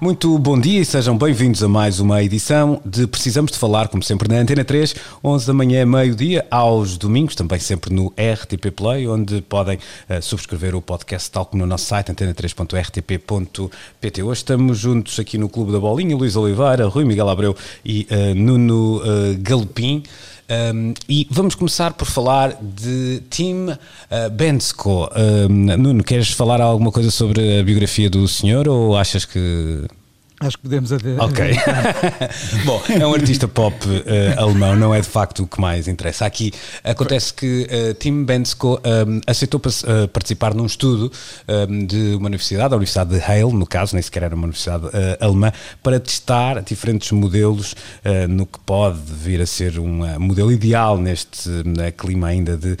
Muito 0.00 0.38
bom 0.38 0.56
dia 0.56 0.80
e 0.80 0.84
sejam 0.84 1.18
bem-vindos 1.18 1.60
a 1.60 1.66
mais 1.66 1.98
uma 1.98 2.22
edição 2.22 2.80
de 2.86 3.04
Precisamos 3.08 3.50
de 3.50 3.58
Falar, 3.58 3.88
como 3.88 4.00
sempre 4.00 4.28
na 4.28 4.36
Antena 4.36 4.64
3, 4.64 4.94
11 5.24 5.44
da 5.44 5.52
manhã, 5.52 5.84
meio-dia, 5.84 6.46
aos 6.52 6.96
domingos, 6.96 7.34
também 7.34 7.58
sempre 7.58 7.92
no 7.92 8.14
RTP 8.16 8.70
Play, 8.70 9.08
onde 9.08 9.42
podem 9.42 9.76
uh, 9.76 10.22
subscrever 10.22 10.76
o 10.76 10.80
podcast, 10.80 11.28
tal 11.28 11.46
como 11.46 11.64
no 11.64 11.66
nosso 11.66 11.86
site, 11.86 12.12
antena3.rtp.pt. 12.12 14.22
Hoje 14.22 14.38
estamos 14.38 14.78
juntos 14.78 15.18
aqui 15.18 15.36
no 15.36 15.48
Clube 15.48 15.72
da 15.72 15.80
Bolinha, 15.80 16.16
Luís 16.16 16.36
Oliveira, 16.36 16.86
Rui 16.86 17.04
Miguel 17.04 17.28
Abreu 17.28 17.56
e 17.84 18.06
uh, 18.08 18.36
Nuno 18.36 18.98
uh, 18.98 19.36
Galopim. 19.40 20.04
Um, 20.50 20.94
e 21.06 21.26
vamos 21.30 21.54
começar 21.54 21.92
por 21.92 22.06
falar 22.06 22.56
de 22.62 23.22
Tim 23.28 23.66
uh, 23.68 24.30
Bensko. 24.32 25.10
Um, 25.14 25.76
Nuno, 25.76 26.02
queres 26.02 26.30
falar 26.30 26.60
alguma 26.60 26.90
coisa 26.90 27.10
sobre 27.10 27.60
a 27.60 27.62
biografia 27.62 28.08
do 28.08 28.26
senhor 28.26 28.66
ou 28.66 28.96
achas 28.96 29.26
que 29.26 29.84
Acho 30.40 30.56
que 30.56 30.62
podemos 30.62 30.92
até. 30.92 31.16
Ok. 31.20 31.50
Bom, 32.64 32.80
é 32.88 33.04
um 33.04 33.12
artista 33.12 33.48
pop 33.48 33.74
uh, 33.88 34.40
alemão, 34.40 34.76
não 34.76 34.94
é 34.94 35.00
de 35.00 35.08
facto 35.08 35.42
o 35.42 35.46
que 35.48 35.60
mais 35.60 35.88
interessa. 35.88 36.26
Aqui 36.26 36.52
acontece 36.84 37.34
que 37.34 37.66
uh, 37.66 37.94
Tim 37.94 38.22
Bensko 38.22 38.80
um, 38.84 39.20
aceitou 39.26 39.60
uh, 39.60 40.08
participar 40.08 40.54
num 40.54 40.66
estudo 40.66 41.10
um, 41.68 41.84
de 41.84 42.14
uma 42.14 42.26
universidade, 42.26 42.72
a 42.72 42.76
Universidade 42.76 43.10
de 43.10 43.18
Halle, 43.18 43.52
no 43.52 43.66
caso, 43.66 43.96
nem 43.96 44.02
sequer 44.02 44.22
era 44.22 44.34
uma 44.36 44.44
universidade 44.44 44.86
alemã, 45.18 45.52
para 45.82 45.98
testar 45.98 46.62
diferentes 46.62 47.10
modelos 47.10 47.74
no 48.28 48.46
que 48.46 48.58
pode 48.60 48.98
vir 49.00 49.40
a 49.40 49.46
ser 49.46 49.78
um 49.78 50.18
modelo 50.18 50.52
ideal 50.52 50.98
neste 50.98 51.50
clima 51.96 52.28
ainda 52.28 52.56
de 52.56 52.76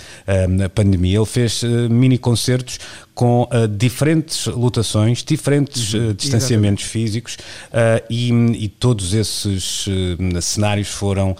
pandemia. 0.74 1.18
Ele 1.18 1.26
fez 1.26 1.62
mini 1.90 2.18
concertos 2.18 2.78
com 3.18 3.42
uh, 3.42 3.66
diferentes 3.66 4.46
lotações, 4.46 5.24
diferentes 5.24 5.92
uh, 5.92 6.14
distanciamentos 6.14 6.84
Exatamente. 6.84 6.86
físicos 6.86 7.34
uh, 7.34 8.06
e, 8.08 8.30
e, 8.64 8.68
todos 8.68 9.12
esses 9.12 9.86
cenários 10.40 10.86
foram 10.86 11.36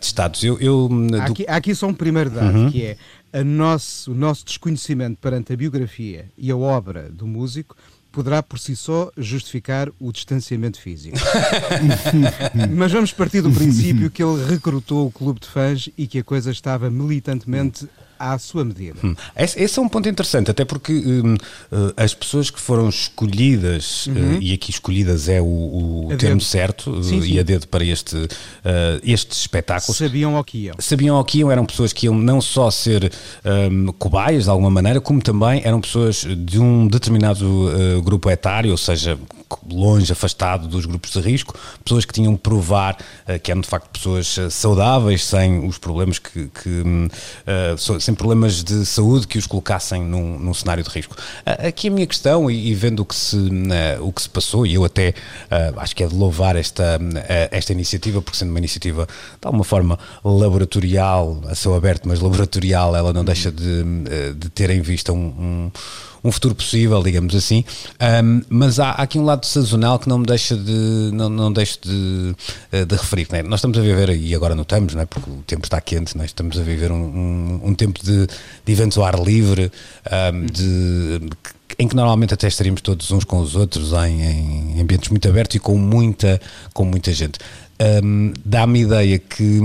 testados. 0.00 0.42
Eu, 0.42 0.58
eu 0.58 0.88
há, 1.14 1.24
aqui, 1.26 1.46
há 1.46 1.56
aqui 1.56 1.74
só 1.76 1.86
um 1.86 1.94
primeiro 1.94 2.30
dado, 2.30 2.58
uhum. 2.58 2.70
que 2.72 2.96
é 3.32 3.44
nosso, 3.44 4.10
o 4.10 4.14
nosso 4.16 4.44
desconhecimento 4.44 5.16
perante 5.20 5.52
a 5.52 5.56
biografia 5.56 6.26
e 6.36 6.50
a 6.50 6.56
obra 6.56 7.08
do 7.08 7.24
músico 7.24 7.76
poderá 8.10 8.42
por 8.42 8.58
si 8.58 8.74
só 8.74 9.12
justificar 9.16 9.88
o 10.00 10.10
distanciamento 10.10 10.80
físico. 10.80 11.16
Mas 12.74 12.90
vamos 12.90 13.12
partir 13.12 13.42
do 13.42 13.52
princípio 13.52 14.10
que 14.10 14.20
ele 14.20 14.44
recrutou 14.44 15.06
o 15.06 15.12
clube 15.12 15.38
de 15.38 15.46
fãs 15.46 15.88
e 15.96 16.08
que 16.08 16.18
a 16.18 16.24
coisa 16.24 16.50
estava 16.50 16.90
militantemente 16.90 17.88
à 18.20 18.38
sua 18.38 18.66
medida. 18.66 18.98
Hum. 19.02 19.16
Esse, 19.34 19.58
esse, 19.62 19.78
é 19.78 19.82
um 19.82 19.88
ponto 19.88 20.06
interessante, 20.06 20.50
até 20.50 20.62
porque 20.62 20.92
hum, 20.92 21.36
uh, 21.72 21.94
as 21.96 22.12
pessoas 22.12 22.50
que 22.50 22.60
foram 22.60 22.90
escolhidas, 22.90 24.06
uh, 24.06 24.10
uhum. 24.10 24.36
uh, 24.36 24.42
e 24.42 24.52
aqui 24.52 24.70
escolhidas 24.70 25.26
é 25.26 25.40
o, 25.40 25.46
o 25.46 26.08
termo 26.18 26.36
dedo. 26.36 26.44
certo, 26.44 26.90
uh, 26.90 27.02
sim, 27.02 27.22
sim. 27.22 27.32
e 27.32 27.40
a 27.40 27.42
dedo 27.42 27.66
para 27.66 27.82
este, 27.82 28.16
uh, 28.16 28.28
este 29.02 29.32
espetáculo. 29.32 29.96
Sabiam 29.96 30.36
ao 30.36 30.44
que 30.44 30.66
iam. 30.66 30.76
Sabiam 30.78 31.16
ao 31.16 31.24
que 31.24 31.38
iam, 31.38 31.50
eram 31.50 31.64
pessoas 31.64 31.94
que 31.94 32.06
iam 32.06 32.14
não 32.14 32.42
só 32.42 32.70
ser 32.70 33.10
um, 33.72 33.86
cobaias 33.92 34.44
de 34.44 34.50
alguma 34.50 34.70
maneira, 34.70 35.00
como 35.00 35.22
também 35.22 35.62
eram 35.64 35.80
pessoas 35.80 36.26
de 36.36 36.60
um 36.60 36.86
determinado 36.86 37.46
uh, 37.46 38.02
grupo 38.02 38.28
etário, 38.28 38.70
ou 38.70 38.76
seja, 38.76 39.18
longe, 39.66 40.12
afastado 40.12 40.68
dos 40.68 40.84
grupos 40.84 41.10
de 41.10 41.20
risco, 41.20 41.58
pessoas 41.82 42.04
que 42.04 42.12
tinham 42.12 42.36
provar 42.36 42.96
que 43.42 43.50
eram 43.50 43.60
de 43.60 43.68
facto 43.68 43.88
pessoas 43.90 44.38
saudáveis, 44.50 45.24
sem 45.24 45.66
os 45.66 45.76
problemas 45.76 46.18
que, 46.18 46.48
que 46.48 46.68
hum, 46.68 47.08
sem 48.10 48.14
problemas 48.14 48.64
de 48.64 48.84
saúde 48.84 49.26
que 49.26 49.38
os 49.38 49.46
colocassem 49.46 50.02
num, 50.02 50.38
num 50.38 50.52
cenário 50.52 50.82
de 50.82 50.90
risco. 50.90 51.16
Aqui 51.46 51.88
a 51.88 51.90
minha 51.90 52.06
questão, 52.06 52.50
e, 52.50 52.70
e 52.70 52.74
vendo 52.74 53.00
o 53.00 53.04
que, 53.04 53.14
se, 53.14 53.36
uh, 53.36 53.50
o 54.00 54.12
que 54.12 54.22
se 54.22 54.28
passou, 54.28 54.66
e 54.66 54.74
eu 54.74 54.84
até 54.84 55.10
uh, 55.10 55.78
acho 55.78 55.94
que 55.94 56.02
é 56.02 56.06
de 56.06 56.14
louvar 56.14 56.56
esta, 56.56 56.98
esta 57.50 57.72
iniciativa, 57.72 58.20
porque 58.20 58.36
sendo 58.36 58.50
uma 58.50 58.58
iniciativa 58.58 59.06
de 59.06 59.46
alguma 59.46 59.64
forma 59.64 59.98
laboratorial, 60.24 61.40
a 61.46 61.54
céu 61.54 61.74
aberto, 61.74 62.08
mas 62.08 62.20
laboratorial, 62.20 62.96
ela 62.96 63.12
não 63.12 63.24
deixa 63.24 63.52
de, 63.52 63.84
de 64.36 64.48
ter 64.50 64.70
em 64.70 64.80
vista 64.80 65.12
um, 65.12 65.16
um 65.16 65.70
um 66.22 66.30
futuro 66.30 66.54
possível, 66.54 67.02
digamos 67.02 67.34
assim. 67.34 67.64
Um, 68.24 68.42
mas 68.48 68.78
há, 68.78 68.90
há, 68.90 69.02
aqui 69.02 69.18
um 69.18 69.24
lado 69.24 69.44
sazonal 69.46 69.98
que 69.98 70.08
não 70.08 70.18
me 70.18 70.26
deixa 70.26 70.56
de, 70.56 71.10
não, 71.12 71.28
não 71.28 71.52
deixo 71.52 71.78
de, 71.82 72.34
eh, 72.72 72.84
de 72.84 72.94
referir. 72.94 73.28
Né? 73.30 73.42
Nós 73.42 73.60
estamos 73.60 73.78
a 73.78 73.80
viver, 73.80 74.10
e 74.10 74.34
agora 74.34 74.54
não 74.54 74.62
estamos, 74.62 74.94
né? 74.94 75.06
porque 75.06 75.30
o 75.30 75.42
tempo 75.46 75.64
está 75.64 75.80
quente, 75.80 76.16
nós 76.16 76.26
estamos 76.26 76.58
a 76.58 76.62
viver 76.62 76.92
um, 76.92 76.96
um, 76.96 77.60
um 77.68 77.74
tempo 77.74 78.02
de, 78.02 78.26
de 78.26 78.72
eventos 78.72 78.98
ao 78.98 79.04
ar 79.04 79.18
livre, 79.18 79.70
de 80.52 81.20
em 81.78 81.88
que 81.88 81.94
normalmente 81.96 82.34
até 82.34 82.48
estaríamos 82.48 82.80
todos 82.80 83.10
uns 83.10 83.24
com 83.24 83.38
os 83.40 83.54
outros 83.54 83.92
em, 83.92 84.22
em, 84.22 84.80
ambientes 84.80 85.08
muito 85.08 85.26
abertos 85.28 85.56
e 85.56 85.58
com 85.58 85.78
muita, 85.78 86.40
com 86.74 86.84
muita 86.84 87.12
gente 87.12 87.38
um, 88.04 88.32
dá-me 88.44 88.80
ideia 88.80 89.18
que, 89.18 89.60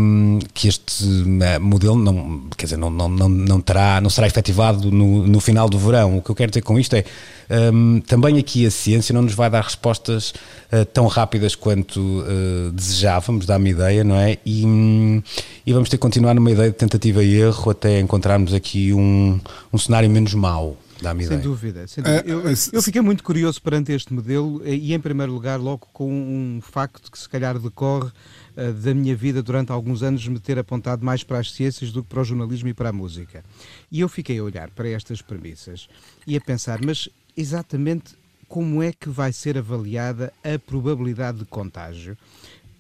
que 0.54 0.70
este 0.70 1.04
uh, 1.04 1.60
modelo 1.60 1.98
não, 1.98 2.44
quer 2.56 2.66
dizer, 2.66 2.78
não, 2.78 2.90
não, 2.90 3.10
não, 3.10 3.28
não, 3.28 3.60
terá, 3.60 4.00
não 4.00 4.10
será 4.10 4.26
efetivado 4.26 4.90
no, 4.90 5.28
no 5.28 5.40
final 5.42 5.68
do 5.68 5.78
verão. 5.78 6.18
O 6.18 6.22
que 6.22 6.30
eu 6.30 6.36
quero 6.36 6.52
dizer 6.52 6.62
com 6.62 6.80
isto 6.80 6.96
é 6.96 7.04
um, 7.74 8.00
também 8.00 8.40
aqui 8.40 8.66
a 8.66 8.72
ciência 8.72 9.14
não 9.14 9.22
nos 9.22 9.34
vai 9.34 9.50
dar 9.50 9.62
respostas 9.62 10.34
uh, 10.72 10.86
tão 10.94 11.08
rápidas 11.08 11.56
quanto 11.56 12.00
uh, 12.00 12.72
desejávamos, 12.72 13.46
dá-me 13.46 13.72
ideia, 13.72 14.04
não 14.04 14.16
é? 14.16 14.38
E, 14.46 14.64
e 15.66 15.74
vamos 15.74 15.90
ter 15.90 15.98
que 15.98 16.02
continuar 16.02 16.34
numa 16.34 16.52
ideia 16.52 16.72
de 16.72 16.78
tentativa 16.78 17.22
e 17.22 17.36
erro 17.36 17.70
até 17.70 18.00
encontrarmos 18.00 18.54
aqui 18.54 18.94
um, 18.94 19.40
um 19.74 19.78
cenário 19.78 20.10
menos 20.10 20.34
mau. 20.34 20.78
Sem 21.34 21.40
dúvida. 21.40 21.88
Sem 21.88 22.04
dúvida. 22.04 22.24
Eu, 22.26 22.44
eu, 22.74 22.82
fiquei 22.82 23.02
muito 23.02 23.24
curioso 23.24 23.62
perante 23.62 23.92
este 23.92 24.14
modelo 24.14 24.62
eh, 24.66 24.76
e, 24.76 24.94
em 24.94 25.00
primeiro 25.00 25.32
lugar, 25.32 25.60
logo 25.60 25.88
com 25.92 26.12
um 26.12 26.60
facto 26.62 27.12
que 27.12 27.18
se 27.18 27.28
calhar 27.28 27.60
decorre 27.60 28.10
uh, 28.58 28.74
da 28.74 28.94
minha 28.94 29.16
vida 29.16 29.42
durante 29.44 29.72
alguns 29.72 30.04
anos 30.04 30.28
me 30.28 30.40
ter 30.40 30.58
apontado 30.58 31.06
mais 31.06 31.24
para 31.24 31.40
as 31.40 31.52
ciências 31.52 31.92
do 31.92 32.04
que 32.04 32.10
para 32.10 32.22
o 32.22 32.24
jornalismo 32.24 32.70
e 32.70 32.74
para 32.74 32.90
a 32.90 32.94
música. 32.94 33.44
E 33.92 34.00
eu 34.00 34.10
fiquei 34.10 34.40
a 34.40 34.44
olhar 34.44 34.70
para 34.72 34.88
estas 34.90 35.22
premissas 35.22 35.88
e 36.26 36.36
a 36.36 36.42
pensar, 36.42 36.80
mas 36.84 37.10
exatamente 37.36 38.16
como 38.48 38.82
é 38.82 38.92
que 38.94 39.10
vai 39.10 39.34
ser 39.34 39.58
avaliada 39.58 40.32
a 40.44 40.58
probabilidade 40.60 41.40
de 41.40 41.46
contágio 41.46 42.18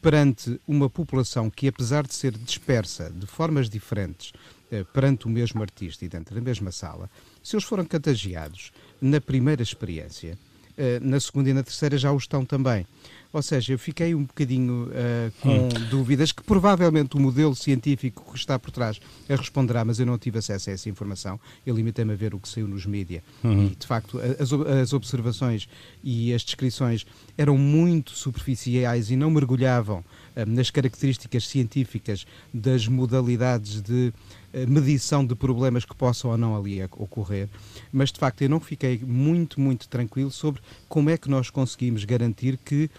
perante 0.01 0.61
uma 0.67 0.87
população 0.87 1.49
que, 1.49 1.67
apesar 1.67 2.05
de 2.05 2.13
ser 2.13 2.31
dispersa 2.37 3.09
de 3.09 3.25
formas 3.25 3.67
diferentes 3.67 4.31
uh, 4.71 4.85
perante 4.93 5.25
o 5.25 5.29
mesmo 5.29 5.61
artista 5.63 6.05
e 6.05 6.07
dentro 6.07 6.35
da 6.35 6.41
mesma 6.41 6.71
sala, 6.71 7.09
se 7.45 7.55
eles 7.55 7.63
foram 7.63 7.85
contagiados 7.85 8.71
na 8.99 9.21
primeira 9.21 9.61
experiência, 9.61 10.35
eh, 10.75 10.99
na 10.99 11.19
segunda 11.19 11.51
e 11.51 11.53
na 11.53 11.61
terceira 11.61 11.95
já 11.95 12.11
o 12.11 12.17
estão 12.17 12.43
também. 12.43 12.87
Ou 13.31 13.41
seja, 13.41 13.73
eu 13.73 13.77
fiquei 13.77 14.15
um 14.15 14.23
bocadinho 14.23 14.87
uh, 14.87 15.31
com 15.41 15.49
hum. 15.49 15.69
dúvidas 15.89 16.31
que 16.31 16.41
provavelmente 16.41 17.17
o 17.17 17.19
modelo 17.19 17.53
científico 17.53 18.31
que 18.31 18.37
está 18.37 18.57
por 18.57 18.71
trás 18.71 18.97
responderá, 19.27 19.83
mas 19.83 19.99
eu 19.99 20.05
não 20.05 20.17
tive 20.17 20.39
acesso 20.39 20.69
a 20.69 20.73
essa 20.73 20.87
informação. 20.87 21.37
Eu 21.65 21.75
limitei-me 21.75 22.13
a 22.13 22.15
ver 22.15 22.33
o 22.33 22.39
que 22.39 22.47
saiu 22.47 22.65
nos 22.65 22.85
mídias. 22.85 23.21
Uhum. 23.43 23.65
E, 23.65 23.75
de 23.75 23.85
facto, 23.85 24.17
as, 24.39 24.53
as, 24.53 24.93
observações 24.93 25.67
e 26.01 26.33
as 26.33 26.43
descrições 26.43 27.05
eram 27.37 27.57
muito 27.57 28.11
superficiais 28.11 29.11
e 29.11 29.17
não 29.17 29.29
mergulhavam 29.29 29.99
uh, 29.99 30.45
nas 30.47 30.69
características 30.71 31.45
científicas 31.45 32.25
das 32.53 32.87
modalidades 32.87 33.81
de 33.81 34.13
medição 34.67 35.25
de 35.25 35.35
problemas 35.35 35.83
que 35.83 35.95
possam 35.95 36.31
ou 36.31 36.37
não 36.37 36.55
ali 36.55 36.81
ocorrer, 36.83 37.49
mas 37.91 38.11
de 38.11 38.19
facto 38.19 38.41
eu 38.41 38.49
não 38.49 38.59
fiquei 38.59 38.99
muito, 39.05 39.59
muito 39.59 39.87
tranquilo 39.89 40.31
sobre 40.31 40.61
como 40.87 41.09
é 41.09 41.17
que 41.17 41.29
nós 41.29 41.49
conseguimos 41.49 42.05
garantir 42.05 42.57
que 42.57 42.89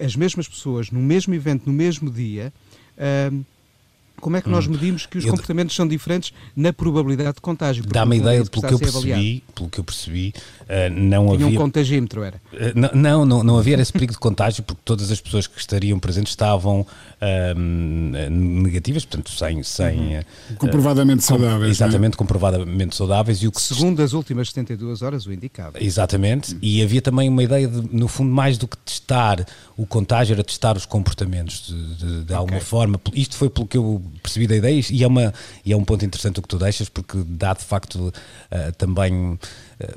as 0.00 0.16
mesmas 0.16 0.48
pessoas 0.48 0.90
no 0.90 1.00
mesmo 1.00 1.34
evento, 1.34 1.66
no 1.66 1.72
mesmo 1.72 2.10
dia, 2.10 2.52
uh, 2.96 3.44
como 4.20 4.36
é 4.36 4.40
que 4.40 4.48
nós 4.48 4.66
hum. 4.66 4.70
medimos 4.70 5.06
que 5.06 5.18
os 5.18 5.24
eu 5.24 5.30
comportamentos 5.30 5.74
são 5.74 5.86
diferentes 5.86 6.32
na 6.54 6.72
probabilidade 6.72 7.34
de 7.34 7.40
contágio? 7.40 7.84
Dá-me 7.86 8.16
ideia, 8.16 8.44
pelo 8.44 8.66
que, 8.66 8.74
eu 8.74 8.78
percebi, 8.78 9.44
pelo 9.54 9.68
que 9.68 9.78
eu 9.78 9.84
percebi, 9.84 10.34
uh, 10.62 10.90
não 10.90 11.26
Tinha 11.26 11.46
havia... 11.46 11.58
um 11.58 11.62
contagímetro, 11.62 12.22
era? 12.22 12.40
Uh, 12.52 12.96
não, 12.96 13.26
não, 13.26 13.42
não 13.42 13.58
havia 13.58 13.80
esse 13.80 13.92
perigo 13.92 14.12
de 14.12 14.18
contágio 14.18 14.62
porque 14.62 14.80
todas 14.84 15.10
as 15.10 15.20
pessoas 15.20 15.46
que 15.46 15.58
estariam 15.58 15.98
presentes 15.98 16.32
estavam 16.32 16.80
uh, 16.80 17.58
negativas, 18.30 19.04
portanto, 19.04 19.30
sem... 19.30 19.62
sem 19.62 20.16
uhum. 20.16 20.22
comprovadamente 20.56 21.22
com, 21.22 21.28
saudáveis. 21.28 21.68
É? 21.68 21.70
Exatamente, 21.70 22.14
é? 22.14 22.16
comprovadamente 22.16 22.96
saudáveis. 22.96 23.42
E 23.42 23.48
o 23.48 23.52
que 23.52 23.60
Segundo 23.60 24.02
as 24.02 24.12
últimas 24.12 24.48
72 24.48 25.02
horas, 25.02 25.26
o 25.26 25.32
indicava. 25.32 25.82
Exatamente, 25.82 26.52
uhum. 26.52 26.58
e 26.62 26.82
havia 26.82 27.02
também 27.02 27.28
uma 27.28 27.42
ideia, 27.42 27.68
de, 27.68 27.94
no 27.94 28.08
fundo, 28.08 28.32
mais 28.32 28.56
do 28.56 28.66
que 28.66 28.76
testar 28.78 29.44
o 29.76 29.86
contágio, 29.86 30.34
era 30.34 30.42
testar 30.42 30.76
os 30.76 30.86
comportamentos 30.86 31.66
de, 31.66 31.94
de, 31.94 32.06
de 32.16 32.22
okay. 32.22 32.36
alguma 32.36 32.60
forma. 32.60 33.00
Isto 33.14 33.36
foi 33.36 33.50
pelo 33.50 33.66
que 33.66 33.76
eu 33.76 34.02
percebi 34.22 34.46
da 34.46 34.56
ideia 34.56 34.82
e 34.90 35.02
é, 35.02 35.06
uma, 35.06 35.32
e 35.64 35.72
é 35.72 35.76
um 35.76 35.84
ponto 35.84 36.04
interessante 36.04 36.38
o 36.38 36.42
que 36.42 36.48
tu 36.48 36.58
deixas, 36.58 36.88
porque 36.88 37.18
dá 37.26 37.54
de 37.54 37.64
facto 37.64 37.96
uh, 37.96 38.72
também 38.76 39.34
uh, 39.34 39.38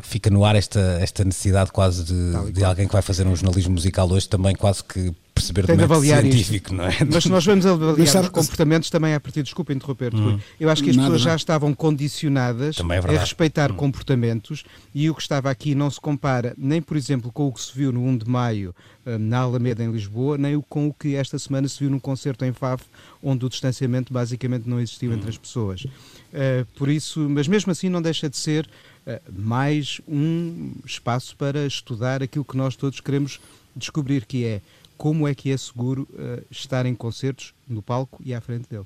fica 0.02 0.30
no 0.30 0.46
ar 0.46 0.56
esta, 0.56 0.80
esta 1.02 1.24
necessidade 1.24 1.72
quase 1.72 2.04
de, 2.04 2.52
de 2.52 2.64
alguém 2.64 2.88
que 2.88 2.94
vai 2.94 3.02
fazer 3.02 3.26
um 3.28 3.36
jornalismo 3.36 3.74
musical 3.74 4.10
hoje 4.12 4.28
também 4.28 4.56
quase 4.56 4.84
que 4.84 5.14
perceber 5.40 5.66
Tem 5.66 5.78
de 5.78 5.84
avaliar 5.84 6.22
científico, 6.22 6.74
isto. 6.74 6.76
não 6.76 6.86
é? 6.86 6.98
Mas 7.12 7.24
se 7.24 7.30
nós 7.30 7.46
vamos 7.46 7.66
avaliar 7.66 8.08
sabe, 8.08 8.26
os 8.26 8.32
comportamentos 8.32 8.90
também 8.90 9.14
a 9.14 9.20
partir, 9.20 9.42
desculpa 9.42 9.74
interromper, 9.74 10.14
hum. 10.14 10.40
eu 10.60 10.70
acho 10.70 10.84
que 10.84 10.90
as 10.90 10.96
Nada 10.96 11.08
pessoas 11.08 11.22
já 11.22 11.36
estavam 11.36 11.74
condicionadas 11.74 12.78
é 12.78 13.16
a 13.16 13.20
respeitar 13.20 13.72
hum. 13.72 13.76
comportamentos 13.76 14.64
e 14.94 15.10
o 15.10 15.16
que 15.16 15.22
estava 15.22 15.50
aqui 15.50 15.74
não 15.74 15.90
se 15.90 16.00
compara 16.00 16.54
nem, 16.58 16.82
por 16.82 16.98
exemplo, 16.98 17.32
com 17.32 17.48
o 17.48 17.54
que 17.54 17.62
se 17.62 17.72
viu 17.74 17.92
no 17.92 18.04
1 18.06 18.18
de 18.18 18.30
maio 18.30 18.76
hum, 19.06 19.18
na 19.18 19.40
Alameda 19.40 19.84
em 19.84 19.92
Lisboa, 19.92 20.38
nem 20.38 20.60
com 20.68 20.88
o 20.88 20.94
que 20.94 21.16
esta 21.16 21.40
semana 21.40 21.68
se 21.68 21.80
viu 21.80 21.90
num 21.90 22.00
concerto 22.00 22.44
em 22.44 22.52
Faf, 22.52 22.84
onde 23.22 23.46
o 23.46 23.50
distanciamento 23.50 24.14
basicamente 24.14 24.68
não 24.68 24.80
existiu 24.80 25.14
entre 25.14 25.30
as 25.30 25.38
pessoas. 25.38 25.84
Uh, 25.84 26.66
por 26.76 26.90
isso, 26.90 27.28
mas 27.30 27.48
mesmo 27.48 27.72
assim 27.72 27.90
não 27.90 28.02
deixa 28.02 28.30
de 28.30 28.38
ser 28.38 28.70
uh, 29.06 29.42
mais 29.42 30.00
um 30.08 30.74
espaço 30.86 31.36
para 31.36 31.66
estudar 31.66 32.24
aquilo 32.24 32.46
que 32.46 32.58
nós 32.58 32.76
todos 32.76 33.00
queremos 33.00 33.40
descobrir, 33.76 34.26
que 34.26 34.46
é 34.46 34.62
como 34.98 35.28
é 35.28 35.34
que 35.34 35.52
é 35.52 35.58
seguro 35.58 36.08
uh, 36.12 36.46
estar 36.52 36.86
em 36.86 36.96
concertos 36.96 37.54
no 37.68 37.82
palco 37.82 38.22
e 38.24 38.34
à 38.34 38.42
frente 38.42 38.68
dele. 38.70 38.86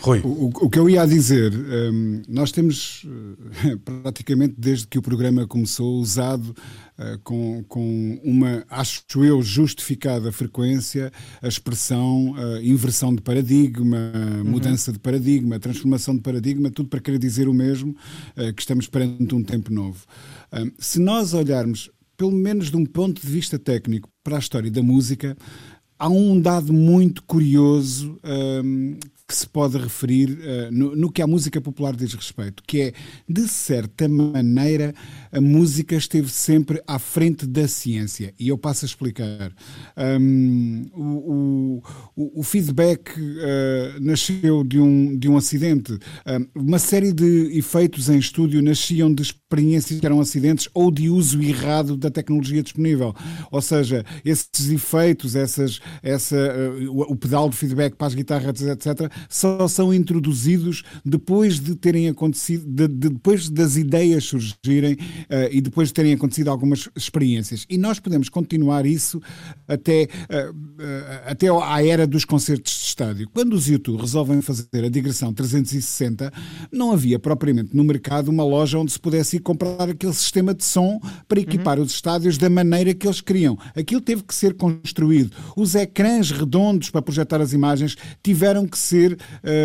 Rui. 0.00 0.20
O, 0.24 0.46
o, 0.46 0.70
que 0.70 0.78
eu 0.78 0.88
ia 0.88 1.06
dizer, 1.06 1.52
um, 1.54 2.22
nós 2.28 2.52
temos 2.52 3.04
uh, 3.04 3.78
praticamente 4.02 4.54
desde 4.58 4.86
que 4.86 4.98
o 4.98 5.02
programa 5.02 5.46
começou 5.46 5.98
usado 5.98 6.54
uh, 6.98 7.18
com, 7.22 7.64
com 7.64 8.20
uma, 8.24 8.64
acho 8.70 9.02
eu, 9.24 9.42
justificada 9.42 10.32
frequência 10.32 11.12
a 11.42 11.48
expressão 11.48 12.32
uh, 12.32 12.62
inversão 12.62 13.14
de 13.14 13.22
paradigma, 13.22 14.12
uhum. 14.14 14.50
mudança 14.50 14.92
de 14.92 14.98
paradigma, 14.98 15.58
transformação 15.58 16.14
de 16.16 16.22
paradigma, 16.22 16.70
tudo 16.70 16.88
para 16.88 17.00
querer 17.00 17.18
dizer 17.18 17.48
o 17.48 17.54
mesmo, 17.54 17.94
que 18.54 18.60
estamos 18.60 18.86
perante 18.86 19.34
um 19.34 19.42
tempo 19.42 19.72
novo. 19.72 20.04
Um, 20.52 20.70
se 20.78 20.98
nós 20.98 21.32
olharmos 21.34 21.90
pelo 22.16 22.32
menos 22.32 22.70
de 22.70 22.76
um 22.76 22.86
ponto 22.86 23.20
de 23.20 23.28
vista 23.28 23.58
técnico, 23.58 24.08
para 24.24 24.36
a 24.36 24.38
história 24.38 24.70
da 24.70 24.82
música, 24.82 25.36
há 25.98 26.08
um 26.08 26.40
dado 26.40 26.72
muito 26.72 27.22
curioso 27.22 28.18
um, 28.64 28.96
que 29.26 29.34
se 29.34 29.46
pode 29.46 29.76
referir 29.76 30.30
uh, 30.30 30.70
no, 30.70 30.94
no, 30.94 31.10
que 31.10 31.20
a 31.20 31.26
música 31.26 31.60
popular 31.60 31.96
diz 31.96 32.14
respeito, 32.14 32.62
que 32.64 32.80
é, 32.80 32.92
de 33.28 33.48
certa 33.48 34.08
maneira, 34.08 34.94
a 35.32 35.40
música 35.40 35.96
esteve 35.96 36.30
sempre 36.30 36.80
à 36.86 36.98
frente 36.98 37.44
da 37.44 37.66
ciência. 37.66 38.32
E 38.38 38.48
eu 38.48 38.56
passo 38.56 38.84
a 38.84 38.86
explicar. 38.86 39.52
Um, 39.96 40.86
o, 40.94 41.82
o, 42.14 42.40
o, 42.40 42.42
feedback 42.44 43.10
uh, 43.18 44.00
nasceu 44.00 44.62
de 44.62 44.78
um, 44.78 45.16
de 45.18 45.28
um 45.28 45.36
acidente. 45.36 45.98
Um, 46.54 46.62
uma 46.62 46.78
série 46.78 47.12
de 47.12 47.58
efeitos 47.58 48.08
em 48.08 48.18
estúdio 48.18 48.62
nasciam 48.62 49.12
de 49.12 49.22
experiências 49.22 49.98
que 49.98 50.06
eram 50.06 50.20
acidentes 50.20 50.68
ou 50.72 50.90
de 50.90 51.08
uso 51.08 51.42
errado 51.42 51.96
da 51.96 52.10
tecnologia 52.10 52.62
disponível. 52.62 53.12
Ou 53.50 53.60
seja, 53.60 54.04
esses 54.24 54.70
efeitos, 54.70 55.34
essas, 55.34 55.80
essa, 56.00 56.36
uh, 56.36 57.00
o, 57.10 57.16
pedal 57.16 57.48
de 57.48 57.56
feedback 57.56 57.96
para 57.96 58.06
as 58.06 58.14
guitarras, 58.14 58.62
etc., 58.62 59.15
só 59.28 59.66
são 59.68 59.92
introduzidos 59.92 60.82
depois 61.04 61.60
de 61.60 61.74
terem 61.74 62.08
acontecido, 62.08 62.64
de, 62.66 62.88
de, 62.88 63.08
depois 63.10 63.48
das 63.48 63.76
ideias 63.76 64.24
surgirem 64.24 64.94
uh, 64.94 65.48
e 65.50 65.60
depois 65.60 65.88
de 65.88 65.94
terem 65.94 66.12
acontecido 66.12 66.48
algumas 66.48 66.88
experiências. 66.96 67.66
E 67.68 67.78
nós 67.78 67.98
podemos 67.98 68.28
continuar 68.28 68.86
isso 68.86 69.20
até, 69.68 70.08
uh, 70.30 70.52
uh, 70.52 71.30
até 71.30 71.48
à 71.48 71.84
era 71.84 72.06
dos 72.06 72.24
concertos 72.24 72.72
de 72.72 72.84
estádio. 72.86 73.28
Quando 73.32 73.52
os 73.52 73.68
YouTube 73.68 74.00
resolvem 74.00 74.40
fazer 74.40 74.84
a 74.84 74.88
digressão 74.88 75.32
360, 75.32 76.32
não 76.72 76.92
havia 76.92 77.18
propriamente 77.18 77.76
no 77.76 77.84
mercado 77.84 78.28
uma 78.28 78.44
loja 78.44 78.78
onde 78.78 78.92
se 78.92 78.98
pudesse 78.98 79.36
ir 79.36 79.40
comprar 79.40 79.88
aquele 79.88 80.12
sistema 80.12 80.54
de 80.54 80.64
som 80.64 81.00
para 81.28 81.40
equipar 81.40 81.78
uhum. 81.78 81.84
os 81.84 81.92
estádios 81.92 82.38
da 82.38 82.48
maneira 82.48 82.94
que 82.94 83.06
eles 83.06 83.20
queriam. 83.20 83.58
Aquilo 83.74 84.00
teve 84.00 84.22
que 84.22 84.34
ser 84.34 84.54
construído. 84.54 85.30
Os 85.56 85.74
ecrãs 85.74 86.30
redondos 86.30 86.90
para 86.90 87.02
projetar 87.02 87.40
as 87.40 87.52
imagens 87.52 87.96
tiveram 88.22 88.66
que 88.66 88.78
ser 88.78 89.05
ser 89.06 89.18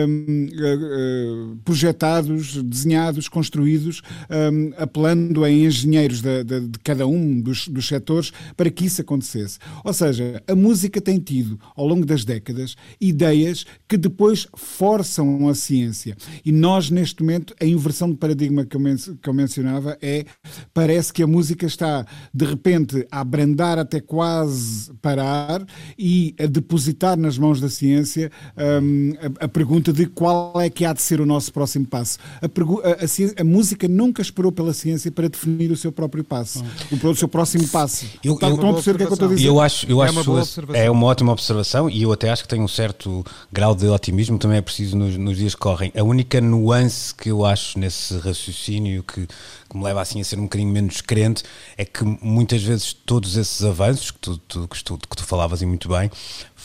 um, 0.08 0.48
uh, 0.54 1.56
projetados, 1.64 2.62
desenhados, 2.64 3.28
construídos, 3.28 4.02
um, 4.30 4.72
apelando 4.78 5.44
a 5.44 5.52
engenheiros 5.52 6.22
de, 6.22 6.44
de, 6.44 6.68
de 6.68 6.80
cada 6.80 7.08
um 7.08 7.42
dos, 7.42 7.68
dos 7.68 7.88
setores 7.88 8.32
para 8.56 8.70
que 8.70 8.86
isso 8.86 9.02
acontecesse. 9.02 9.58
Ou 9.84 9.94
seja, 9.94 10.42
a 10.48 10.56
música 10.56 11.02
tem 11.02 11.20
tido, 11.20 11.60
ao 11.76 11.88
longo 11.88 12.06
das 12.06 12.24
décadas, 12.24 12.76
ideias 13.00 13.66
que 13.88 13.98
depois 13.98 14.48
forçam 14.56 15.48
a 15.48 15.56
ciência. 15.56 16.16
E 16.46 16.52
nós, 16.52 16.90
neste 16.90 17.22
momento, 17.22 17.56
a 17.60 17.66
inversão 17.66 18.10
de 18.10 18.18
paradigma 18.18 18.66
que 18.66 18.76
eu, 18.76 18.80
men 18.80 18.96
que 18.96 19.30
eu 19.30 19.34
mencionava 19.34 19.98
é, 20.02 20.26
parece 20.74 21.14
que 21.14 21.24
a 21.24 21.28
música 21.28 21.66
está, 21.66 22.06
de 22.34 22.46
repente, 22.46 23.08
a 23.10 23.22
abrandar 23.22 23.80
até 23.80 24.00
quase 24.00 24.92
parar 25.02 25.66
e 25.98 26.36
a 26.40 26.46
depositar 26.46 27.18
nas 27.18 27.38
mãos 27.38 27.62
da 27.62 27.70
ciência 27.70 28.30
um, 28.84 29.14
a 29.40 29.48
pergunta 29.48 29.92
de 29.94 30.06
qual 30.06 30.60
é 30.60 30.70
que 30.70 30.86
há 30.86 30.94
de 30.94 31.02
ser 31.02 31.22
o 31.22 31.26
nosso 31.26 31.52
próximo 31.52 31.86
passo. 31.86 32.18
A, 32.42 32.46
a, 32.46 32.50
a, 32.50 33.42
a 33.42 33.44
música 33.44 33.88
nunca 33.88 34.22
esperou 34.22 34.52
pela 34.52 34.74
ciência 34.74 35.12
para 35.12 35.28
definir 35.28 35.72
o 35.72 35.78
seu 35.78 35.92
próprio 35.92 36.24
passo, 36.24 36.64
o, 36.92 37.08
o 37.08 37.16
seu 37.16 37.28
próximo 37.28 37.68
passo. 37.68 38.06
Eu, 38.24 38.38
eu, 38.42 38.50
eu, 38.50 38.56
o 38.56 38.82
que 38.82 38.90
é 38.90 38.94
que 38.94 39.04
eu 39.04 39.14
estou 39.14 39.28
a 39.28 39.34
dizer? 39.34 39.48
Eu 39.48 39.60
acho, 39.60 39.86
eu 39.90 40.04
é, 40.04 40.08
acho 40.08 40.32
uma 40.32 40.44
é 40.74 40.90
uma 40.90 41.06
ótima 41.08 41.32
observação 41.32 41.90
e 41.90 42.02
eu 42.02 42.12
até 42.12 42.30
acho 42.30 42.44
que 42.44 42.50
tem 42.50 42.62
um 42.62 42.68
certo 42.68 43.26
grau 43.52 43.76
de 43.76 43.88
otimismo, 43.88 44.38
também 44.38 44.58
é 44.58 44.62
preciso 44.62 44.98
nos, 44.98 45.18
nos 45.18 45.38
dias 45.38 45.56
que 45.56 45.62
correm. 45.62 45.92
A 45.96 46.04
única 46.04 46.40
nuance 46.42 47.14
que 47.14 47.30
eu 47.30 47.46
acho 47.46 47.80
nesse 47.80 48.18
raciocínio 48.18 49.04
que, 49.04 49.28
que 49.28 49.78
me 49.78 49.84
leva 49.84 50.02
assim 50.02 50.22
a 50.22 50.24
ser 50.24 50.40
um 50.40 50.44
bocadinho 50.44 50.72
menos 50.72 51.02
crente 51.02 51.44
é 51.78 51.86
que 51.86 52.04
muitas 52.04 52.64
vezes 52.64 52.94
todos 52.94 53.38
esses 53.38 53.64
avanços 53.64 54.12
que 54.12 54.20
tu, 54.20 54.38
tu, 54.38 54.68
que 54.68 54.84
tu, 54.84 54.98
que 54.98 55.16
tu 55.16 55.24
falavas 55.24 55.62
e 55.62 55.66
muito 55.66 55.90
bem 55.90 56.10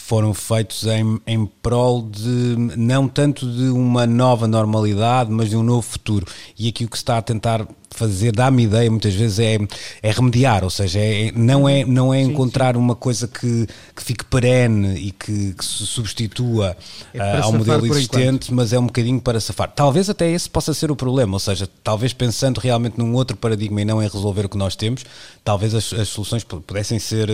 foram 0.06 0.32
feitos 0.32 0.86
em, 0.86 1.20
em 1.26 1.46
prol 1.46 2.00
de 2.08 2.54
não 2.76 3.08
tanto 3.08 3.44
de 3.50 3.64
uma 3.70 4.06
nova 4.06 4.46
normalidade, 4.46 5.32
mas 5.32 5.50
de 5.50 5.56
um 5.56 5.64
novo 5.64 5.82
futuro. 5.82 6.24
E 6.56 6.68
aqui 6.68 6.84
o 6.84 6.88
que 6.88 6.96
se 6.96 7.02
está 7.02 7.18
a 7.18 7.22
tentar 7.22 7.66
fazer, 7.90 8.32
dá-me 8.32 8.64
ideia 8.64 8.90
muitas 8.90 9.14
vezes 9.14 9.38
é, 9.38 9.56
é 10.02 10.10
remediar, 10.10 10.62
ou 10.64 10.70
seja, 10.70 10.98
é, 10.98 11.32
não 11.34 11.68
é, 11.68 11.84
não 11.84 12.12
é 12.12 12.22
sim, 12.22 12.30
encontrar 12.30 12.74
sim. 12.74 12.80
uma 12.80 12.94
coisa 12.94 13.26
que, 13.26 13.66
que 13.94 14.02
fique 14.02 14.24
perene 14.24 14.98
e 14.98 15.10
que, 15.12 15.54
que 15.54 15.64
se 15.64 15.86
substitua 15.86 16.76
é 17.14 17.18
uh, 17.18 17.44
ao 17.44 17.52
modelo 17.52 17.86
existente, 17.86 18.52
mas 18.52 18.72
é 18.72 18.78
um 18.78 18.86
bocadinho 18.86 19.20
para 19.20 19.40
safar. 19.40 19.72
Talvez 19.74 20.10
até 20.10 20.30
esse 20.30 20.48
possa 20.48 20.74
ser 20.74 20.90
o 20.90 20.96
problema, 20.96 21.34
ou 21.34 21.40
seja, 21.40 21.68
talvez 21.82 22.12
pensando 22.12 22.58
realmente 22.58 22.98
num 22.98 23.14
outro 23.14 23.36
paradigma 23.36 23.80
e 23.80 23.84
não 23.84 24.02
em 24.02 24.08
resolver 24.08 24.44
o 24.44 24.48
que 24.48 24.58
nós 24.58 24.76
temos, 24.76 25.04
talvez 25.42 25.74
as, 25.74 25.92
as 25.92 26.08
soluções 26.08 26.44
pudessem 26.44 26.98
ser 26.98 27.30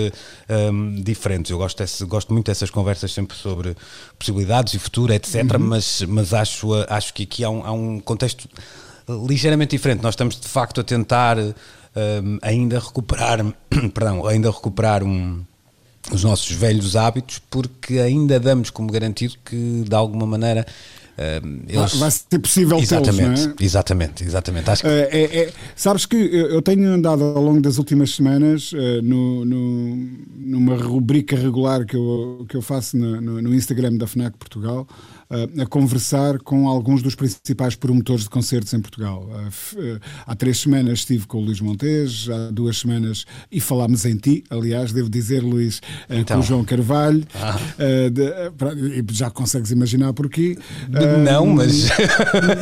um, 0.49 1.03
diferentes. 1.03 1.51
Eu 1.51 1.59
gosto, 1.59 1.79
desse, 1.79 2.05
gosto 2.05 2.33
muito 2.33 2.47
dessas 2.47 2.71
conversas 2.71 3.13
sempre 3.13 3.37
sobre 3.37 3.77
possibilidades 4.19 4.75
e 4.75 4.79
futuro, 4.79 5.13
etc., 5.13 5.43
uhum. 5.55 5.59
mas, 5.59 6.03
mas 6.07 6.33
acho, 6.33 6.69
acho 6.89 7.13
que 7.15 7.25
aqui 7.25 7.43
há 7.43 7.51
um, 7.51 7.67
há 7.67 7.73
um 7.73 7.99
contexto 7.99 8.49
ligeiramente 9.09 9.71
diferente. 9.77 10.03
Nós 10.03 10.13
estamos 10.13 10.39
de 10.39 10.49
facto 10.49 10.81
a 10.81 10.85
tentar 10.85 11.39
um, 11.39 12.39
ainda 12.43 12.79
recuperar, 12.79 13.45
perdão, 13.95 14.27
ainda 14.27 14.51
recuperar 14.51 15.03
um, 15.03 15.43
os 16.11 16.25
nossos 16.25 16.51
velhos 16.51 16.97
hábitos, 16.97 17.41
porque 17.51 17.99
ainda 17.99 18.41
damos 18.41 18.71
como 18.71 18.91
garantido 18.91 19.35
que 19.45 19.85
de 19.87 19.95
alguma 19.95 20.27
maneira 20.27 20.67
um, 21.45 21.61
eles... 21.69 21.95
vai 21.97 22.11
ser 22.11 22.39
possível 22.39 22.79
exatamente, 22.79 23.49
é? 23.49 23.65
exatamente, 23.65 24.25
exatamente. 24.25 24.71
Acho 24.71 24.83
que... 24.83 24.89
é, 24.89 25.09
é, 25.13 25.39
é 25.45 25.53
sabes 25.77 26.07
que 26.07 26.17
eu 26.17 26.63
tenho 26.63 26.91
andado 26.91 27.23
ao 27.23 27.43
longo 27.43 27.61
das 27.61 27.77
últimas 27.77 28.15
semanas 28.15 28.73
uh, 28.73 29.03
no, 29.03 29.45
no, 29.45 29.97
numa 30.35 30.77
rubrica 30.77 31.37
regular 31.37 31.85
que 31.85 31.97
eu, 31.97 32.47
que 32.49 32.57
eu 32.57 32.63
faço 32.63 32.97
no, 32.97 33.21
no, 33.21 33.43
no 33.43 33.55
Instagram 33.55 33.97
da 33.97 34.07
FNAC 34.07 34.37
Portugal 34.39 34.87
a 35.61 35.67
conversar 35.67 36.39
com 36.39 36.69
alguns 36.69 37.03
dos 37.03 37.15
principais 37.15 37.75
promotores 37.75 38.25
de 38.25 38.31
concertos 38.31 38.73
em 38.75 38.81
Portugal. 38.81 39.29
há 40.27 40.35
três 40.35 40.61
semanas 40.61 41.01
estive 41.01 41.27
com 41.27 41.39
o 41.39 41.41
Luís 41.41 41.61
Montes, 41.61 42.29
há 42.29 42.51
duas 42.51 42.79
semanas, 42.79 43.25
e 43.51 43.61
falámos 43.61 44.05
em 44.05 44.17
ti, 44.17 44.45
aliás, 44.51 44.93
devo 44.93 45.09
dizer, 45.09 45.43
Luís, 45.43 45.81
então. 46.09 46.37
com 46.37 46.43
o 46.43 46.47
João 46.47 46.65
Carvalho, 46.65 47.25
ah. 47.35 47.59
de, 48.11 49.15
já 49.15 49.31
consegues 49.31 49.71
imaginar 49.71 50.13
porquê. 50.13 50.57
Não, 51.25 51.47
mas. 51.47 51.89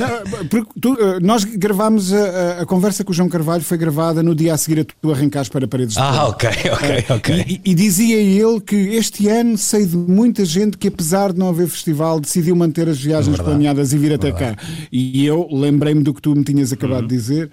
Não, 0.01 0.49
tu, 0.81 0.97
nós 1.23 1.45
gravámos 1.45 2.13
a, 2.13 2.63
a, 2.63 2.67
conversa 2.67 3.05
com 3.05 3.13
o 3.13 3.15
João 3.15 3.29
Carvalho, 3.29 3.63
foi 3.63 3.77
gravada 3.77 4.23
no 4.23 4.35
dia 4.35 4.55
a 4.55 4.57
seguir 4.57 4.81
a 4.81 4.85
tu 4.85 5.13
arrancares 5.13 5.49
para 5.49 5.67
paredes 5.67 5.95
de 5.95 6.01
Ah, 6.01 6.29
ok, 6.29 6.49
ok, 6.73 7.05
ok. 7.11 7.45
E, 7.49 7.71
e, 7.71 7.75
dizia 7.75 8.17
ele 8.17 8.61
que 8.61 8.77
este 8.77 9.29
ano 9.29 9.57
sei 9.59 9.87
de 9.87 9.97
muita 9.97 10.45
gente 10.45 10.77
que, 10.77 10.89
apesar 10.89 11.33
de 11.33 11.39
não 11.39 11.49
haver 11.49 11.69
festival, 11.69 12.21
decidiu 12.21 12.57
manter 12.61 12.89
as 12.89 13.01
viagens 13.01 13.37
Verdade. 13.37 13.51
planeadas 13.51 13.93
e 13.93 13.99
vir 13.99 14.13
até 14.13 14.31
Verdade. 14.31 14.57
cá. 14.57 14.63
E 14.93 15.25
eu 15.25 15.49
lembrei-me 15.51 16.03
do 16.03 16.15
que 16.15 16.23
tu 16.23 16.35
me 16.35 16.45
tinhas 16.45 16.73
acabado 16.73 17.03
uhum. 17.03 17.09
de 17.09 17.17
dizer. 17.17 17.51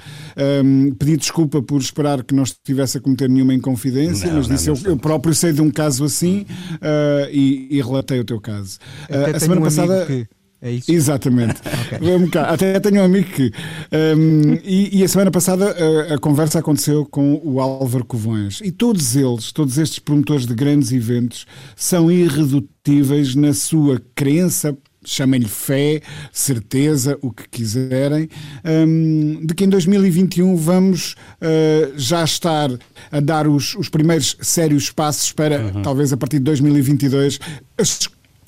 Um, 0.63 0.93
pedi 0.93 1.17
desculpa 1.17 1.61
por 1.61 1.81
esperar 1.81 2.23
que 2.23 2.35
não 2.35 2.43
estivesse 2.43 2.97
a 2.97 3.01
cometer 3.01 3.29
nenhuma 3.29 3.53
inconfidência, 3.53 4.27
não, 4.27 4.37
mas 4.37 4.47
disse 4.47 4.69
não, 4.69 4.75
eu, 4.75 4.91
eu, 4.91 4.97
próprio 4.97 5.33
sei 5.33 5.53
de 5.53 5.61
um 5.61 5.71
caso 5.71 6.03
assim 6.03 6.45
uh, 6.73 7.29
e, 7.31 7.67
e, 7.71 7.81
relatei 7.81 8.19
o 8.19 8.25
teu 8.25 8.39
caso. 8.39 8.77
Uh, 9.09 9.35
a 9.35 9.39
semana 9.39 9.61
um 9.61 9.63
passada. 9.63 10.05
Que 10.05 10.27
é 10.59 10.71
isso? 10.71 10.91
Exatamente. 10.91 11.61
okay. 12.25 12.41
Até 12.41 12.79
tenho 12.79 13.01
um 13.01 13.05
amigo 13.05 13.29
que. 13.29 13.51
Um, 13.91 14.53
e, 14.63 14.99
e, 14.99 15.03
a 15.03 15.07
semana 15.07 15.29
passada 15.29 15.75
a, 16.09 16.15
a, 16.15 16.17
conversa 16.17 16.59
aconteceu 16.59 17.05
com 17.05 17.39
o 17.43 17.61
Álvaro 17.61 18.03
Covões. 18.03 18.59
E 18.63 18.71
todos 18.71 19.15
eles, 19.15 19.51
todos 19.51 19.77
estes 19.77 19.99
promotores 19.99 20.47
de 20.47 20.55
grandes 20.55 20.91
eventos, 20.91 21.45
são 21.75 22.11
irredutíveis 22.11 23.35
na 23.35 23.53
sua 23.53 24.01
crença 24.15 24.75
chamem-lhe 25.07 25.47
fé, 25.47 26.01
certeza, 26.31 27.17
o 27.21 27.31
que 27.31 27.47
quiserem, 27.49 28.29
um, 28.63 29.45
de 29.45 29.53
que 29.53 29.63
em 29.63 29.69
2021 29.69 30.55
vamos 30.55 31.15
uh, 31.41 31.93
já 31.95 32.23
estar 32.23 32.69
a 33.11 33.19
dar 33.19 33.47
os, 33.47 33.75
os 33.75 33.89
primeiros 33.89 34.37
sérios 34.41 34.91
passos 34.91 35.31
para, 35.31 35.59
uhum. 35.59 35.81
talvez 35.81 36.11
a 36.11 36.17
partir 36.17 36.37
de 36.39 36.43
2022, 36.43 37.39
as 37.77 38.07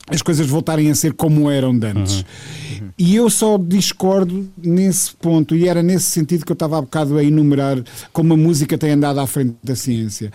as 0.10 0.22
coisas 0.22 0.48
voltarem 0.48 0.90
a 0.90 0.96
ser 0.96 1.14
como 1.14 1.50
eram 1.50 1.78
de 1.78 1.88
antes. 1.88 2.22
Uhum. 2.22 2.90
E 2.98 3.16
eu 3.16 3.30
só 3.30 3.58
discordo 3.58 4.50
nesse 4.58 5.14
ponto, 5.14 5.56
e 5.56 5.68
era 5.68 5.82
nesse 5.82 6.06
sentido 6.06 6.46
que 6.46 6.52
eu 6.52 6.54
estava 6.56 6.78
há 6.78 6.82
bocado 6.82 7.18
a 7.18 7.24
enumerar 7.24 7.82
como 8.12 8.34
a 8.34 8.38
música 8.38 8.78
tem 8.78 8.92
andado 8.92 9.20
à 9.20 9.26
frente 9.26 9.56
da 9.64 9.74
ciência. 9.74 10.32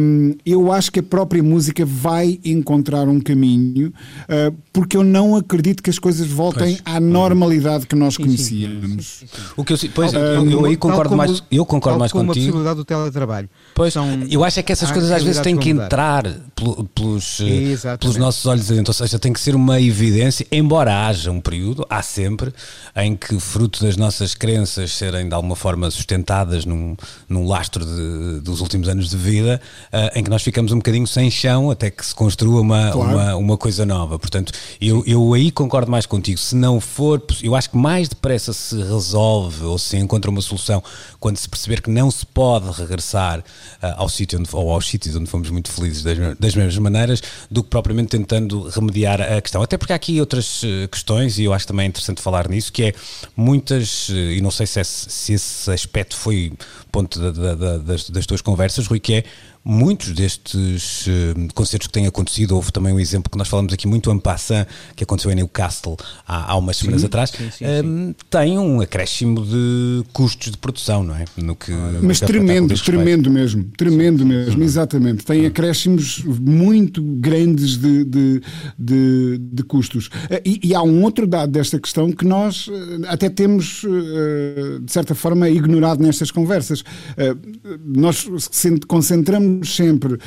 Um, 0.00 0.34
eu 0.44 0.72
acho 0.72 0.90
que 0.90 1.00
a 1.00 1.02
própria 1.02 1.42
música 1.42 1.84
vai 1.84 2.40
encontrar 2.44 3.08
um 3.08 3.20
caminho, 3.20 3.88
uh, 3.88 4.56
porque 4.72 4.96
eu 4.96 5.04
não 5.04 5.36
acredito 5.36 5.82
que 5.82 5.90
as 5.90 5.98
coisas 5.98 6.26
voltem 6.26 6.76
pois. 6.76 6.96
à 6.96 6.98
normalidade 6.98 7.86
que 7.86 7.94
nós 7.94 8.16
conhecíamos. 8.16 9.24
O 9.54 9.62
que 9.64 9.74
eu, 9.74 9.78
pois, 9.94 10.12
eu, 10.12 10.50
eu 10.50 10.64
aí 10.64 10.76
concordo 10.76 11.10
como, 11.10 11.18
mais, 11.18 11.42
eu 11.50 11.66
concordo 11.66 11.98
mais 11.98 12.12
contigo. 12.12 12.32
a 12.32 12.34
possibilidade 12.34 12.76
do 12.76 12.84
teletrabalho. 12.84 13.50
Pois, 13.74 13.92
São, 13.92 14.06
eu 14.30 14.42
acho 14.44 14.60
é 14.60 14.62
que 14.62 14.72
essas 14.72 14.90
coisas 14.90 15.10
às 15.10 15.22
vezes 15.22 15.40
têm 15.42 15.56
que 15.56 15.70
entrar 15.70 16.24
pelos, 16.94 17.38
pelos 18.00 18.16
nossos 18.16 18.46
olhos 18.46 18.70
adentro, 18.70 18.90
ou 18.90 18.94
seja, 18.94 19.07
tem 19.16 19.32
que 19.32 19.38
ser 19.38 19.54
uma 19.54 19.80
evidência, 19.80 20.44
embora 20.50 21.06
haja 21.06 21.30
um 21.30 21.40
período, 21.40 21.86
há 21.88 22.02
sempre, 22.02 22.52
em 22.96 23.14
que, 23.14 23.38
fruto 23.38 23.84
das 23.84 23.96
nossas 23.96 24.34
crenças 24.34 24.90
serem 24.90 25.28
de 25.28 25.34
alguma 25.34 25.54
forma 25.54 25.88
sustentadas 25.88 26.64
num, 26.64 26.96
num 27.28 27.46
lastro 27.46 27.84
de, 27.84 28.40
dos 28.40 28.60
últimos 28.60 28.88
anos 28.88 29.10
de 29.10 29.16
vida, 29.16 29.60
uh, 29.92 30.18
em 30.18 30.24
que 30.24 30.30
nós 30.30 30.42
ficamos 30.42 30.72
um 30.72 30.78
bocadinho 30.78 31.06
sem 31.06 31.30
chão 31.30 31.70
até 31.70 31.90
que 31.90 32.04
se 32.04 32.14
construa 32.14 32.60
uma, 32.60 32.90
claro. 32.90 33.10
uma, 33.12 33.36
uma 33.36 33.56
coisa 33.56 33.86
nova. 33.86 34.18
Portanto, 34.18 34.52
eu, 34.80 35.04
eu 35.06 35.32
aí 35.32 35.52
concordo 35.52 35.90
mais 35.90 36.06
contigo. 36.06 36.38
Se 36.38 36.56
não 36.56 36.80
for, 36.80 37.22
eu 37.42 37.54
acho 37.54 37.70
que 37.70 37.76
mais 37.76 38.08
depressa 38.08 38.52
se 38.52 38.76
resolve 38.76 39.64
ou 39.64 39.78
se 39.78 39.96
encontra 39.96 40.30
uma 40.30 40.40
solução 40.40 40.82
quando 41.20 41.36
se 41.36 41.48
perceber 41.48 41.80
que 41.80 41.90
não 41.90 42.10
se 42.10 42.26
pode 42.26 42.70
regressar 42.72 43.38
uh, 43.38 43.44
ao 43.96 44.08
sítio 44.08 44.38
onde, 44.40 44.48
ou 44.52 44.72
aos 44.72 44.88
sítios 44.88 45.14
onde 45.14 45.30
fomos 45.30 45.50
muito 45.50 45.70
felizes 45.70 46.02
das, 46.02 46.18
das 46.38 46.54
mesmas 46.54 46.78
maneiras, 46.78 47.22
do 47.50 47.62
que 47.62 47.70
propriamente 47.70 48.08
tentando 48.08 48.68
remediar 48.68 48.97
a 49.06 49.40
questão. 49.40 49.62
Até 49.62 49.76
porque 49.76 49.92
há 49.92 49.96
aqui 49.96 50.20
outras 50.20 50.62
uh, 50.62 50.88
questões, 50.90 51.38
e 51.38 51.44
eu 51.44 51.52
acho 51.52 51.66
também 51.66 51.86
interessante 51.86 52.20
falar 52.20 52.48
nisso, 52.48 52.72
que 52.72 52.84
é 52.84 52.92
muitas, 53.36 54.08
uh, 54.08 54.14
e 54.14 54.40
não 54.40 54.50
sei 54.50 54.66
se 54.66 54.80
esse, 54.80 55.10
se 55.10 55.32
esse 55.32 55.70
aspecto 55.70 56.16
foi 56.16 56.52
ponto 56.90 57.18
da, 57.32 57.54
da, 57.54 57.78
das, 57.78 58.10
das 58.10 58.26
tuas 58.26 58.40
conversas, 58.40 58.86
Rui, 58.86 59.00
que 59.00 59.14
é 59.14 59.24
muitos 59.68 60.12
destes 60.14 61.06
uh, 61.06 61.54
concertos 61.54 61.88
que 61.88 61.92
têm 61.92 62.06
acontecido, 62.06 62.56
houve 62.56 62.72
também 62.72 62.90
um 62.90 62.98
exemplo 62.98 63.30
que 63.30 63.36
nós 63.36 63.48
falamos 63.48 63.70
aqui 63.70 63.86
muito 63.86 64.10
en 64.10 64.18
passant, 64.18 64.66
que 64.96 65.04
aconteceu 65.04 65.30
em 65.30 65.34
Newcastle 65.34 65.94
há, 66.26 66.52
há 66.52 66.56
umas 66.56 66.78
sim, 66.78 66.86
semanas 66.86 67.04
atrás, 67.04 67.30
sim, 67.30 67.50
sim, 67.50 67.66
um, 67.84 68.14
tem 68.30 68.58
um 68.58 68.80
acréscimo 68.80 69.44
de 69.44 70.04
custos 70.14 70.52
de 70.52 70.56
produção, 70.56 71.04
não 71.04 71.14
é? 71.14 71.26
No 71.36 71.54
que, 71.54 71.70
Mas 72.00 72.18
tremendo, 72.18 72.74
tremendo 72.82 73.30
mesmo, 73.30 73.64
tremendo 73.76 74.24
mesmo, 74.24 74.62
exatamente. 74.62 75.22
Tem 75.22 75.44
acréscimos 75.44 76.24
muito 76.24 77.02
grandes 77.02 77.76
de, 77.76 78.04
de, 78.04 78.42
de, 78.78 79.38
de 79.38 79.62
custos. 79.64 80.08
Eh, 80.30 80.42
e, 80.46 80.60
e, 80.68 80.74
há 80.74 80.82
um 80.82 81.02
outro 81.02 81.26
dado 81.26 81.52
desta 81.52 81.78
questão 81.78 82.10
que 82.10 82.24
nós 82.24 82.70
eh, 82.70 83.08
até 83.08 83.28
temos, 83.28 83.82
de 84.82 84.90
certa 84.90 85.14
forma, 85.14 85.50
ignorado 85.50 86.02
nestas 86.02 86.30
conversas. 86.30 86.82
Nós 87.84 88.26
concentramos 88.86 89.57
sempre 89.64 90.14
uh, 90.14 90.18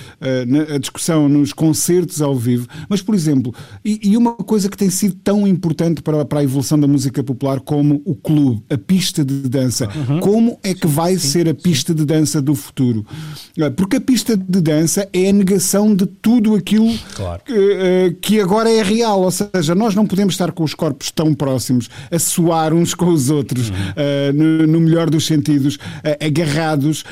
na, 0.47 0.75
a 0.75 0.77
discussão 0.77 1.27
nos 1.27 1.53
concertos 1.53 2.21
ao 2.21 2.35
vivo, 2.35 2.67
mas, 2.89 3.01
por 3.01 3.15
exemplo, 3.15 3.53
e, 3.83 3.99
e, 4.03 4.17
uma 4.17 4.33
coisa 4.35 4.69
que 4.69 4.77
tem 4.77 4.89
sido 4.89 5.15
tão 5.23 5.47
importante 5.47 6.01
para, 6.01 6.25
para 6.25 6.39
a 6.39 6.43
evolução 6.43 6.79
da 6.79 6.87
música 6.87 7.23
popular 7.23 7.59
como 7.59 8.01
o 8.05 8.15
clube, 8.15 8.63
a 8.69 8.77
pista 8.77 9.23
de 9.23 9.49
dança. 9.49 9.87
Uhum. 9.95 10.19
Como 10.19 10.59
é 10.63 10.73
que 10.73 10.87
vai 10.87 11.17
sim, 11.17 11.27
ser 11.27 11.49
a 11.49 11.53
pista 11.53 11.93
sim. 11.93 11.99
de 11.99 12.05
dança 12.05 12.41
do 12.41 12.55
futuro? 12.55 13.05
Eh, 13.57 13.69
porque 13.69 13.97
a 13.97 14.01
pista 14.01 14.35
de 14.35 14.61
dança 14.61 15.07
é 15.13 15.29
a 15.29 15.33
negação 15.33 15.95
de 15.95 16.05
tudo 16.05 16.55
aquilo 16.55 16.91
claro. 17.15 17.41
que, 17.45 17.53
uh, 17.53 18.15
que 18.21 18.39
agora 18.39 18.69
é 18.69 18.81
real, 18.81 19.21
ou 19.21 19.31
seja, 19.31 19.75
nós 19.75 19.95
não 19.95 20.05
podemos 20.05 20.33
estar 20.33 20.51
com 20.51 20.63
os 20.63 20.73
corpos 20.73 21.11
tão 21.11 21.33
próximos, 21.33 21.89
a 22.11 22.19
soar 22.19 22.73
uns 22.73 22.93
com 22.93 23.07
os 23.07 23.29
outros, 23.29 23.69
uhum. 23.69 23.75
uh, 23.75 24.33
no, 24.33 24.67
no, 24.67 24.79
melhor 24.81 25.09
dos 25.09 25.25
sentidos, 25.25 25.77
agarrados. 26.19 27.03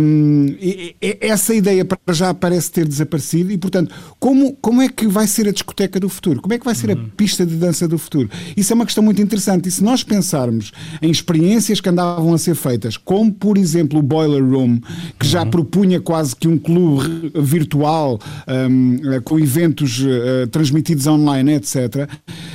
Um, 0.00 0.46
e, 0.60 0.96
e, 1.00 1.18
essa 1.20 1.54
ideia 1.54 1.63
para 1.84 2.14
já 2.14 2.34
parece 2.34 2.70
ter 2.70 2.86
desaparecido 2.86 3.52
e, 3.52 3.58
portanto, 3.58 3.94
como, 4.18 4.54
como 4.56 4.82
é 4.82 4.88
que 4.88 5.06
vai 5.06 5.26
ser 5.26 5.48
a 5.48 5.52
discoteca 5.52 6.00
do 6.00 6.08
futuro? 6.08 6.40
Como 6.40 6.54
é 6.54 6.58
que 6.58 6.64
vai 6.64 6.74
ser 6.74 6.90
uhum. 6.90 7.04
a 7.04 7.16
pista 7.16 7.44
de 7.44 7.56
dança 7.56 7.86
do 7.86 7.98
futuro? 7.98 8.28
Isso 8.56 8.72
é 8.72 8.74
uma 8.74 8.84
questão 8.84 9.02
muito 9.02 9.20
interessante. 9.20 9.68
E 9.68 9.72
se 9.72 9.82
nós 9.82 10.02
pensarmos 10.02 10.72
em 11.00 11.10
experiências 11.10 11.80
que 11.80 11.88
andavam 11.88 12.32
a 12.34 12.38
ser 12.38 12.54
feitas, 12.54 12.96
como, 12.96 13.32
por 13.32 13.58
exemplo, 13.58 13.98
o 13.98 14.02
Boiler 14.02 14.44
Room, 14.44 14.80
que 15.18 15.26
já 15.26 15.42
uhum. 15.42 15.50
propunha 15.50 16.00
quase 16.00 16.34
que 16.34 16.48
um 16.48 16.58
clube 16.58 17.32
virtual 17.34 18.18
um, 18.48 19.20
com 19.22 19.38
eventos 19.38 20.00
uh, 20.00 20.46
transmitidos 20.50 21.06
online, 21.06 21.54
etc., 21.54 22.08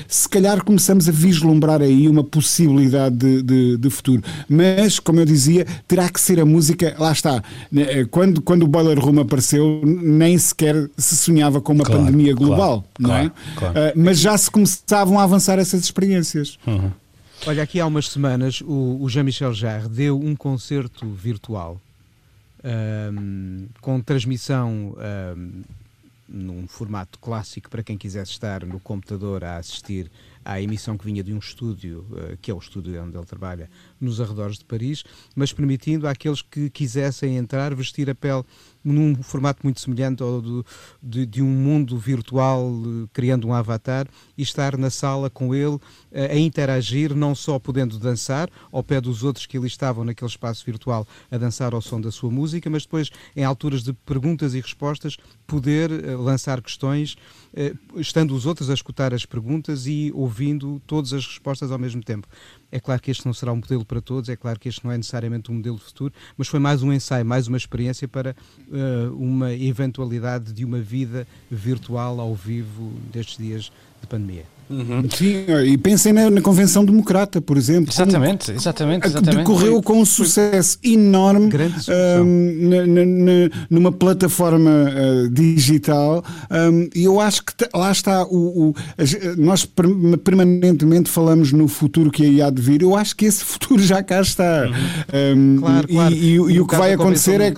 se 0.07 0.27
calhar 0.27 0.63
começamos 0.63 1.07
a 1.07 1.11
vislumbrar 1.11 1.81
aí 1.81 2.07
uma 2.07 2.23
possibilidade 2.23 3.15
de, 3.15 3.43
de, 3.43 3.77
de 3.77 3.89
futuro. 3.89 4.23
Mas, 4.47 4.99
como 4.99 5.19
eu 5.19 5.25
dizia, 5.25 5.65
terá 5.87 6.09
que 6.09 6.19
ser 6.19 6.39
a 6.39 6.45
música, 6.45 6.95
lá 6.97 7.11
está, 7.11 7.43
né, 7.71 8.05
quando, 8.09 8.41
quando 8.41 8.63
o 8.63 8.67
Boiler 8.67 8.88
Boiler 8.89 9.03
Room 9.03 9.19
apareceu, 9.19 9.81
nem 9.83 10.37
sequer 10.37 10.89
se 10.97 11.15
sonhava 11.15 11.61
com 11.61 11.73
uma 11.73 11.83
claro, 11.83 12.03
pandemia 12.03 12.33
global, 12.33 12.85
claro, 12.93 12.99
não 12.99 13.15
é? 13.15 13.31
Claro, 13.55 13.73
uh, 13.73 13.93
mas 13.95 14.19
já 14.19 14.37
se 14.37 14.49
começavam 14.49 15.19
a 15.19 15.23
avançar 15.23 15.59
essas 15.59 15.83
experiências. 15.83 16.57
Uhum. 16.65 16.91
Olha, 17.45 17.63
aqui 17.63 17.79
há 17.79 17.85
umas 17.85 18.09
semanas 18.09 18.61
o, 18.61 18.97
o 19.01 19.07
Jean-Michel 19.09 19.53
Jarre 19.53 19.87
deu 19.87 20.19
um 20.19 20.35
concerto 20.35 21.07
virtual 21.07 21.79
um, 22.63 23.67
com 23.79 24.01
transmissão 24.01 24.93
um, 25.37 25.63
num 26.27 26.67
formato 26.67 27.17
clássico 27.19 27.69
para 27.69 27.81
quem 27.81 27.97
quisesse 27.97 28.31
estar 28.31 28.65
no 28.65 28.79
computador 28.79 29.43
a 29.43 29.57
assistir 29.57 30.11
à 30.43 30.61
emissão 30.61 30.97
que 30.97 31.05
vinha 31.05 31.23
de 31.23 31.33
um 31.33 31.39
estúdio, 31.39 32.05
uh, 32.11 32.37
que 32.41 32.51
é 32.51 32.53
o 32.53 32.57
estúdio 32.57 33.01
onde 33.03 33.17
ele 33.17 33.25
trabalha, 33.25 33.69
nos 33.99 34.21
arredores 34.21 34.57
de 34.57 34.65
Paris, 34.65 35.03
mas 35.35 35.51
permitindo 35.53 36.07
àqueles 36.07 36.41
que 36.41 36.69
quisessem 36.69 37.37
entrar 37.37 37.73
vestir 37.73 38.09
a 38.09 38.15
pele 38.15 38.43
num 38.83 39.15
formato 39.21 39.59
muito 39.63 39.79
semelhante 39.79 40.23
ao 40.23 40.41
do, 40.41 40.65
de, 41.01 41.25
de, 41.25 41.41
um 41.41 41.47
mundo 41.47 41.97
virtual, 41.97 42.69
eh, 42.69 43.07
criando 43.13 43.47
um 43.47 43.53
avatar 43.53 44.07
e 44.39 44.41
estar 44.41 44.77
na 44.77 44.89
sala 44.89 45.29
com 45.29 45.53
ele 45.53 45.77
eh, 46.13 46.31
a 46.31 46.39
interagir, 46.39 47.13
não 47.13 47.35
só 47.35 47.59
podendo 47.59 47.99
dançar 47.99 48.49
ao 48.71 48.81
pé 48.81 49.01
dos 49.01 49.21
outros 49.21 49.45
que 49.45 49.57
ali 49.57 49.67
estavam 49.67 50.05
naquele 50.05 50.31
espaço 50.31 50.65
virtual 50.65 51.05
a 51.29 51.37
dançar 51.37 51.73
ao 51.73 51.81
som 51.81 51.99
da 51.99 52.09
sua 52.09 52.31
música, 52.31 52.69
mas 52.69 52.83
depois, 52.83 53.11
em 53.35 53.43
alturas 53.43 53.83
de 53.83 53.91
perguntas 53.91 54.53
e 54.53 54.61
respostas, 54.61 55.17
poder 55.45 55.91
eh, 55.91 56.15
lançar 56.15 56.61
questões, 56.61 57.17
estando 57.95 58.35
os 58.35 58.45
outros 58.45 58.69
a 58.69 58.73
escutar 58.75 59.13
as 59.13 59.25
perguntas 59.25 59.87
e 59.87 60.11
ouvindo 60.13 60.79
todas 60.85 61.11
as 61.13 61.25
respostas 61.25 61.71
ao 61.71 61.79
mesmo 61.79 62.01
tempo. 62.01 62.27
É 62.71 62.79
claro 62.79 63.01
que 63.01 63.09
este 63.09 63.25
não 63.25 63.33
será 63.33 63.51
um 63.51 63.55
modelo 63.55 63.83
para 63.83 63.99
todos, 63.99 64.29
é 64.29 64.35
claro 64.35 64.59
que 64.59 64.69
este 64.69 64.85
não 64.85 64.91
é 64.91 64.97
necessariamente 64.97 65.51
um 65.51 65.55
modelo 65.55 65.77
de 65.77 65.83
futuro, 65.83 66.13
mas 66.37 66.47
foi 66.47 66.59
mais 66.59 66.83
um 66.83 66.93
ensaio, 66.93 67.25
mais 67.25 67.47
uma 67.47 67.57
experiência 67.57 68.07
para 68.07 68.35
uh, 68.67 69.15
uma 69.15 69.53
eventualidade 69.53 70.53
de 70.53 70.63
uma 70.63 70.79
vida 70.79 71.27
virtual 71.49 72.19
ao 72.19 72.35
vivo 72.35 72.93
destes 73.11 73.37
dias 73.37 73.71
de 74.01 74.07
pandemia. 74.07 74.43
Uhum. 74.69 75.09
Sim, 75.09 75.45
e 75.65 75.77
pensem 75.79 76.13
na, 76.13 76.29
na, 76.29 76.41
Convenção 76.41 76.85
Democrata, 76.85 77.41
por 77.41 77.57
exemplo. 77.57 77.91
Exatamente, 77.91 78.51
exatamente. 78.51 79.07
exatamente. 79.07 79.37
Decorreu 79.37 79.81
com 79.81 79.99
um 79.99 80.05
sucesso 80.05 80.77
enorme 80.83 81.49
um, 82.21 82.69
na, 82.69 82.85
na, 82.85 83.31
numa 83.67 83.91
plataforma 83.91 84.69
uh, 84.69 85.29
digital 85.29 86.23
um, 86.51 86.87
e 86.93 87.03
eu 87.03 87.19
acho 87.19 87.43
que 87.45 87.53
lá 87.73 87.91
está 87.91 88.23
o, 88.25 88.69
o, 88.69 88.75
nós 89.37 89.65
permanentemente 90.23 91.09
falamos 91.09 91.51
no 91.51 91.67
futuro 91.67 92.11
que 92.11 92.23
aí 92.23 92.39
há 92.39 92.51
de 92.51 92.61
vir. 92.61 92.83
Eu 92.83 92.95
acho 92.95 93.15
que 93.15 93.25
esse 93.25 93.43
futuro 93.43 93.81
já 93.81 94.03
cá 94.03 94.21
está. 94.21 94.67
Uhum. 94.67 95.55
Um, 95.55 95.59
claro, 95.61 95.87
claro. 95.87 96.13
E, 96.13 96.17
e, 96.17 96.33
e 96.35 96.61
o 96.61 96.67
que 96.67 96.75
vai 96.75 96.93
acontecer 96.93 97.41
é. 97.41 97.51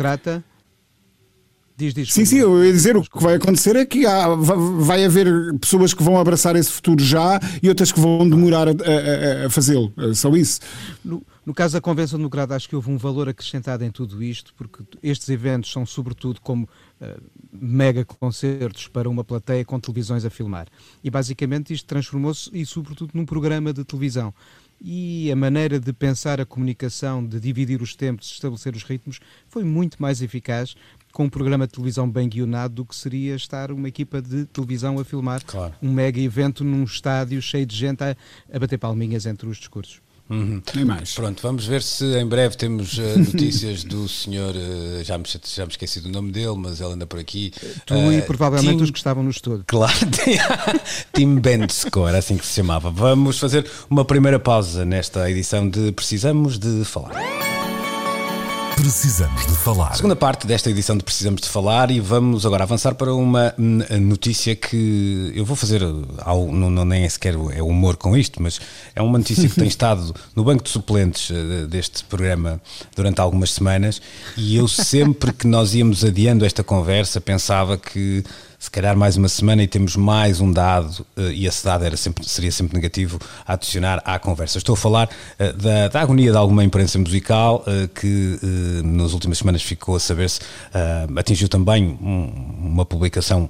Diz, 1.81 1.95
diz, 1.95 2.13
sim, 2.13 2.25
sim, 2.25 2.37
eu 2.37 2.63
ia 2.63 2.71
dizer, 2.71 2.95
o 2.95 3.01
que 3.01 3.23
vai 3.23 3.33
acontecer 3.33 3.75
é 3.75 3.83
que 3.83 4.05
há, 4.05 4.27
vai 4.35 5.03
haver 5.03 5.25
pessoas 5.59 5.95
que 5.95 6.03
vão 6.03 6.19
abraçar 6.19 6.55
esse 6.55 6.71
futuro 6.71 7.03
já 7.03 7.39
e 7.61 7.67
outras 7.69 7.91
que 7.91 7.99
vão 7.99 8.29
demorar 8.29 8.67
a, 8.67 8.71
a, 8.71 9.45
a 9.47 9.49
fazê-lo. 9.49 9.91
É 9.97 10.13
só 10.13 10.29
isso. 10.35 10.59
No, 11.03 11.25
no, 11.43 11.55
caso 11.55 11.73
da 11.73 11.81
Convenção 11.81 12.19
Democrata, 12.19 12.55
acho 12.55 12.69
que 12.69 12.75
houve 12.75 12.91
um 12.91 12.99
valor 12.99 13.27
acrescentado 13.27 13.83
em 13.83 13.89
tudo 13.89 14.21
isto, 14.21 14.53
porque 14.55 14.83
estes 15.01 15.27
eventos 15.29 15.71
são, 15.71 15.83
sobretudo, 15.83 16.39
como 16.39 16.69
uh, 17.01 17.19
mega 17.51 18.05
concertos 18.05 18.87
para 18.87 19.09
uma 19.09 19.23
plateia 19.23 19.65
com 19.65 19.79
televisões 19.79 20.23
a 20.23 20.29
filmar. 20.29 20.67
E 21.03 21.09
basicamente 21.09 21.73
isto 21.73 21.87
transformou-se, 21.87 22.47
e 22.53 22.63
sobretudo, 22.63 23.09
num 23.15 23.25
programa 23.25 23.73
de 23.73 23.83
televisão 23.83 24.31
e 24.81 25.31
a 25.31 25.35
maneira 25.35 25.79
de 25.79 25.93
pensar 25.93 26.41
a 26.41 26.45
comunicação, 26.45 27.23
de 27.25 27.39
dividir 27.39 27.81
os 27.81 27.95
tempos, 27.95 28.27
de 28.27 28.33
estabelecer 28.33 28.75
os 28.75 28.83
ritmos, 28.83 29.19
foi 29.47 29.63
muito 29.63 30.01
mais 30.01 30.21
eficaz 30.23 30.75
com 31.11 31.25
um 31.25 31.29
programa 31.29 31.67
de 31.67 31.73
televisão 31.73 32.09
bem 32.09 32.27
guionado 32.27 32.75
do 32.75 32.85
que 32.85 32.95
seria 32.95 33.35
estar 33.35 33.71
uma 33.71 33.87
equipa 33.87 34.21
de 34.21 34.45
televisão 34.45 34.99
a 34.99 35.05
filmar 35.05 35.43
claro. 35.45 35.73
um 35.81 35.91
mega 35.91 36.19
evento 36.19 36.63
num 36.63 36.83
estádio 36.83 37.41
cheio 37.41 37.65
de 37.65 37.75
gente 37.75 38.03
a, 38.03 38.15
a 38.51 38.59
bater 38.59 38.77
palminhas 38.77 39.25
entre 39.25 39.47
os 39.47 39.57
discursos. 39.57 40.01
Uhum. 40.31 40.61
Nem 40.73 40.85
mais. 40.85 41.13
Pronto, 41.13 41.41
vamos 41.41 41.65
ver 41.65 41.83
se 41.83 42.05
em 42.17 42.25
breve 42.25 42.55
temos 42.55 42.97
uh, 42.97 43.19
notícias 43.19 43.83
do 43.83 44.07
senhor, 44.07 44.55
uh, 44.55 45.03
já, 45.03 45.17
me, 45.17 45.25
já 45.27 45.65
me 45.65 45.71
esqueci 45.71 45.99
do 45.99 46.07
nome 46.07 46.31
dele, 46.31 46.55
mas 46.55 46.79
ele 46.79 46.93
anda 46.93 47.05
por 47.05 47.19
aqui. 47.19 47.51
Tu 47.85 47.93
uh, 47.93 48.13
e 48.13 48.21
provavelmente 48.21 48.77
Tim, 48.77 48.83
os 48.83 48.91
que 48.91 48.97
estavam 48.97 49.23
no 49.23 49.29
estúdio. 49.29 49.65
Claro, 49.67 49.93
Tim 51.13 51.35
Bendscore, 51.35 52.15
assim 52.15 52.37
que 52.37 52.45
se 52.45 52.53
chamava. 52.53 52.89
Vamos 52.89 53.39
fazer 53.39 53.69
uma 53.89 54.05
primeira 54.05 54.39
pausa 54.39 54.85
nesta 54.85 55.29
edição 55.29 55.69
de 55.69 55.91
Precisamos 55.91 56.57
de 56.57 56.85
Falar. 56.85 57.50
Precisamos 58.81 59.45
de 59.45 59.53
falar. 59.53 59.93
Segunda 59.93 60.15
parte 60.15 60.47
desta 60.47 60.67
edição 60.67 60.97
de 60.97 61.03
Precisamos 61.03 61.41
de 61.41 61.47
Falar 61.47 61.91
e 61.91 61.99
vamos 61.99 62.47
agora 62.47 62.63
avançar 62.63 62.95
para 62.95 63.13
uma 63.13 63.53
notícia 64.01 64.55
que 64.55 65.31
eu 65.35 65.45
vou 65.45 65.55
fazer, 65.55 65.83
ao, 66.17 66.51
não, 66.51 66.67
não, 66.67 66.83
nem 66.83 67.03
é 67.03 67.09
sequer 67.09 67.35
é 67.53 67.61
humor 67.61 67.95
com 67.95 68.17
isto, 68.17 68.41
mas 68.41 68.59
é 68.95 69.01
uma 69.03 69.19
notícia 69.19 69.47
que 69.47 69.53
tem 69.53 69.67
estado 69.69 70.15
no 70.35 70.43
banco 70.43 70.63
de 70.63 70.71
suplentes 70.71 71.29
eh, 71.29 71.67
deste 71.67 72.03
programa 72.05 72.59
durante 72.95 73.21
algumas 73.21 73.51
semanas 73.51 74.01
e 74.35 74.55
eu 74.55 74.67
sempre 74.67 75.31
que 75.31 75.45
nós 75.45 75.75
íamos 75.75 76.03
adiando 76.03 76.43
esta 76.43 76.63
conversa 76.63 77.21
pensava 77.21 77.77
que 77.77 78.23
se 78.61 78.69
calhar 78.69 78.95
mais 78.95 79.17
uma 79.17 79.27
semana 79.27 79.63
e 79.63 79.67
temos 79.67 79.95
mais 79.95 80.39
um 80.39 80.51
dado, 80.51 81.03
uh, 81.17 81.31
e 81.31 81.47
esse 81.47 81.65
dado 81.65 81.83
era 81.83 81.97
sempre, 81.97 82.23
seria 82.29 82.51
sempre 82.51 82.75
negativo, 82.75 83.17
a 83.43 83.53
adicionar 83.53 83.99
à 84.05 84.19
conversa. 84.19 84.59
Estou 84.59 84.73
a 84.73 84.77
falar 84.77 85.09
uh, 85.39 85.53
da, 85.53 85.87
da, 85.87 85.99
agonia 85.99 86.29
de 86.29 86.37
alguma 86.37 86.63
imprensa 86.63 86.99
musical 86.99 87.65
uh, 87.65 87.87
que 87.87 88.39
nas 88.83 89.13
últimas 89.13 89.39
semanas 89.39 89.63
ficou 89.63 89.95
a 89.95 89.99
saber-se, 89.99 90.41
atingiu 91.15 91.49
também 91.49 91.97
um, 91.99 92.67
uma 92.73 92.85
publicação 92.85 93.49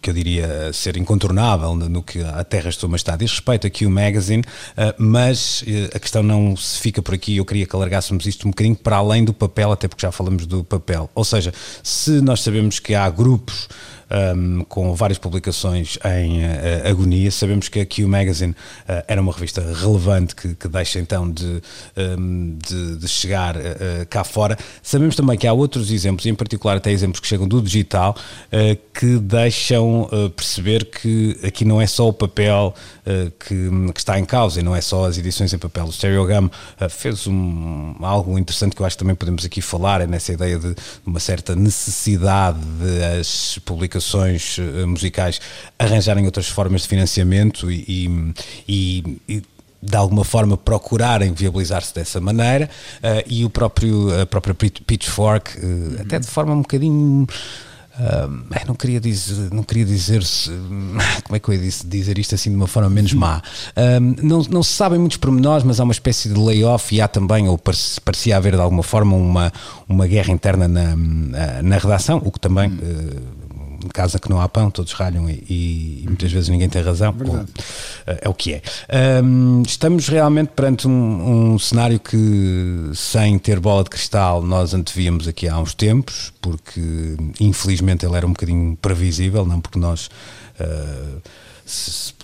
que 0.00 0.10
eu 0.10 0.14
diria 0.14 0.72
ser 0.72 0.96
incontornável 0.96 1.74
no 1.74 2.02
que 2.02 2.22
a 2.22 2.42
Terra 2.44 2.68
Estou 2.68 2.88
Majestade 2.88 3.18
diz 3.24 3.32
respeito 3.32 3.66
aqui 3.66 3.86
o 3.86 3.90
Magazine, 3.90 4.42
mas 4.98 5.64
a 5.94 5.98
questão 5.98 6.22
não 6.22 6.56
se 6.56 6.78
fica 6.78 7.02
por 7.02 7.14
aqui, 7.14 7.36
eu 7.36 7.44
queria 7.44 7.66
que 7.66 7.74
alargássemos 7.74 8.26
isto 8.26 8.46
um 8.46 8.50
bocadinho 8.50 8.76
para 8.76 8.96
além 8.96 9.24
do 9.24 9.32
papel, 9.32 9.72
até 9.72 9.88
porque 9.88 10.02
já 10.02 10.12
falamos 10.12 10.46
do 10.46 10.64
papel. 10.64 11.10
Ou 11.14 11.24
seja, 11.24 11.52
se 11.82 12.20
nós 12.20 12.40
sabemos 12.42 12.78
que 12.78 12.94
há 12.94 13.08
grupos 13.10 13.68
um, 14.10 14.64
com 14.64 14.94
várias 14.94 15.18
publicações 15.18 15.98
em 16.04 16.44
uh, 16.44 16.88
agonia. 16.88 17.30
Sabemos 17.30 17.68
que 17.68 17.80
a 17.80 17.86
Q 17.86 18.06
Magazine 18.06 18.52
uh, 18.52 19.04
era 19.06 19.20
uma 19.20 19.32
revista 19.32 19.60
relevante 19.60 20.34
que, 20.34 20.54
que 20.54 20.68
deixa 20.68 20.98
então 20.98 21.30
de, 21.30 21.62
um, 21.96 22.56
de, 22.56 22.96
de, 22.96 23.08
chegar 23.08 23.56
uh, 23.56 23.60
cá 24.08 24.24
fora. 24.24 24.56
Sabemos 24.82 25.16
também 25.16 25.36
que 25.36 25.46
há 25.46 25.52
outros 25.52 25.90
exemplos, 25.90 26.26
em 26.26 26.34
particular 26.34 26.76
até 26.76 26.90
exemplos 26.90 27.20
que 27.20 27.26
chegam 27.26 27.46
do 27.46 27.60
digital, 27.60 28.16
que 28.94 29.18
deixam 29.18 30.08
perceber 30.34 30.84
que 30.84 31.38
aqui 31.44 31.64
não 31.64 31.80
é 31.80 31.86
só 31.86 32.08
o 32.08 32.12
papel 32.12 32.74
que, 33.38 33.70
que, 33.92 34.00
está 34.00 34.18
em 34.18 34.24
causa 34.24 34.60
e 34.60 34.62
não 34.62 34.74
é 34.74 34.80
só 34.80 35.06
as 35.06 35.18
edições 35.18 35.52
em 35.52 35.58
papel. 35.58 35.84
O 35.84 35.92
Stereogam 35.92 36.50
fez 36.88 37.26
um, 37.26 37.94
algo 38.02 38.38
interessante 38.38 38.74
que 38.74 38.82
eu 38.82 38.86
acho 38.86 38.96
que 38.96 39.02
também 39.02 39.14
podemos 39.14 39.44
aqui 39.44 39.60
falar, 39.60 40.00
é 40.00 40.06
nessa 40.06 40.32
ideia 40.32 40.58
de 40.58 40.74
uma 41.04 41.20
certa 41.20 41.54
necessidade 41.54 42.58
das 42.60 43.58
publicações 43.64 43.95
publicações 43.96 44.58
eh, 44.58 44.84
musicais 44.84 45.40
arranjarem 45.78 46.24
outras 46.26 46.48
formas 46.48 46.82
de 46.82 46.88
financiamento 46.88 47.70
e, 47.70 47.84
e, 48.68 49.18
e 49.28 49.42
de 49.82 49.96
alguma 49.96 50.24
forma 50.24 50.56
procurarem 50.56 51.32
viabilizar-se 51.32 51.94
dessa 51.94 52.20
maneira 52.20 52.68
uh, 52.98 53.22
e 53.26 53.44
o 53.44 53.50
próprio 53.50 54.22
a 54.22 54.26
própria 54.26 54.54
Pitchfork 54.54 55.58
uh, 55.58 55.64
uhum. 55.64 55.96
até 56.00 56.18
de 56.18 56.26
forma 56.26 56.52
um 56.54 56.62
bocadinho 56.62 57.26
Uh, 57.98 58.44
não 58.68 58.74
queria 58.74 59.00
dizer, 59.00 59.50
não 59.50 59.62
queria 59.62 59.86
dizer 59.86 60.22
se, 60.22 60.50
como 61.24 61.34
é 61.34 61.38
que 61.38 61.48
eu 61.48 61.54
ia 61.54 61.72
dizer 61.86 62.18
isto 62.18 62.34
assim 62.34 62.50
de 62.50 62.56
uma 62.56 62.66
forma 62.66 62.90
menos 62.90 63.14
má. 63.14 63.40
Não, 64.22 64.42
não 64.42 64.62
se 64.62 64.74
sabem 64.74 64.98
muitos 64.98 65.16
pormenores, 65.16 65.64
mas 65.64 65.80
há 65.80 65.84
uma 65.84 65.94
espécie 65.94 66.28
de 66.28 66.38
layoff 66.38 66.94
e 66.94 67.00
há 67.00 67.08
também, 67.08 67.48
ou 67.48 67.58
parecia 68.04 68.36
haver 68.36 68.54
de 68.54 68.60
alguma 68.60 68.82
forma, 68.82 69.16
uma, 69.16 69.50
uma 69.88 70.06
guerra 70.06 70.30
interna 70.30 70.68
na, 70.68 70.94
na 71.62 71.78
redação, 71.78 72.20
o 72.22 72.30
que 72.30 72.38
também. 72.38 72.68
Uh, 72.68 73.45
em 73.86 73.88
casa 73.88 74.18
que 74.18 74.28
não 74.28 74.40
há 74.40 74.48
pão, 74.48 74.70
todos 74.70 74.92
ralham 74.92 75.28
e, 75.30 75.34
e 75.48 76.04
muitas 76.06 76.30
vezes 76.30 76.48
ninguém 76.48 76.68
tem 76.68 76.82
razão. 76.82 77.14
Eh, 78.06 78.20
é 78.22 78.28
o 78.28 78.34
que 78.34 78.54
é. 78.54 78.62
Um, 79.22 79.62
estamos 79.66 80.08
realmente 80.08 80.48
perante 80.48 80.86
um, 80.86 81.54
um, 81.54 81.58
cenário 81.58 81.98
que, 81.98 82.90
sem 82.94 83.38
ter 83.38 83.60
bola 83.60 83.84
de 83.84 83.90
cristal, 83.90 84.42
nós 84.42 84.74
antevíamos 84.74 85.28
aqui 85.28 85.48
há 85.48 85.58
uns 85.58 85.74
tempos, 85.74 86.32
porque 86.40 87.16
infelizmente 87.40 88.04
ele 88.04 88.16
era 88.16 88.26
um 88.26 88.32
bocadinho 88.32 88.76
previsível, 88.76 89.46
não 89.46 89.60
porque 89.60 89.78
nós. 89.78 90.10
Uh, 90.60 91.20
se, 91.64 92.14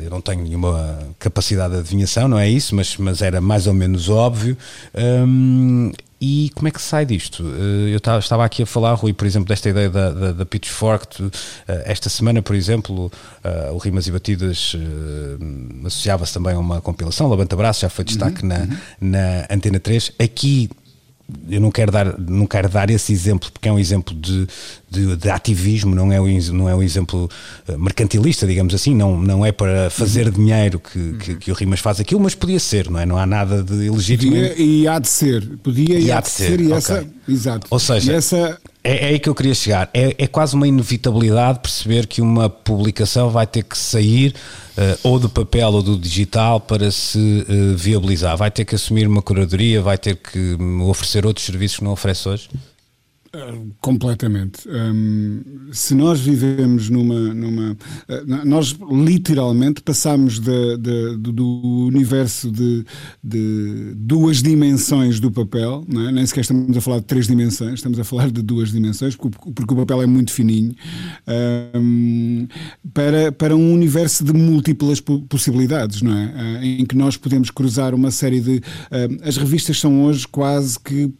eu 0.00 0.10
não 0.10 0.20
tenho 0.20 0.44
nenhuma 0.44 1.08
capacidade 1.18 1.74
de 1.74 1.80
adivinhação, 1.80 2.28
não 2.28 2.38
é 2.38 2.48
isso, 2.48 2.72
mas, 2.72 2.96
mas 2.96 3.20
era 3.20 3.40
mais 3.40 3.66
ou 3.66 3.74
menos 3.74 4.08
óbvio. 4.08 4.56
Um, 4.94 5.90
e 6.24 6.50
como 6.54 6.68
é 6.68 6.70
que 6.70 6.80
sai 6.80 7.04
disto? 7.04 7.42
Eh, 7.44 7.92
eu 7.92 7.96
estava 7.96 8.44
aqui 8.44 8.62
a 8.62 8.66
falar, 8.66 8.94
Rui, 8.94 9.12
por 9.12 9.26
exemplo, 9.26 9.48
desta 9.48 9.68
ideia 9.68 9.90
da, 9.90 10.12
da, 10.12 10.32
da 10.32 10.46
Pitchfork. 10.46 11.20
Eh, 11.66 11.82
esta 11.84 12.08
semana, 12.08 12.40
por 12.40 12.54
exemplo, 12.54 13.10
eh, 13.42 13.70
o 13.72 13.78
Rimas 13.78 14.06
e 14.06 14.12
Batidas 14.12 14.76
associava-se 15.84 16.32
também 16.32 16.54
a 16.54 16.60
uma 16.60 16.80
compilação, 16.80 17.28
Levanta 17.28 17.56
Braço, 17.56 17.80
já 17.80 17.88
foi 17.88 18.04
destaque 18.04 18.42
uhum, 18.42 18.48
na, 18.50 18.58
uhum. 18.60 18.76
na 19.00 19.46
Antena 19.50 19.80
3. 19.80 20.12
Aqui 20.20 20.70
eu 21.48 21.60
não 21.60 21.70
quero 21.70 21.92
dar, 21.92 22.18
não 22.18 22.46
quero 22.46 22.68
dar 22.68 22.90
esse 22.90 23.12
exemplo 23.12 23.50
porque 23.52 23.68
é 23.68 23.72
um 23.72 23.78
exemplo 23.78 24.14
de, 24.14 24.46
de, 24.90 25.16
de 25.16 25.30
ativismo, 25.30 25.94
não 25.94 26.12
é, 26.12 26.20
um, 26.20 26.38
não 26.52 26.68
é 26.68 26.74
um 26.74 26.82
exemplo 26.82 27.28
eh, 27.68 27.76
mercantilista, 27.76 28.46
digamos 28.46 28.74
assim, 28.74 28.94
não, 28.94 29.20
não 29.20 29.44
é 29.44 29.52
para 29.52 29.90
fazer 29.90 30.26
uhum. 30.26 30.32
dinheiro 30.32 30.80
que, 30.80 31.12
que, 31.14 31.34
que, 31.36 31.50
o 31.50 31.54
Rimas 31.54 31.80
faz 31.80 32.00
aquilo, 32.00 32.20
mas 32.20 32.34
podia 32.34 32.58
ser, 32.58 32.90
não 32.90 32.98
é? 32.98 33.06
Não 33.06 33.16
há 33.16 33.26
nada 33.26 33.62
de 33.62 33.74
ilegítimo. 33.86 34.32
Podia 34.32 34.54
e 34.60 34.88
há 34.88 34.98
de 34.98 35.08
ser, 35.08 35.58
podia 35.62 35.98
e, 35.98 36.04
e 36.04 36.12
há, 36.12 36.20
de 36.20 36.30
ser, 36.30 36.46
ser 36.46 36.60
e 36.60 36.66
okay. 36.66 36.76
essa, 36.76 37.06
exato. 37.28 37.66
Ou 37.70 37.78
seja, 37.78 38.12
essa... 38.12 38.58
é, 38.84 39.06
é 39.06 39.08
aí 39.10 39.18
que 39.18 39.28
eu 39.28 39.34
queria 39.34 39.54
chegar, 39.54 39.88
é, 39.94 40.14
é 40.18 40.26
quase 40.26 40.54
uma 40.54 40.66
inevitabilidade 40.66 41.60
perceber 41.60 42.06
que 42.06 42.20
uma 42.20 42.50
publicação 42.50 43.30
vai 43.30 43.46
ter 43.46 43.62
que 43.62 43.78
sair 43.78 44.34
uh, 44.76 44.98
ou 45.04 45.18
do 45.18 45.28
papel 45.28 45.68
ou 45.68 45.82
do 45.82 45.96
digital 45.96 46.60
para 46.60 46.90
se 46.90 47.46
uh, 47.48 47.76
viabilizar? 47.76 48.36
Vai 48.36 48.50
ter 48.50 48.64
que 48.64 48.74
assumir 48.74 49.06
uma 49.06 49.22
curadoria, 49.22 49.80
vai 49.80 49.96
ter 49.96 50.16
que 50.16 50.56
um, 50.58 50.88
oferecer 50.88 51.24
outros 51.24 51.46
serviços 51.46 51.78
que 51.78 51.84
não 51.84 51.92
oferece 51.92 52.28
hoje? 52.28 52.48
Completamente. 53.80 54.68
Um, 54.68 55.40
se 55.72 55.94
nós 55.94 56.20
vivemos 56.20 56.90
numa. 56.90 57.32
numa 57.32 57.72
uh, 57.72 58.44
nós 58.44 58.76
literalmente 58.90 59.80
passamos 59.80 60.38
de, 60.38 60.76
de, 60.76 61.16
de, 61.16 61.32
do 61.32 61.86
universo 61.86 62.52
de, 62.52 62.84
duas 63.96 64.42
dimensões 64.42 65.18
do 65.18 65.30
papel, 65.30 65.82
é? 65.88 66.12
nem 66.12 66.26
sequer 66.26 66.42
estamos 66.42 66.76
a 66.76 66.80
falar 66.82 66.98
de 66.98 67.06
três 67.06 67.26
dimensões, 67.26 67.74
estamos 67.74 67.98
a 67.98 68.04
falar 68.04 68.30
de 68.30 68.42
duas 68.42 68.70
dimensões, 68.70 69.16
porque, 69.16 69.50
porque 69.50 69.72
o 69.72 69.76
papel 69.78 70.02
é 70.02 70.06
muito 70.06 70.30
fininho, 70.30 70.74
um, 71.74 72.46
para, 72.92 73.32
para 73.32 73.56
um 73.56 73.72
universo 73.72 74.24
de 74.24 74.34
múltiplas 74.34 75.00
possibilidades, 75.00 76.02
não 76.02 76.14
é? 76.14 76.26
Uh, 76.26 76.64
em 76.64 76.84
que 76.84 76.94
nós 76.94 77.16
podemos 77.16 77.50
cruzar 77.50 77.94
uma 77.94 78.10
série 78.10 78.42
de. 78.42 78.56
Uh, 78.56 78.62
as 79.22 79.38
revistas 79.38 79.80
são 79.80 80.04
hoje 80.04 80.28
quase 80.28 80.78
que 80.78 81.10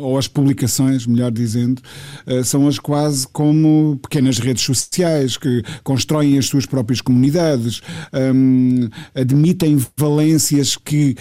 ou 0.00 0.18
as 0.18 0.28
publicações, 0.28 1.06
melhor 1.06 1.30
dizendo, 1.30 1.80
são 2.44 2.66
as 2.68 2.78
quase 2.78 3.26
como 3.28 3.98
pequenas 4.02 4.38
redes 4.38 4.62
sociais 4.62 5.36
que 5.36 5.62
constroem 5.82 6.38
as 6.38 6.46
suas 6.46 6.66
próprias 6.66 7.00
comunidades, 7.00 7.80
um, 8.12 8.88
admitem 9.14 9.78
valências 9.96 10.76
que 10.76 11.16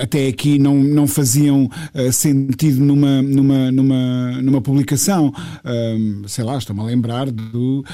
até 0.00 0.26
aqui 0.28 0.58
não, 0.58 0.76
não 0.76 1.06
faziam 1.06 1.68
sentido 2.12 2.84
numa, 2.84 3.22
numa, 3.22 3.72
numa, 3.72 4.42
numa 4.42 4.60
publicação. 4.60 5.32
Um, 5.64 6.22
sei 6.26 6.44
lá, 6.44 6.56
estou-me 6.58 6.82
a 6.82 6.84
lembrar 6.84 7.30
do, 7.30 7.84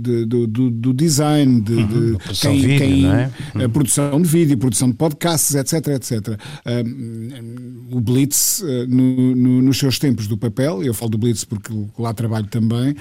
do, 0.00 0.46
do, 0.46 0.70
do, 0.70 0.92
design, 0.92 1.60
de, 1.60 1.72
uhum, 1.72 2.12
de 2.12 2.40
quem, 2.40 2.60
vídeo, 2.60 2.78
quem, 2.78 3.06
é? 3.06 3.30
a 3.64 3.68
produção 3.68 4.20
de 4.20 4.28
vídeo, 4.28 4.58
produção 4.58 4.88
de 4.88 4.94
podcasts, 4.94 5.54
etc, 5.54 5.88
etc. 5.88 6.40
o 7.90 8.00
Blitz, 8.00 8.55
uh, 8.60 8.86
no, 8.88 9.34
no, 9.34 9.62
nos 9.62 9.78
seus 9.78 9.98
tempos 9.98 10.26
do 10.26 10.36
papel, 10.36 10.82
eu 10.82 10.94
falo 10.94 11.10
do 11.10 11.18
Blitz 11.18 11.44
porque 11.44 11.72
lá 11.98 12.12
trabalho 12.12 12.46
também, 12.46 12.90
uh, 12.90 12.96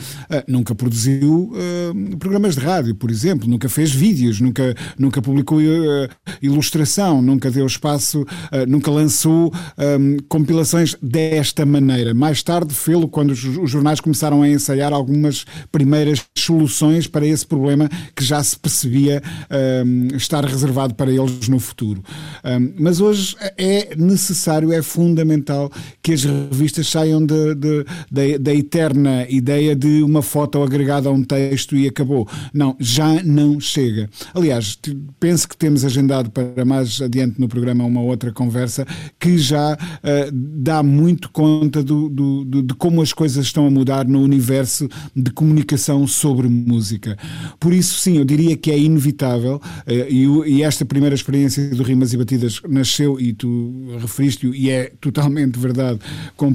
nunca 0.47 0.73
produziu 0.75 1.51
uh, 1.53 2.17
programas 2.17 2.55
de 2.55 2.61
rádio, 2.61 2.95
por 2.95 3.11
exemplo, 3.11 3.47
nunca 3.47 3.69
fez 3.69 3.91
vídeos, 3.91 4.39
nunca, 4.39 4.75
nunca 4.97 5.21
publicou 5.21 5.59
ilustração, 6.41 7.21
nunca 7.21 7.49
deu 7.49 7.65
espaço, 7.65 8.25
nunca 8.67 8.91
lançou 8.91 9.51
compilações 10.27 10.95
desta 11.01 11.65
maneira. 11.65 12.13
Mais 12.13 12.43
tarde 12.43 12.73
fê-lo 12.73 13.07
quando 13.07 13.31
os, 13.31 13.43
os 13.43 13.69
jornais 13.69 13.99
começaram 13.99 14.41
a 14.41 14.49
ensaiar 14.49 14.93
algumas 14.93 15.45
primeiras 15.71 16.23
soluções 16.37 17.07
para 17.07 17.25
esse 17.25 17.45
problema 17.45 17.89
que 18.15 18.23
já 18.23 18.43
se 18.43 18.57
percebia 18.57 19.21
um, 19.85 20.15
estar 20.15 20.43
reservado 20.45 20.93
para 20.95 21.11
eles 21.11 21.47
no 21.47 21.59
futuro. 21.59 22.03
Um, 22.43 22.73
mas 22.79 22.99
hoje 22.99 23.35
é 23.57 23.95
necessário, 23.95 24.71
é 24.71 24.81
fundamental 24.81 25.44
que 26.01 26.13
as 26.13 26.23
revistas 26.23 26.87
saiam 26.87 27.25
de, 27.25 27.55
de, 27.55 27.85
de, 28.11 28.37
da 28.37 28.53
eterna 28.53 29.25
ideia 29.29 29.75
de 29.75 30.03
uma 30.03 30.21
foto 30.21 30.61
agregada 30.61 31.09
a 31.09 31.11
um 31.11 31.23
texto 31.23 31.75
e 31.75 31.87
acabou. 31.87 32.27
Não, 32.53 32.75
já 32.79 33.23
não 33.23 33.59
chega. 33.59 34.09
Aliás, 34.33 34.77
penso 35.19 35.47
que 35.47 35.57
temos 35.57 35.83
agendado 35.85 36.29
para 36.29 36.65
mais 36.65 37.01
adiante 37.01 37.39
no 37.39 37.47
programa 37.47 37.83
uma 37.83 38.01
outra 38.01 38.31
conversa 38.31 38.85
que 39.19 39.37
já 39.37 39.73
uh, 39.73 40.31
dá 40.31 40.81
muito 40.81 41.29
conta 41.29 41.83
do, 41.83 42.09
do, 42.09 42.45
do, 42.45 42.63
de 42.63 42.73
como 42.73 43.01
as 43.01 43.13
coisas 43.13 43.45
estão 43.45 43.67
a 43.67 43.71
mudar 43.71 44.07
no 44.07 44.21
universo 44.21 44.87
de 45.15 45.31
comunicação 45.31 46.05
sobre 46.07 46.47
música. 46.47 47.17
Por 47.59 47.73
isso, 47.73 47.99
sim, 47.99 48.17
eu 48.17 48.25
diria 48.25 48.55
que 48.55 48.71
é 48.71 48.77
inevitável, 48.77 49.55
uh, 49.55 49.91
e, 50.09 50.57
e, 50.57 50.63
esta 50.63 50.85
primeira 50.85 51.15
experiência 51.15 51.69
do 51.69 51.83
Rimas 51.83 52.13
e 52.13 52.17
Batidas 52.17 52.61
nasceu, 52.67 53.19
e 53.19 53.33
tu 53.33 53.97
referiste-o, 53.99 54.53
e 54.53 54.69
é 54.69 54.91
totalmente 54.99 55.34
verdade, 55.59 55.99
com 56.35 56.53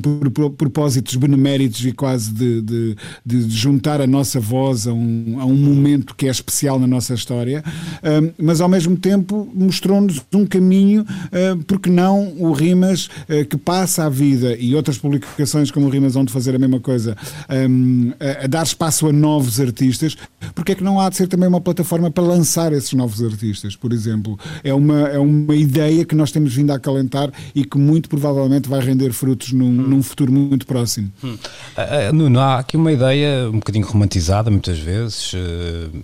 propósitos 0.57 1.15
beneméritos 1.17 1.85
e 1.85 1.93
quase 1.93 2.33
de, 2.33 2.63
de, 2.63 2.97
de, 3.25 3.51
juntar 3.51 4.01
a 4.01 4.07
nossa 4.07 4.41
voz 4.41 4.87
a 4.87 4.93
um, 4.93 5.37
a 5.41 5.45
um 5.45 5.57
momento 5.57 6.15
que 6.15 6.27
é 6.27 6.31
especial 6.31 6.79
na 6.79 6.87
nossa 6.87 7.15
história, 7.15 7.63
uh, 7.65 8.33
mas 8.39 8.61
ao 8.61 8.69
mesmo 8.69 8.97
tempo 8.97 9.49
mostrou-nos 9.55 10.21
um 10.33 10.47
caminho, 10.47 11.03
uh, 11.03 11.63
porque 11.65 11.91
não 11.91 12.35
o 12.39 12.53
Rimas 12.53 13.09
que 13.49 13.57
passa 13.57 14.05
a 14.05 14.09
vida 14.09 14.57
e 14.57 14.75
outras 14.75 14.99
publicações 14.99 15.71
como 15.71 15.87
o 15.87 15.89
Rimas 15.89 16.15
vão 16.15 16.27
fazer 16.27 16.55
a 16.55 16.59
mesma 16.59 16.81
coisa, 16.81 17.17
a, 17.49 18.45
a 18.45 18.47
dar 18.47 18.63
espaço 18.63 19.07
a 19.07 19.13
novos 19.13 19.61
artistas, 19.61 20.17
porque 20.55 20.73
é 20.73 20.75
que 20.75 20.85
não 20.85 21.01
há 21.01 21.09
de 21.09 21.17
ser 21.17 21.27
também 21.27 21.49
uma 21.49 21.61
plataforma 21.61 22.11
para 22.11 22.25
lançar 22.25 22.73
esses 22.73 22.93
novos 22.93 23.23
artistas, 23.23 23.77
por 23.77 23.93
exemplo? 23.93 24.39
É 24.63 24.73
uma, 24.75 25.01
é 25.09 25.19
uma 25.19 25.55
ideia 25.55 26.05
que 26.05 26.15
nós 26.15 26.33
temos 26.33 26.55
vindo 26.55 26.71
a 26.71 26.77
acalentar 26.77 27.33
e 27.55 27.65
que 27.65 27.79
muito 27.79 28.09
provavelmente 28.09 28.60
vai 28.69 28.81
render 28.81 29.13
frutos 29.13 29.53
num, 29.53 29.67
hum. 29.67 29.71
num 29.71 30.03
futuro 30.03 30.33
muito 30.33 30.67
próximo. 30.67 31.11
Hum. 31.23 31.37
Uh, 31.77 32.13
Nuno, 32.15 32.41
há 32.41 32.59
aqui 32.59 32.77
uma 32.77 32.93
ideia 32.93 33.49
um 33.49 33.59
bocadinho 33.59 33.87
romantizada 33.87 34.51
muitas 34.51 34.79
vezes, 34.79 35.33
uh, 35.33 35.37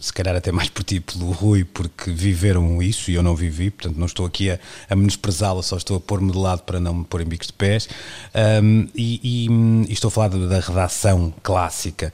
se 0.00 0.12
calhar 0.12 0.34
até 0.34 0.52
mais 0.52 0.68
por 0.68 0.82
ti 0.82 1.00
pelo 1.00 1.30
Rui, 1.30 1.64
porque 1.64 2.10
viveram 2.10 2.82
isso 2.82 3.10
e 3.10 3.14
eu 3.14 3.22
não 3.22 3.34
vivi, 3.34 3.70
portanto 3.70 3.98
não 3.98 4.06
estou 4.06 4.26
aqui 4.26 4.50
a, 4.50 4.58
a 4.88 4.96
menosprezá-la, 4.96 5.62
só 5.62 5.76
estou 5.76 5.96
a 5.96 6.00
pôr-me 6.00 6.30
de 6.30 6.38
lado 6.38 6.62
para 6.62 6.80
não 6.80 6.94
me 6.94 7.04
pôr 7.04 7.20
em 7.20 7.24
bicos 7.24 7.48
de 7.48 7.52
pés. 7.52 7.88
Um, 8.62 8.86
e, 8.94 9.20
e, 9.22 9.48
e, 9.88 9.92
estou 9.92 10.08
a 10.08 10.10
falar 10.10 10.28
da 10.28 10.60
redação 10.60 11.32
clássica, 11.42 12.12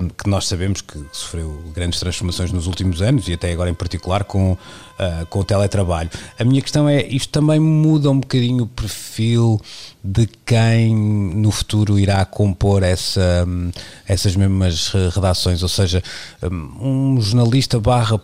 um, 0.00 0.08
que 0.08 0.28
nós 0.28 0.46
sabemos 0.46 0.80
que 0.80 1.02
sofreu 1.12 1.62
grandes 1.74 1.98
transformações 1.98 2.52
nos 2.52 2.66
últimos 2.66 3.02
anos 3.02 3.28
e 3.28 3.32
até 3.32 3.52
agora 3.52 3.70
em 3.70 3.74
particular 3.74 4.24
com, 4.24 4.56
uh, 4.98 5.26
com 5.26 5.40
o 5.40 5.44
teletrabalho. 5.44 6.10
A 6.38 6.44
minha 6.44 6.60
questão 6.62 6.88
é, 6.88 7.02
isto 7.06 7.30
também 7.30 7.60
muda 7.60 8.10
um 8.10 8.20
bocadinho 8.20 8.64
o 8.64 8.66
perfil 8.66 9.60
de 10.02 10.28
quem 10.44 10.94
no 10.94 11.50
futuro 11.50 11.98
irá 11.98 12.24
compor 12.24 12.82
essa, 12.82 13.46
essas 14.06 14.36
mesmas 14.36 14.92
redações, 15.14 15.62
ou 15.62 15.68
seja, 15.68 16.02
um 16.80 17.20
jornalista 17.20 17.80
barra 17.80 18.20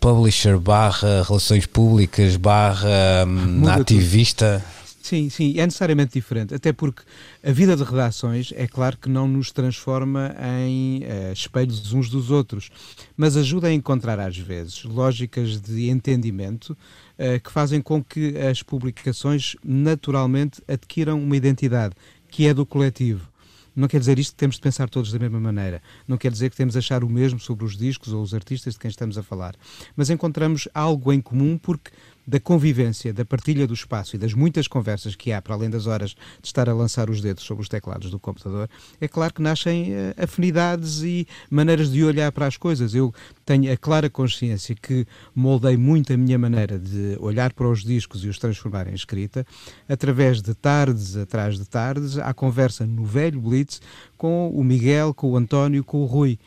publisher 0.00 0.58
barra 0.58 1.22
relações 1.26 1.66
públicas 1.66 2.36
barra 2.36 3.26
um, 3.26 3.68
ativista... 3.68 4.62
Tudo 4.64 4.77
Sim, 5.08 5.30
sim, 5.30 5.54
é 5.58 5.64
necessariamente 5.64 6.12
diferente, 6.12 6.54
até 6.54 6.70
porque 6.70 7.02
a 7.42 7.50
vida 7.50 7.74
de 7.74 7.82
redações 7.82 8.52
é 8.54 8.66
claro 8.66 8.98
que 8.98 9.08
não 9.08 9.26
nos 9.26 9.50
transforma 9.50 10.36
em 10.58 10.98
uh, 10.98 11.32
espelhos 11.32 11.94
uns 11.94 12.10
dos 12.10 12.30
outros, 12.30 12.68
mas 13.16 13.34
ajuda 13.34 13.68
a 13.68 13.72
encontrar 13.72 14.20
às 14.20 14.36
vezes 14.36 14.84
lógicas 14.84 15.62
de 15.62 15.88
entendimento 15.88 16.76
uh, 17.18 17.40
que 17.42 17.50
fazem 17.50 17.80
com 17.80 18.04
que 18.04 18.36
as 18.36 18.62
publicações 18.62 19.56
naturalmente 19.64 20.62
adquiram 20.68 21.18
uma 21.22 21.38
identidade 21.38 21.94
que 22.30 22.46
é 22.46 22.52
do 22.52 22.66
coletivo. 22.66 23.26
Não 23.74 23.88
quer 23.88 24.00
dizer 24.00 24.18
isto 24.18 24.32
que 24.32 24.38
temos 24.38 24.56
de 24.56 24.62
pensar 24.62 24.90
todos 24.90 25.12
da 25.12 25.18
mesma 25.20 25.38
maneira. 25.38 25.80
Não 26.06 26.18
quer 26.18 26.32
dizer 26.32 26.50
que 26.50 26.56
temos 26.56 26.72
de 26.72 26.80
achar 26.80 27.04
o 27.04 27.08
mesmo 27.08 27.38
sobre 27.38 27.64
os 27.64 27.76
discos 27.76 28.12
ou 28.12 28.20
os 28.20 28.34
artistas 28.34 28.74
de 28.74 28.80
quem 28.80 28.90
estamos 28.90 29.16
a 29.16 29.22
falar. 29.22 29.54
Mas 29.96 30.10
encontramos 30.10 30.68
algo 30.74 31.12
em 31.12 31.20
comum 31.20 31.56
porque 31.56 31.92
da 32.28 32.38
convivência, 32.38 33.10
da 33.10 33.24
partilha 33.24 33.66
do 33.66 33.72
espaço 33.72 34.14
e 34.14 34.18
das 34.18 34.34
muitas 34.34 34.68
conversas 34.68 35.16
que 35.16 35.32
há, 35.32 35.40
para 35.40 35.54
além 35.54 35.70
das 35.70 35.86
horas 35.86 36.10
de 36.10 36.46
estar 36.46 36.68
a 36.68 36.74
lançar 36.74 37.08
os 37.08 37.22
dedos 37.22 37.42
sobre 37.42 37.62
os 37.62 37.70
teclados 37.70 38.10
do 38.10 38.20
computador, 38.20 38.68
é 39.00 39.08
claro 39.08 39.32
que 39.32 39.40
nascem 39.40 39.92
uh, 39.92 40.14
afinidades 40.22 41.00
e 41.00 41.26
maneiras 41.50 41.90
de 41.90 42.04
olhar 42.04 42.30
para 42.30 42.46
as 42.46 42.58
coisas. 42.58 42.94
Eu 42.94 43.14
tenho 43.46 43.72
a 43.72 43.76
clara 43.78 44.10
consciência 44.10 44.74
que 44.74 45.06
moldei 45.34 45.78
muito 45.78 46.12
a 46.12 46.18
minha 46.18 46.38
maneira 46.38 46.78
de 46.78 47.16
olhar 47.18 47.50
para 47.54 47.66
os 47.66 47.82
discos 47.82 48.22
e 48.22 48.28
os 48.28 48.38
transformar 48.38 48.86
em 48.88 48.94
escrita 48.94 49.46
através 49.88 50.42
de 50.42 50.54
tardes 50.54 51.16
atrás 51.16 51.58
de 51.58 51.66
tardes, 51.66 52.18
à 52.18 52.34
conversa 52.34 52.86
no 52.86 53.06
velho 53.06 53.40
Blitz 53.40 53.80
com 54.18 54.50
o 54.50 54.62
Miguel, 54.62 55.14
com 55.14 55.30
o 55.30 55.36
António, 55.36 55.82
com 55.82 56.02
o 56.02 56.04
Rui 56.04 56.38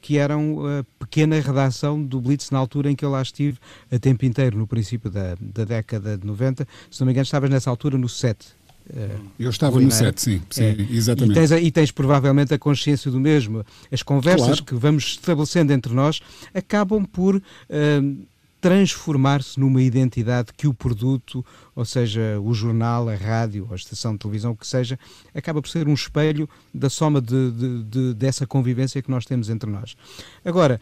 que 0.00 0.18
eram 0.18 0.66
a 0.66 0.84
pequena 0.98 1.38
redação 1.40 2.02
do 2.02 2.20
Blitz 2.20 2.50
na 2.50 2.58
altura 2.58 2.90
em 2.90 2.96
que 2.96 3.04
eu 3.04 3.10
lá 3.10 3.20
estive 3.20 3.58
a 3.90 3.98
tempo 3.98 4.24
inteiro, 4.24 4.56
no 4.56 4.66
princípio 4.66 5.10
da, 5.10 5.36
da 5.40 5.64
década 5.64 6.16
de 6.16 6.26
90. 6.26 6.66
Se 6.90 7.00
não 7.00 7.06
me 7.06 7.12
engano, 7.12 7.24
estavas 7.24 7.50
nessa 7.50 7.70
altura 7.70 7.98
no 7.98 8.08
7. 8.08 8.62
Eu 9.38 9.50
estava 9.50 9.80
no 9.80 9.90
7, 9.90 10.20
sim, 10.20 10.42
sim 10.50 10.64
é. 10.64 10.76
exatamente. 10.90 11.32
E 11.32 11.34
tens, 11.34 11.50
e 11.50 11.70
tens, 11.70 11.90
provavelmente 11.90 12.52
a 12.52 12.58
consciência 12.58 13.10
do 13.10 13.20
mesmo. 13.20 13.64
As 13.90 14.02
conversas 14.02 14.60
claro. 14.60 14.64
que 14.64 14.74
vamos 14.74 15.04
estabelecendo 15.04 15.72
entre 15.72 15.94
nós 15.94 16.20
acabam 16.52 17.04
por 17.04 17.36
uh, 17.36 17.42
transformar-se 18.62 19.58
numa 19.58 19.82
identidade 19.82 20.52
que 20.56 20.68
o 20.68 20.72
produto, 20.72 21.44
ou 21.74 21.84
seja, 21.84 22.38
o 22.40 22.54
jornal, 22.54 23.08
a 23.08 23.14
rádio, 23.16 23.66
a 23.72 23.74
estação 23.74 24.12
de 24.12 24.20
televisão, 24.20 24.52
o 24.52 24.56
que 24.56 24.64
seja, 24.64 24.96
acaba 25.34 25.60
por 25.60 25.68
ser 25.68 25.88
um 25.88 25.94
espelho 25.94 26.48
da 26.72 26.88
soma 26.88 27.20
de, 27.20 27.50
de, 27.50 27.82
de, 27.82 28.14
dessa 28.14 28.46
convivência 28.46 29.02
que 29.02 29.10
nós 29.10 29.26
temos 29.26 29.50
entre 29.50 29.68
nós. 29.68 29.96
Agora, 30.44 30.80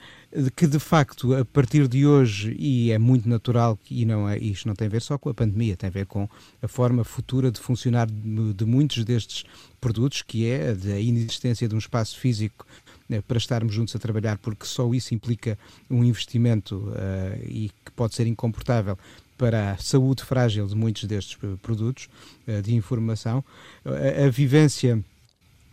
que 0.54 0.66
de 0.66 0.78
facto, 0.78 1.34
a 1.34 1.42
partir 1.42 1.88
de 1.88 2.06
hoje, 2.06 2.54
e 2.58 2.92
é 2.92 2.98
muito 2.98 3.26
natural, 3.26 3.78
e 3.90 4.04
não 4.04 4.28
é, 4.28 4.36
isto 4.36 4.68
não 4.68 4.74
tem 4.74 4.86
a 4.86 4.90
ver 4.90 5.00
só 5.00 5.16
com 5.16 5.30
a 5.30 5.34
pandemia, 5.34 5.74
tem 5.74 5.88
a 5.88 5.90
ver 5.90 6.04
com 6.04 6.28
a 6.60 6.68
forma 6.68 7.02
futura 7.02 7.50
de 7.50 7.58
funcionar 7.58 8.06
de, 8.10 8.52
de 8.52 8.64
muitos 8.66 9.06
destes 9.06 9.42
produtos, 9.80 10.22
que 10.22 10.46
é 10.46 10.70
a, 10.70 10.94
a 10.94 11.00
inexistência 11.00 11.68
de 11.68 11.74
um 11.74 11.78
espaço 11.78 12.18
físico 12.18 12.66
né, 13.08 13.20
para 13.26 13.38
estarmos 13.38 13.74
juntos 13.74 13.94
a 13.96 13.98
trabalhar, 13.98 14.38
porque 14.38 14.64
só 14.64 14.92
isso 14.94 15.14
implica 15.14 15.58
um 15.90 16.04
investimento 16.04 16.76
uh, 16.76 17.44
e 17.44 17.70
que 17.84 17.90
pode 17.92 18.14
ser 18.14 18.26
incomportável 18.26 18.96
para 19.36 19.72
a 19.72 19.76
saúde 19.78 20.22
frágil 20.22 20.66
de 20.66 20.76
muitos 20.76 21.04
destes 21.04 21.36
produtos 21.62 22.08
uh, 22.46 22.62
de 22.62 22.74
informação. 22.74 23.44
a, 23.84 24.26
a 24.26 24.30
vivência 24.30 25.02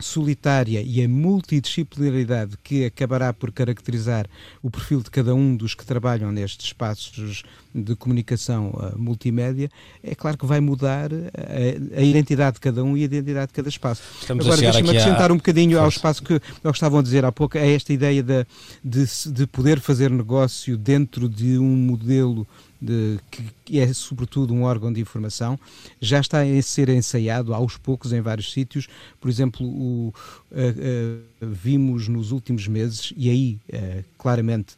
solitária 0.00 0.82
e 0.82 1.02
a 1.02 1.08
multidisciplinaridade 1.08 2.56
que 2.62 2.84
acabará 2.84 3.32
por 3.32 3.50
caracterizar 3.52 4.26
o 4.62 4.70
perfil 4.70 5.02
de 5.02 5.10
cada 5.10 5.34
um 5.34 5.56
dos 5.56 5.74
que 5.74 5.84
trabalham 5.84 6.30
nestes 6.30 6.66
espaços 6.66 7.42
de 7.74 7.94
comunicação 7.96 8.70
uh, 8.70 8.98
multimédia, 8.98 9.70
é 10.02 10.14
claro 10.14 10.38
que 10.38 10.46
vai 10.46 10.60
mudar 10.60 11.10
a, 11.12 12.00
a, 12.00 12.02
identidade 12.02 12.54
de 12.54 12.60
cada 12.60 12.82
um 12.82 12.96
e 12.96 13.02
a 13.02 13.04
identidade 13.04 13.48
de 13.48 13.52
cada 13.52 13.68
espaço. 13.68 14.02
Estamos 14.20 14.46
Agora, 14.46 14.60
deixa-me 14.60 14.88
acrescentar 14.90 15.30
a... 15.30 15.34
um 15.34 15.36
bocadinho 15.36 15.78
ao 15.78 15.88
espaço 15.88 16.22
que, 16.22 16.40
que 16.40 16.68
estavam 16.68 16.98
a 16.98 17.02
dizer 17.02 17.24
há 17.24 17.32
pouco, 17.32 17.58
é 17.58 17.74
esta 17.74 17.92
ideia 17.92 18.22
de, 18.22 18.46
de, 18.82 19.04
de 19.32 19.46
poder 19.46 19.80
fazer 19.80 20.10
negócio 20.10 20.76
dentro 20.76 21.28
de 21.28 21.58
um 21.58 21.76
modelo 21.76 22.46
de, 22.80 23.18
que 23.64 23.78
é 23.78 23.92
sobretudo 23.92 24.54
um 24.54 24.62
órgão 24.62 24.92
de 24.92 25.00
informação, 25.00 25.58
já 26.00 26.20
está 26.20 26.42
a 26.42 26.62
ser 26.62 26.88
ensaiado 26.88 27.52
aos 27.52 27.76
poucos 27.76 28.12
em 28.12 28.20
vários 28.20 28.52
sítios. 28.52 28.88
Por 29.20 29.28
exemplo, 29.28 29.66
o, 29.66 30.08
uh, 30.08 30.54
uh, 30.54 31.46
vimos 31.46 32.08
nos 32.08 32.30
últimos 32.30 32.68
meses, 32.68 33.12
e 33.16 33.28
aí 33.28 33.60
uh, 33.72 34.04
claramente 34.16 34.76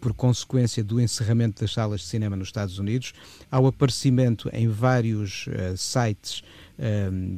por 0.00 0.12
consequência 0.12 0.82
do 0.82 1.00
encerramento 1.00 1.60
das 1.60 1.72
salas 1.72 2.00
de 2.00 2.06
cinema 2.08 2.34
nos 2.34 2.48
Estados 2.48 2.80
Unidos, 2.80 3.12
ao 3.48 3.64
aparecimento 3.64 4.50
em 4.52 4.66
vários 4.66 5.46
sites 5.76 6.42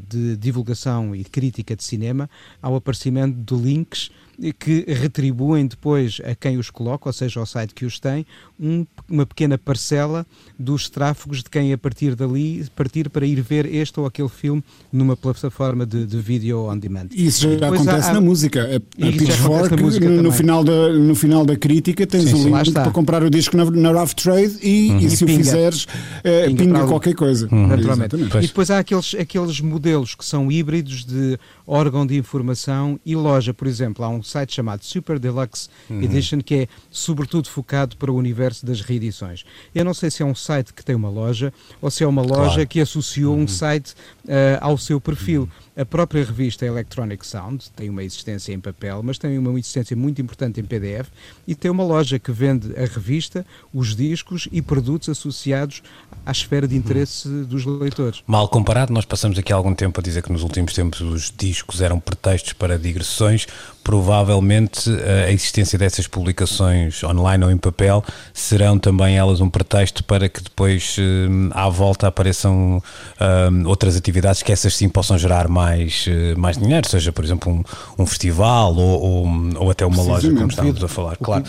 de 0.08 0.38
divulgação 0.38 1.14
e 1.14 1.22
crítica 1.22 1.76
de 1.76 1.84
cinema, 1.84 2.30
ao 2.62 2.74
aparecimento 2.74 3.36
de 3.36 3.62
links 3.62 4.10
que 4.58 4.84
retribuem 4.88 5.66
depois 5.66 6.20
a 6.24 6.34
quem 6.34 6.56
os 6.56 6.70
coloca, 6.70 7.08
ou 7.08 7.12
seja, 7.12 7.40
ao 7.40 7.46
site 7.46 7.74
que 7.74 7.84
os 7.84 7.98
tem, 8.00 8.24
um, 8.58 8.86
uma 9.08 9.26
pequena 9.26 9.58
parcela 9.58 10.26
dos 10.58 10.88
tráfegos 10.88 11.42
de 11.42 11.50
quem 11.50 11.72
a 11.72 11.78
partir 11.78 12.14
dali 12.14 12.66
partir 12.74 13.10
para 13.10 13.26
ir 13.26 13.40
ver 13.40 13.66
este 13.66 13.98
ou 14.00 14.06
aquele 14.06 14.28
filme 14.28 14.62
numa 14.92 15.16
plataforma 15.16 15.84
de, 15.84 16.06
de 16.06 16.18
vídeo 16.18 16.68
on 16.68 16.78
demand. 16.78 17.08
Isso 17.12 17.58
já 17.58 17.68
acontece 17.68 18.10
há, 18.10 18.14
na 18.14 18.20
música. 18.20 18.62
A, 18.62 18.76
a 18.76 19.12
Pitchfork, 19.12 19.76
no, 19.76 20.22
no, 20.22 20.32
final 20.32 20.64
da, 20.64 20.92
no 20.92 21.14
final 21.14 21.44
da 21.44 21.56
crítica, 21.56 22.06
tens 22.06 22.30
sim, 22.30 22.34
um 22.34 22.58
link 22.58 22.72
para 22.72 22.90
comprar 22.90 23.22
o 23.22 23.30
disco 23.30 23.56
na, 23.56 23.64
na 23.70 23.90
Rough 23.92 24.14
Trade 24.14 24.58
e, 24.62 24.90
uhum. 24.90 24.98
e 24.98 25.10
se 25.10 25.24
e 25.24 25.26
o 25.26 25.28
fizeres, 25.28 25.86
eh, 26.24 26.46
pinga, 26.46 26.64
pinga 26.64 26.86
qualquer 26.86 27.14
coisa. 27.14 27.48
Uhum. 27.50 27.66
Naturalmente. 27.66 28.16
E 28.16 28.46
depois 28.46 28.70
há 28.70 28.78
aqueles, 28.78 29.14
aqueles 29.14 29.60
modelos 29.60 30.14
que 30.14 30.24
são 30.24 30.50
híbridos 30.50 31.04
de 31.04 31.38
órgão 31.70 32.04
de 32.04 32.16
informação 32.18 32.98
e 33.06 33.14
loja. 33.14 33.54
Por 33.54 33.68
exemplo, 33.68 34.04
há 34.04 34.08
um 34.08 34.22
site 34.22 34.54
chamado 34.54 34.84
Super 34.84 35.20
Deluxe 35.20 35.68
uhum. 35.88 36.02
Edition 36.02 36.40
que 36.40 36.54
é 36.54 36.68
sobretudo 36.90 37.48
focado 37.48 37.96
para 37.96 38.10
o 38.10 38.16
universo 38.16 38.66
das 38.66 38.80
reedições. 38.80 39.44
Eu 39.72 39.84
não 39.84 39.94
sei 39.94 40.10
se 40.10 40.20
é 40.22 40.26
um 40.26 40.34
site 40.34 40.74
que 40.74 40.84
tem 40.84 40.96
uma 40.96 41.08
loja 41.08 41.52
ou 41.80 41.88
se 41.88 42.02
é 42.02 42.06
uma 42.06 42.22
loja 42.22 42.54
claro. 42.54 42.66
que 42.66 42.80
associou 42.80 43.36
uhum. 43.36 43.44
um 43.44 43.48
site 43.48 43.92
uh, 44.24 44.58
ao 44.60 44.76
seu 44.76 45.00
perfil. 45.00 45.42
Uhum. 45.42 45.82
A 45.82 45.84
própria 45.84 46.24
revista 46.24 46.66
Electronic 46.66 47.24
Sound 47.24 47.70
tem 47.76 47.88
uma 47.88 48.02
existência 48.02 48.52
em 48.52 48.58
papel, 48.58 49.00
mas 49.02 49.16
tem 49.16 49.38
uma 49.38 49.56
existência 49.58 49.96
muito 49.96 50.20
importante 50.20 50.60
em 50.60 50.64
PDF 50.64 51.08
e 51.46 51.54
tem 51.54 51.70
uma 51.70 51.84
loja 51.84 52.18
que 52.18 52.32
vende 52.32 52.74
a 52.76 52.84
revista, 52.84 53.46
os 53.72 53.94
discos 53.94 54.48
e 54.50 54.60
produtos 54.60 55.08
associados 55.08 55.82
à 56.26 56.32
esfera 56.32 56.66
de 56.66 56.76
interesse 56.76 57.28
dos 57.28 57.64
leitores. 57.64 58.22
Mal 58.26 58.48
comparado, 58.48 58.92
nós 58.92 59.04
passamos 59.04 59.38
aqui 59.38 59.52
algum 59.52 59.74
tempo 59.74 60.00
a 60.00 60.02
dizer 60.02 60.22
que 60.22 60.32
nos 60.32 60.42
últimos 60.42 60.74
tempos 60.74 61.00
os 61.00 61.32
discos 61.34 61.59
eram 61.80 62.00
pretextos 62.00 62.52
para 62.52 62.78
digressões. 62.78 63.46
Provavelmente 63.82 64.90
eh, 64.90 65.26
a 65.28 65.32
existência 65.32 65.78
dessas 65.78 66.06
publicações 66.06 67.02
online 67.02 67.44
ou 67.44 67.50
em 67.50 67.56
papel 67.56 68.04
serão 68.32 68.78
também 68.78 69.16
elas 69.16 69.40
um 69.40 69.48
pretexto 69.48 70.04
para 70.04 70.28
que 70.28 70.42
depois 70.42 70.96
eh, 70.98 71.28
à 71.52 71.68
volta 71.68 72.06
apareçam 72.06 72.82
um, 73.20 73.68
outras 73.68 73.96
atividades 73.96 74.42
que 74.42 74.52
essas 74.52 74.74
sim 74.76 74.88
possam 74.88 75.16
gerar 75.18 75.48
mais, 75.48 76.06
mais 76.36 76.58
dinheiro, 76.58 76.86
seja 76.88 77.10
por 77.10 77.24
exemplo 77.24 77.52
um, 77.52 77.64
um 78.02 78.06
festival 78.06 78.74
ou, 78.76 79.02
ou, 79.02 79.28
ou, 79.56 79.70
até 79.70 79.86
uma 79.86 80.02
loja, 80.02 80.32
como 80.32 80.48
estávamos 80.48 80.84
a 80.84 80.88
falar. 80.88 81.16
Claro. 81.16 81.44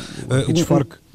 O, 0.47 0.51
o, 0.51 0.53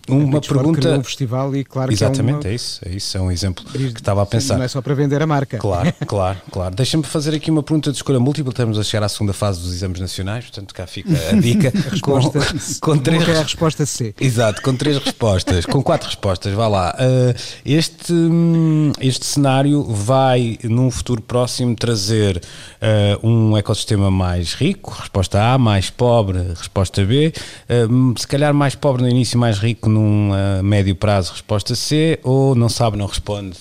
uma 0.08 0.40
pergunta. 0.40 0.98
um 0.98 1.04
festival 1.04 1.54
e 1.54 1.64
claro 1.64 1.92
Exatamente, 1.92 2.40
que 2.40 2.46
é, 2.46 2.50
uma... 2.50 2.52
é 2.52 2.54
isso, 2.54 2.80
é 2.84 2.90
isso, 2.90 3.16
é 3.16 3.20
um 3.20 3.30
exemplo 3.30 3.64
que 3.64 3.78
estava 3.86 4.22
a 4.22 4.26
pensar. 4.26 4.56
Não 4.56 4.64
é 4.64 4.68
só 4.68 4.80
para 4.80 4.94
vender 4.94 5.20
a 5.22 5.26
marca. 5.26 5.58
Claro, 5.58 5.92
claro, 6.06 6.38
claro. 6.50 6.74
Deixa-me 6.74 7.02
fazer 7.02 7.34
aqui 7.34 7.50
uma 7.50 7.62
pergunta 7.62 7.90
de 7.90 7.96
escolha 7.96 8.20
múltipla, 8.20 8.50
estamos 8.50 8.78
a 8.78 8.82
chegar 8.82 9.04
à 9.04 9.08
segunda 9.08 9.32
fase 9.32 9.60
dos 9.60 9.72
exames 9.72 10.00
nacionais, 10.00 10.44
portanto 10.44 10.74
cá 10.74 10.86
fica 10.86 11.10
a 11.30 11.32
dica. 11.40 11.72
a 11.74 11.90
resposta, 11.90 12.38
com, 12.80 12.92
com 12.92 12.98
três 12.98 13.28
é 13.28 13.38
a 13.38 13.42
resposta 13.42 13.86
C. 13.86 14.14
Exato, 14.20 14.62
com 14.62 14.74
três 14.74 14.98
respostas, 14.98 15.66
com 15.66 15.82
quatro 15.82 16.06
respostas, 16.06 16.52
vá 16.54 16.68
lá. 16.68 16.96
Uh, 16.98 17.34
este, 17.64 18.12
hum, 18.12 18.92
este 19.00 19.26
cenário 19.26 19.82
vai 19.82 20.58
num 20.64 20.90
futuro 20.90 21.20
próximo 21.22 21.74
trazer 21.74 22.40
uh, 22.82 23.26
um 23.26 23.56
ecossistema 23.56 24.10
mais 24.10 24.54
rico, 24.54 24.92
resposta 24.92 25.54
A, 25.54 25.58
mais 25.58 25.90
pobre, 25.90 26.38
resposta 26.54 27.04
B, 27.04 27.32
uh, 27.68 28.18
se 28.18 28.26
calhar 28.26 28.52
mais 28.54 28.74
pobre 28.74 29.02
no 29.02 29.08
início, 29.08 29.38
mais 29.38 29.58
rico 29.58 29.88
num 29.88 30.30
uh, 30.30 30.62
médio 30.62 30.94
prazo, 30.94 31.32
resposta 31.32 31.74
C, 31.74 32.18
ou 32.22 32.54
não 32.54 32.68
sabe, 32.68 32.96
não 32.96 33.06
responde, 33.06 33.58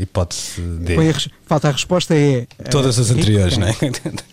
hipótese 0.00 0.60
D. 0.60 0.96
Falta 1.46 1.68
a 1.68 1.72
resposta 1.72 2.14
é. 2.14 2.46
Todas 2.70 2.98
as 2.98 3.10
anteriores, 3.10 3.56
não 3.56 3.68
é? 3.68 3.74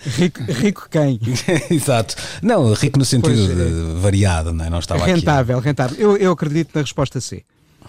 Rico, 0.05 0.43
rico 0.43 0.87
quem? 0.91 1.19
Exato. 1.71 2.15
Não, 2.41 2.73
rico 2.73 2.99
no 2.99 3.05
sentido 3.05 3.35
pois, 3.35 3.47
de, 3.47 4.01
variado, 4.01 4.51
não 4.51 4.65
é? 4.65 4.69
Não 4.69 4.79
estava 4.79 5.05
rentável, 5.05 5.57
aqui. 5.57 5.67
rentável. 5.67 5.97
Eu, 5.97 6.17
eu 6.17 6.31
acredito 6.31 6.71
na 6.75 6.81
resposta 6.81 7.21
C. 7.21 7.43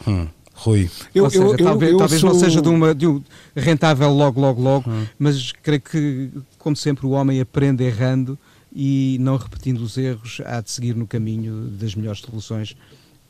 Hum. 0.07 0.29
Rui. 0.57 0.91
Eu, 1.15 1.31
seja, 1.31 1.45
eu, 1.45 1.57
talvez, 1.57 1.93
eu 1.93 1.99
talvez 1.99 2.21
sou... 2.21 2.33
não 2.33 2.41
seja 2.41 2.63
de, 2.63 2.69
uma, 2.69 2.95
de 2.95 3.07
um 3.07 3.23
rentável 3.55 4.11
logo, 4.11 4.41
logo, 4.41 4.61
logo, 4.61 4.91
hum. 4.91 5.07
mas 5.19 5.53
creio 5.53 5.81
que, 5.81 6.31
como 6.59 6.75
sempre, 6.75 7.07
o 7.07 7.11
homem 7.11 7.41
aprende 7.41 7.85
errando 7.85 8.39
e 8.75 9.17
não 9.21 9.37
repetindo 9.37 9.81
os 9.81 9.97
erros, 9.97 10.41
há 10.45 10.61
de 10.61 10.71
seguir 10.71 10.97
no 10.97 11.07
caminho 11.07 11.69
das 11.79 11.95
melhores 11.95 12.21
soluções 12.21 12.75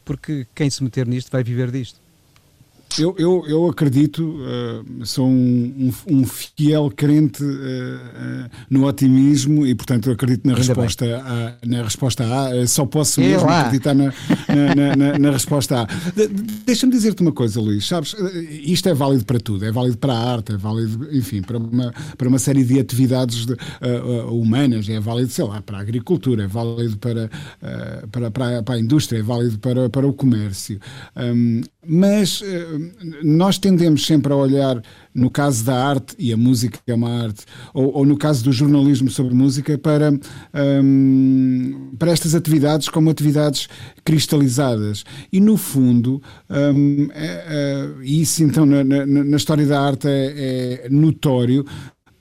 porque 0.07 0.47
quem 0.55 0.71
se 0.71 0.83
meter 0.83 1.05
nisto 1.07 1.31
vai 1.31 1.43
viver 1.43 1.71
disto. 1.71 2.01
Eu, 2.99 3.15
eu, 3.19 3.45
eu 3.47 3.67
acredito, 3.67 4.23
uh, 4.23 5.05
sou 5.05 5.27
um, 5.27 5.93
um, 6.09 6.17
um, 6.19 6.25
fiel 6.25 6.91
crente 6.91 7.43
uh, 7.43 7.47
uh, 7.47 8.51
no 8.71 8.87
otimismo 8.87 9.67
e, 9.67 9.75
portanto, 9.75 10.11
acredito 10.11 10.47
na 10.47 10.55
resposta, 10.55 11.05
a, 11.05 11.67
na 11.67 11.83
resposta 11.83 12.25
A. 12.25 12.67
Só 12.67 12.87
posso 12.87 13.21
mesmo 13.21 13.49
acreditar 13.51 13.95
na, 13.95 14.07
na, 14.75 14.97
na, 14.97 15.19
na, 15.19 15.31
resposta 15.31 15.83
A. 15.83 15.85
De, 16.13 16.29
Deixa-me 16.65 16.93
dizer-te 16.93 17.21
uma 17.21 17.33
coisa, 17.33 17.61
Luís. 17.61 17.87
Sabes, 17.87 18.15
isto 18.63 18.89
é 18.89 18.95
válido 18.95 19.27
para 19.27 19.39
tudo. 19.41 19.65
É 19.65 19.71
válido 19.71 19.99
para 19.99 20.15
a 20.15 20.33
arte, 20.33 20.53
é 20.53 20.57
válido, 20.57 21.15
enfim, 21.15 21.43
para 21.43 21.59
uma, 21.59 21.93
para 22.17 22.29
uma 22.29 22.39
série 22.39 22.65
de 22.65 22.81
atividades 22.81 23.45
de, 23.45 23.57
humanas. 24.31 24.89
É 24.89 24.99
válido, 24.99 25.31
sei 25.31 25.45
lá, 25.45 25.61
para 25.61 25.79
a 25.79 25.81
agricultura, 25.81 26.45
é 26.45 26.47
válido 26.47 26.97
para, 26.97 27.31
para, 28.11 28.31
para, 28.31 28.59
a, 28.59 28.63
para 28.63 28.75
a 28.77 28.81
indústria, 28.81 29.19
é 29.19 29.23
válido 29.23 29.59
para, 29.59 29.91
para 29.91 30.07
o 30.07 30.15
comércio. 30.15 30.81
Um, 31.15 31.61
mas 31.89 32.43
nós 33.23 33.59
tendemos 33.59 34.07
sempre 34.07 34.33
a 34.33 34.37
olhar, 34.37 34.83
no 35.15 35.31
caso 35.31 35.65
da 35.65 35.87
arte, 35.87 36.15
e 36.19 36.33
a 36.33 36.37
música 36.37 36.79
é 36.87 36.95
uma 36.95 37.25
arte, 37.25 37.45
ou, 37.73 37.99
ou 37.99 38.07
no 38.07 38.17
caso 38.17 38.45
do 38.45 38.53
jornalismo 38.53 39.11
sobre 39.11 39.35
música, 39.35 39.79
para, 39.79 40.13
um, 40.83 41.93
para 41.99 42.11
estas 42.11 42.35
atividades 42.35 42.89
como 42.89 43.11
atividades 43.11 43.69
cristalizadas. 44.05 45.05
E, 45.33 45.41
no 45.41 45.57
fundo, 45.57 46.23
um, 46.51 47.09
é, 47.13 47.45
é, 47.49 48.05
isso 48.05 48.43
então 48.43 48.67
na, 48.67 48.85
na, 48.85 49.07
na, 49.07 49.37
história 49.37 49.67
da 49.67 49.81
arte 49.81 50.09
é, 50.09 50.83
é 50.85 50.89
notório, 50.91 51.65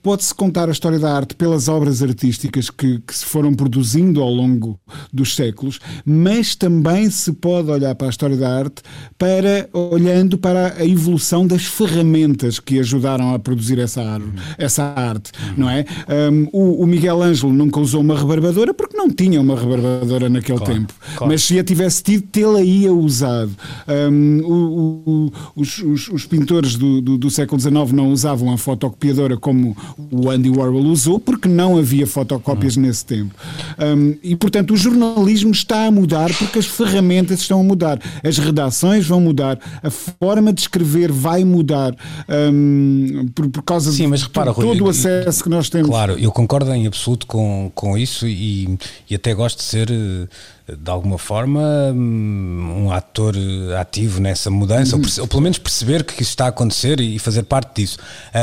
Pode-se 0.05 0.35
contar 0.35 0.69
a 0.69 0.71
história 0.71 0.99
da 0.99 1.11
arte 1.11 1.33
pelas 1.33 1.67
obras 1.67 2.03
artísticas 2.03 2.69
que, 2.69 2.99
que, 2.99 3.17
se 3.17 3.25
foram 3.25 3.55
produzindo 3.55 4.21
ao 4.21 4.29
longo 4.29 4.79
dos 5.11 5.35
séculos, 5.35 5.79
mas 6.05 6.53
também 6.53 7.09
se 7.09 7.33
pode 7.33 7.71
olhar 7.71 7.95
para 7.95 8.05
a 8.05 8.09
história 8.11 8.37
da 8.37 8.55
arte 8.55 8.83
para 9.17 9.67
olhando 9.73 10.37
para 10.37 10.75
a 10.77 10.85
evolução 10.85 11.47
das 11.47 11.65
ferramentas 11.65 12.59
que 12.59 12.77
ajudaram 12.77 13.33
a 13.33 13.39
produzir 13.39 13.79
essa, 13.79 14.03
arte, 14.03 14.27
essa 14.59 14.83
arte 14.83 15.31
não 15.57 15.67
é? 15.67 15.83
Um, 16.31 16.49
o, 16.53 16.83
o, 16.83 16.85
Miguel 16.85 17.23
Ângelo 17.23 17.51
nunca 17.51 17.79
usou 17.79 18.01
uma 18.01 18.15
rebarbadora 18.15 18.75
porque 18.75 18.95
não 18.95 19.09
tinha 19.09 19.41
uma 19.41 19.59
rebarbadora 19.59 20.29
naquele 20.29 20.59
claro, 20.59 20.71
tempo, 20.71 20.93
claro. 21.15 21.31
mas 21.31 21.41
se 21.41 21.57
a 21.57 21.63
tivesse 21.63 22.03
tido, 22.03 22.27
tê-la 22.27 22.61
ia 22.61 22.93
usado. 22.93 23.55
Um, 23.87 24.41
o, 24.45 25.33
os, 25.55 25.79
os, 25.79 26.07
os, 26.09 26.25
pintores 26.27 26.75
do, 26.75 27.01
do, 27.01 27.17
do 27.17 27.31
século 27.31 27.59
XIX 27.59 27.91
não 27.91 28.11
usavam 28.11 28.53
a 28.53 28.57
fotocopiadora 28.59 29.35
como 29.35 29.75
o 30.11 30.29
Andy 30.29 30.49
Warhol 30.49 30.83
usou, 30.83 31.19
porque 31.19 31.47
não 31.47 31.77
havia 31.77 32.05
fotocópias 32.05 32.75
nesse 32.75 33.05
tempo. 33.05 33.33
Um, 33.79 34.15
e, 34.21 34.35
portanto, 34.35 34.73
o 34.73 34.77
jornalismo 34.77 35.51
está 35.51 35.85
a 35.85 35.91
mudar 35.91 36.33
porque 36.37 36.59
as 36.59 36.65
ferramentas 36.65 37.39
estão 37.39 37.61
a 37.61 37.63
mudar, 37.63 37.99
as 38.23 38.37
redações 38.37 39.05
vão 39.05 39.21
mudar, 39.21 39.59
a 39.81 39.89
forma 39.89 40.51
de 40.51 40.61
escrever 40.61 41.11
vai 41.11 41.43
mudar 41.43 41.95
um, 42.29 43.27
por, 43.33 43.49
por, 43.49 43.63
causa 43.63 43.91
Sim, 43.91 44.07
mas 44.07 44.23
repara, 44.23 44.51
de 44.51 44.55
todo 44.55 44.67
Rui, 44.67 44.81
o 44.81 44.89
acesso 44.89 45.43
que 45.43 45.49
nós 45.49 45.69
temos. 45.69 45.89
Claro, 45.89 46.17
eu 46.19 46.31
concordo 46.31 46.71
em 46.73 46.87
absoluto 46.87 47.25
com, 47.25 47.71
com 47.73 47.97
isso 47.97 48.27
e, 48.27 48.77
e 49.09 49.15
até 49.15 49.33
gosto 49.33 49.57
de 49.57 49.63
ser 49.63 49.89
eh, 49.91 50.27
de 50.67 50.89
alguma 50.89 51.17
forma, 51.19 51.61
hum, 51.93 52.85
um 52.85 52.91
ator 52.91 53.35
ativo 53.79 54.19
nessa 54.19 54.49
mudança, 54.49 54.95
ou, 54.95 55.01
ou, 55.19 55.27
pelo 55.27 55.41
menos 55.41 55.59
perceber 55.59 56.03
que 56.03 56.13
isso 56.23 56.31
está 56.31 56.45
a 56.45 56.47
acontecer 56.47 56.99
e 56.99 57.19
fazer 57.19 57.43
parte 57.43 57.81
disso. 57.81 57.99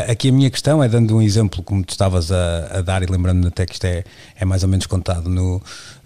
Aqui 0.08 0.28
a 0.28 0.32
minha 0.32 0.50
questão 0.50 0.82
é 0.82 0.88
dando 0.88 1.16
um 1.16 1.22
exemplo, 1.22 1.62
como 1.64 1.84
tu 1.84 1.90
estavas 1.90 2.30
a, 2.30 2.78
a 2.78 2.80
dar, 2.80 3.02
e 3.02 3.06
lembrando 3.06 3.48
até 3.48 3.66
que 3.66 3.72
isto 3.72 3.84
é, 3.86 4.04
é 4.38 4.44
mais 4.44 4.62
ou 4.62 4.68
menos 4.68 4.86
contado 4.86 5.28
no, 5.28 5.60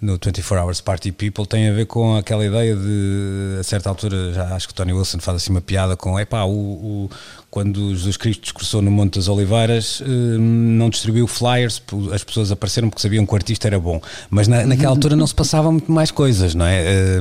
no 0.07 0.12
24 0.12 0.57
Hours 0.57 0.81
Party 0.81 1.11
People, 1.11 1.45
tem 1.47 1.69
a 1.69 1.73
ver 1.73 1.87
com 1.87 2.16
aquela 2.16 2.47
ideia 2.47 2.77
de, 2.77 3.57
a 3.59 3.62
certa 3.64 3.88
altura, 3.88 4.33
já 4.33 4.55
acho 4.55 4.69
que 4.69 4.73
o 4.73 4.77
Tony 4.77 4.92
Wilson 4.92 5.19
faz 5.19 5.38
assim 5.38 5.51
uma 5.51 5.61
piada 5.61 5.97
com, 5.97 6.19
epá, 6.19 6.45
o, 6.45 6.53
o 6.53 7.11
quando 7.51 7.95
Jesus 7.95 8.16
Cristo 8.16 8.42
discursou 8.42 8.81
no 8.81 8.90
Monte 8.90 9.19
das 9.19 9.29
Oliveiras, 9.29 10.03
não 10.38 10.90
distribuiu 10.90 11.27
flyers, 11.27 11.83
as 12.12 12.23
pessoas 12.23 12.53
apareceram 12.53 12.88
porque 12.88 13.03
sabiam 13.03 13.27
que 13.27 13.33
o 13.33 13.35
artista 13.35 13.66
era 13.66 13.81
bom, 13.81 14.01
mas 14.31 14.47
na, 14.47 14.64
naquela 14.64 14.90
altura 14.90 15.16
não 15.16 15.27
se 15.27 15.35
passavam 15.35 15.73
muito 15.73 15.90
mais 15.90 16.11
coisas, 16.11 16.55
não 16.55 16.66
é? 16.66 17.19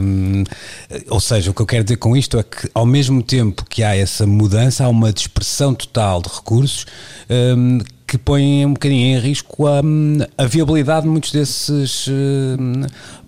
Ou 1.10 1.20
seja, 1.20 1.50
o 1.50 1.54
que 1.54 1.62
eu 1.62 1.66
quero 1.66 1.84
dizer 1.84 1.98
com 1.98 2.16
isto 2.16 2.38
é 2.38 2.44
que 2.44 2.70
ao 2.74 2.86
mesmo 2.86 3.24
tempo 3.24 3.66
que 3.68 3.82
há 3.82 3.96
essa 3.96 4.28
mudança, 4.28 4.84
há 4.84 4.90
uma 4.90 5.12
dispersão 5.12 5.74
total 5.74 6.22
de 6.22 6.30
recursos 6.30 6.86
que 8.18 8.24
põem 8.24 8.66
um 8.66 8.74
bocadinho 8.74 9.18
em 9.18 9.20
risco 9.20 9.68
a, 9.68 9.82
a 10.38 10.46
viabilidade 10.46 11.04
de 11.04 11.10
muitos 11.12 11.32
desses 11.32 12.10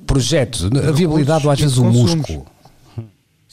projetos, 0.05 0.65
a 0.65 0.91
viabilidade 0.91 1.45
ou 1.45 1.51
às 1.51 1.59
vezes 1.59 1.77
o 1.77 1.85
músculo. 1.85 2.45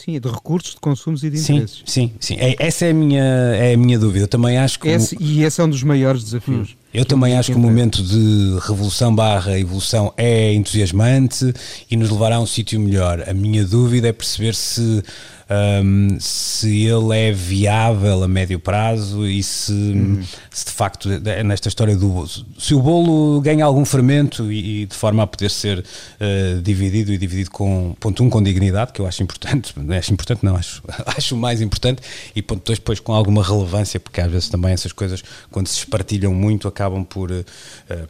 Sim, 0.04 0.20
de 0.20 0.28
recursos, 0.28 0.74
de 0.74 0.80
consumos 0.80 1.24
e 1.24 1.30
de 1.30 1.38
sim, 1.38 1.54
interesses. 1.54 1.82
Sim, 1.86 2.12
sim. 2.20 2.36
É, 2.38 2.56
essa 2.58 2.84
é 2.84 2.90
a, 2.90 2.94
minha, 2.94 3.22
é 3.22 3.72
a 3.72 3.76
minha 3.76 3.98
dúvida. 3.98 4.24
Eu 4.24 4.28
também 4.28 4.58
acho 4.58 4.78
que. 4.78 4.86
Esse, 4.86 5.16
o... 5.16 5.22
E 5.22 5.42
esse 5.42 5.62
é 5.62 5.64
um 5.64 5.70
dos 5.70 5.82
maiores 5.82 6.22
desafios. 6.22 6.72
Hum. 6.72 6.84
Eu 6.92 7.06
também 7.06 7.34
acho 7.38 7.50
que 7.50 7.56
o 7.56 7.60
momento 7.60 8.02
de 8.02 8.58
revolução 8.66 9.14
barra 9.14 9.58
evolução 9.58 10.12
é 10.16 10.52
entusiasmante 10.52 11.54
e 11.90 11.96
nos 11.96 12.10
levará 12.10 12.36
a 12.36 12.40
um 12.40 12.46
sítio 12.46 12.78
melhor. 12.78 13.24
A 13.26 13.32
minha 13.32 13.64
dúvida 13.64 14.08
é 14.08 14.12
perceber 14.12 14.54
se 14.54 15.02
um, 15.82 16.16
se 16.18 16.84
ele 16.84 17.18
é 17.18 17.32
viável 17.32 18.22
a 18.22 18.28
médio 18.28 18.58
prazo 18.58 19.26
e 19.26 19.42
se, 19.42 19.72
uhum. 19.72 20.22
se, 20.50 20.64
de 20.64 20.70
facto 20.70 21.08
nesta 21.44 21.68
história 21.68 21.96
do 21.96 22.26
se 22.58 22.74
o 22.74 22.80
bolo 22.80 23.40
ganha 23.40 23.64
algum 23.64 23.84
fermento 23.84 24.50
e, 24.50 24.82
e 24.82 24.86
de 24.86 24.94
forma 24.94 25.22
a 25.22 25.26
poder 25.26 25.50
ser 25.50 25.78
uh, 25.78 26.60
dividido 26.62 27.12
e 27.12 27.18
dividido 27.18 27.50
com 27.50 27.94
ponto 28.00 28.22
um 28.22 28.30
com 28.30 28.42
dignidade 28.42 28.92
que 28.92 29.00
eu 29.00 29.06
acho 29.06 29.22
importante 29.22 29.72
não 29.78 29.96
acho 29.96 30.12
importante 30.12 30.44
não 30.44 30.56
acho 30.56 30.82
acho 31.16 31.36
mais 31.36 31.60
importante 31.60 32.02
e 32.34 32.42
ponto 32.42 32.64
dois 32.64 32.78
depois 32.78 33.00
com 33.00 33.12
alguma 33.12 33.42
relevância 33.42 34.00
porque 34.00 34.20
às 34.20 34.30
vezes 34.30 34.48
também 34.48 34.72
essas 34.72 34.92
coisas 34.92 35.22
quando 35.50 35.66
se 35.66 35.78
espartilham 35.78 36.34
muito 36.34 36.66
acabam 36.66 37.04
por 37.04 37.30
uh, 37.30 37.44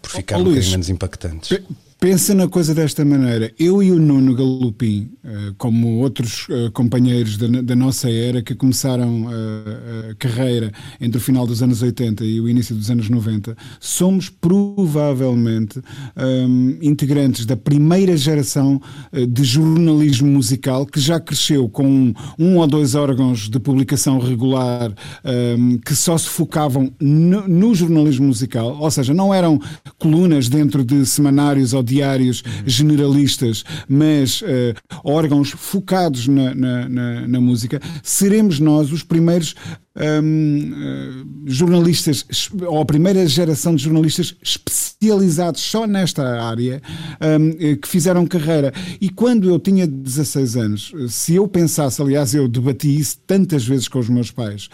por 0.00 0.11
ficar 0.11 0.37
oh, 0.37 0.40
um 0.40 0.44
bocadinho 0.44 0.70
menos 0.70 0.88
impactantes 0.88 1.59
Pensa 2.04 2.34
na 2.34 2.46
coisa 2.46 2.74
desta 2.74 3.02
maneira. 3.02 3.50
Eu 3.58 3.82
e 3.82 3.90
o 3.90 3.98
Nuno 3.98 4.34
Galupim, 4.34 5.10
eh, 5.24 5.54
como 5.56 6.00
outros 6.00 6.46
eh, 6.50 6.68
companheiros 6.70 7.38
da 7.38 7.74
nossa 7.74 8.10
era 8.10 8.42
que 8.42 8.54
começaram 8.54 9.26
a 9.26 10.14
carreira 10.16 10.70
entre 11.00 11.16
o 11.16 11.20
final 11.20 11.46
dos 11.46 11.62
anos 11.62 11.80
80 11.80 12.22
e 12.22 12.42
o 12.42 12.46
início 12.46 12.76
dos 12.76 12.90
anos 12.90 13.08
90, 13.08 13.56
somos 13.80 14.28
provavelmente 14.28 15.80
um, 16.14 16.76
integrantes 16.82 17.46
da 17.46 17.56
primeira 17.56 18.14
geração 18.18 18.78
eh, 19.10 19.24
de 19.24 19.42
jornalismo 19.42 20.30
musical 20.30 20.84
que 20.84 21.00
já 21.00 21.18
cresceu 21.18 21.70
com 21.70 22.12
um 22.38 22.58
ou 22.58 22.66
dois 22.66 22.94
órgãos 22.94 23.48
de 23.48 23.58
publicação 23.58 24.18
regular 24.18 24.92
um, 25.24 25.78
que 25.78 25.96
só 25.96 26.18
se 26.18 26.28
focavam 26.28 26.92
no, 27.00 27.48
no 27.48 27.74
jornalismo 27.74 28.26
musical, 28.26 28.76
ou 28.78 28.90
seja, 28.90 29.14
não 29.14 29.32
eram 29.32 29.58
colunas 29.98 30.50
dentro 30.50 30.84
de 30.84 31.06
semanários 31.06 31.72
ou 31.72 31.82
diários 31.94 32.42
generalistas, 32.66 33.64
mas 33.88 34.42
uh, 34.42 34.74
órgãos 35.04 35.50
focados 35.50 36.26
na, 36.26 36.54
na, 36.54 36.88
na, 36.88 37.28
na, 37.28 37.40
música, 37.40 37.80
seremos 38.02 38.59
nós 38.59 38.90
os 38.90 39.04
primeiros 39.04 39.54
um, 39.96 40.72
uh, 40.72 41.26
jornalistas, 41.46 42.26
ou 42.66 42.80
a 42.80 42.85
primeira 42.85 43.26
geração 43.26 43.74
de 43.74 43.85
jornalistas 43.85 44.35
especializados 44.42 45.61
só 45.61 45.87
nesta 45.87 46.42
área, 46.42 46.83
um, 47.20 47.50
eh, 47.61 47.76
que 47.76 47.87
fizeram 47.87 48.26
carreira. 48.26 48.72
E 49.00 49.09
quando 49.09 49.48
eu 49.48 49.59
tinha 49.59 49.87
16 49.87 50.57
anos, 50.57 50.92
se 51.09 51.35
eu 51.35 51.46
pensasse, 51.46 52.00
aliás, 52.00 52.35
eu 52.35 52.48
debati 52.48 52.98
isso 52.98 53.18
tantas 53.26 53.64
vezes 53.64 53.87
com 53.87 53.98
os 53.98 54.09
meus 54.09 54.30
pais, 54.30 54.68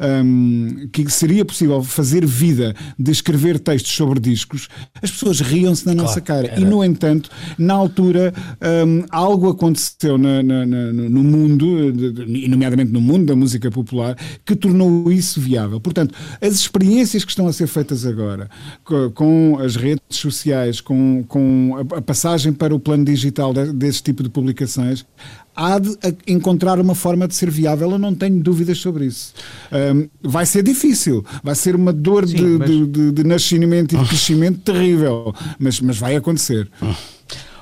um, 0.00 0.88
que 0.92 1.08
seria 1.10 1.44
possível 1.44 1.82
fazer 1.82 2.24
vida 2.26 2.74
de 2.98 3.12
escrever 3.12 3.60
textos 3.60 3.92
sobre 3.92 4.18
discos, 4.18 4.68
as 5.02 5.10
pessoas 5.10 5.40
riam-se 5.40 5.86
na 5.86 5.94
nossa 5.94 6.20
cara. 6.20 6.48
Era. 6.48 6.60
E, 6.60 6.64
no 6.64 6.82
entanto, 6.82 7.30
na 7.58 7.74
altura, 7.74 8.32
algo 9.10 9.50
aconteceu 9.50 10.16
na, 10.18 10.42
na, 10.42 10.66
na, 10.66 10.92
no 10.92 11.22
mundo, 11.22 11.92
e 12.26 12.48
nomeadamente 12.48 12.90
no 12.90 13.00
mundo 13.00 13.26
da 13.26 13.36
música 13.36 13.70
popular, 13.70 14.16
que 14.44 14.56
tornou 14.64 15.12
isso 15.12 15.38
viável. 15.40 15.78
Portanto, 15.78 16.14
as 16.40 16.54
experiências 16.54 17.22
que 17.22 17.30
estão 17.30 17.46
a 17.46 17.52
ser 17.52 17.66
feitas 17.66 18.06
agora, 18.06 18.48
com 19.14 19.58
as 19.60 19.76
redes 19.76 20.02
sociais, 20.10 20.80
com, 20.80 21.22
com 21.28 21.86
a 21.94 22.00
passagem 22.00 22.50
para 22.50 22.74
o 22.74 22.80
plano 22.80 23.04
digital 23.04 23.52
desse 23.52 24.02
tipo 24.02 24.22
de 24.22 24.30
publicações, 24.30 25.04
há 25.54 25.78
de 25.78 25.96
encontrar 26.26 26.80
uma 26.80 26.94
forma 26.94 27.28
de 27.28 27.34
ser 27.34 27.50
viável, 27.50 27.90
eu 27.90 27.98
não 27.98 28.14
tenho 28.14 28.42
dúvidas 28.42 28.78
sobre 28.78 29.04
isso. 29.04 29.34
Um, 29.70 30.08
vai 30.22 30.46
ser 30.46 30.62
difícil, 30.62 31.22
vai 31.42 31.54
ser 31.54 31.76
uma 31.76 31.92
dor 31.92 32.26
Sim, 32.26 32.36
de, 32.36 32.42
mas... 32.42 32.70
de, 32.70 32.86
de, 32.86 33.12
de, 33.12 33.24
nascimento 33.24 33.94
e 33.94 33.98
de 33.98 34.06
crescimento 34.06 34.60
terrível, 34.60 35.34
mas, 35.58 35.78
mas 35.78 35.98
vai 35.98 36.16
acontecer. 36.16 36.70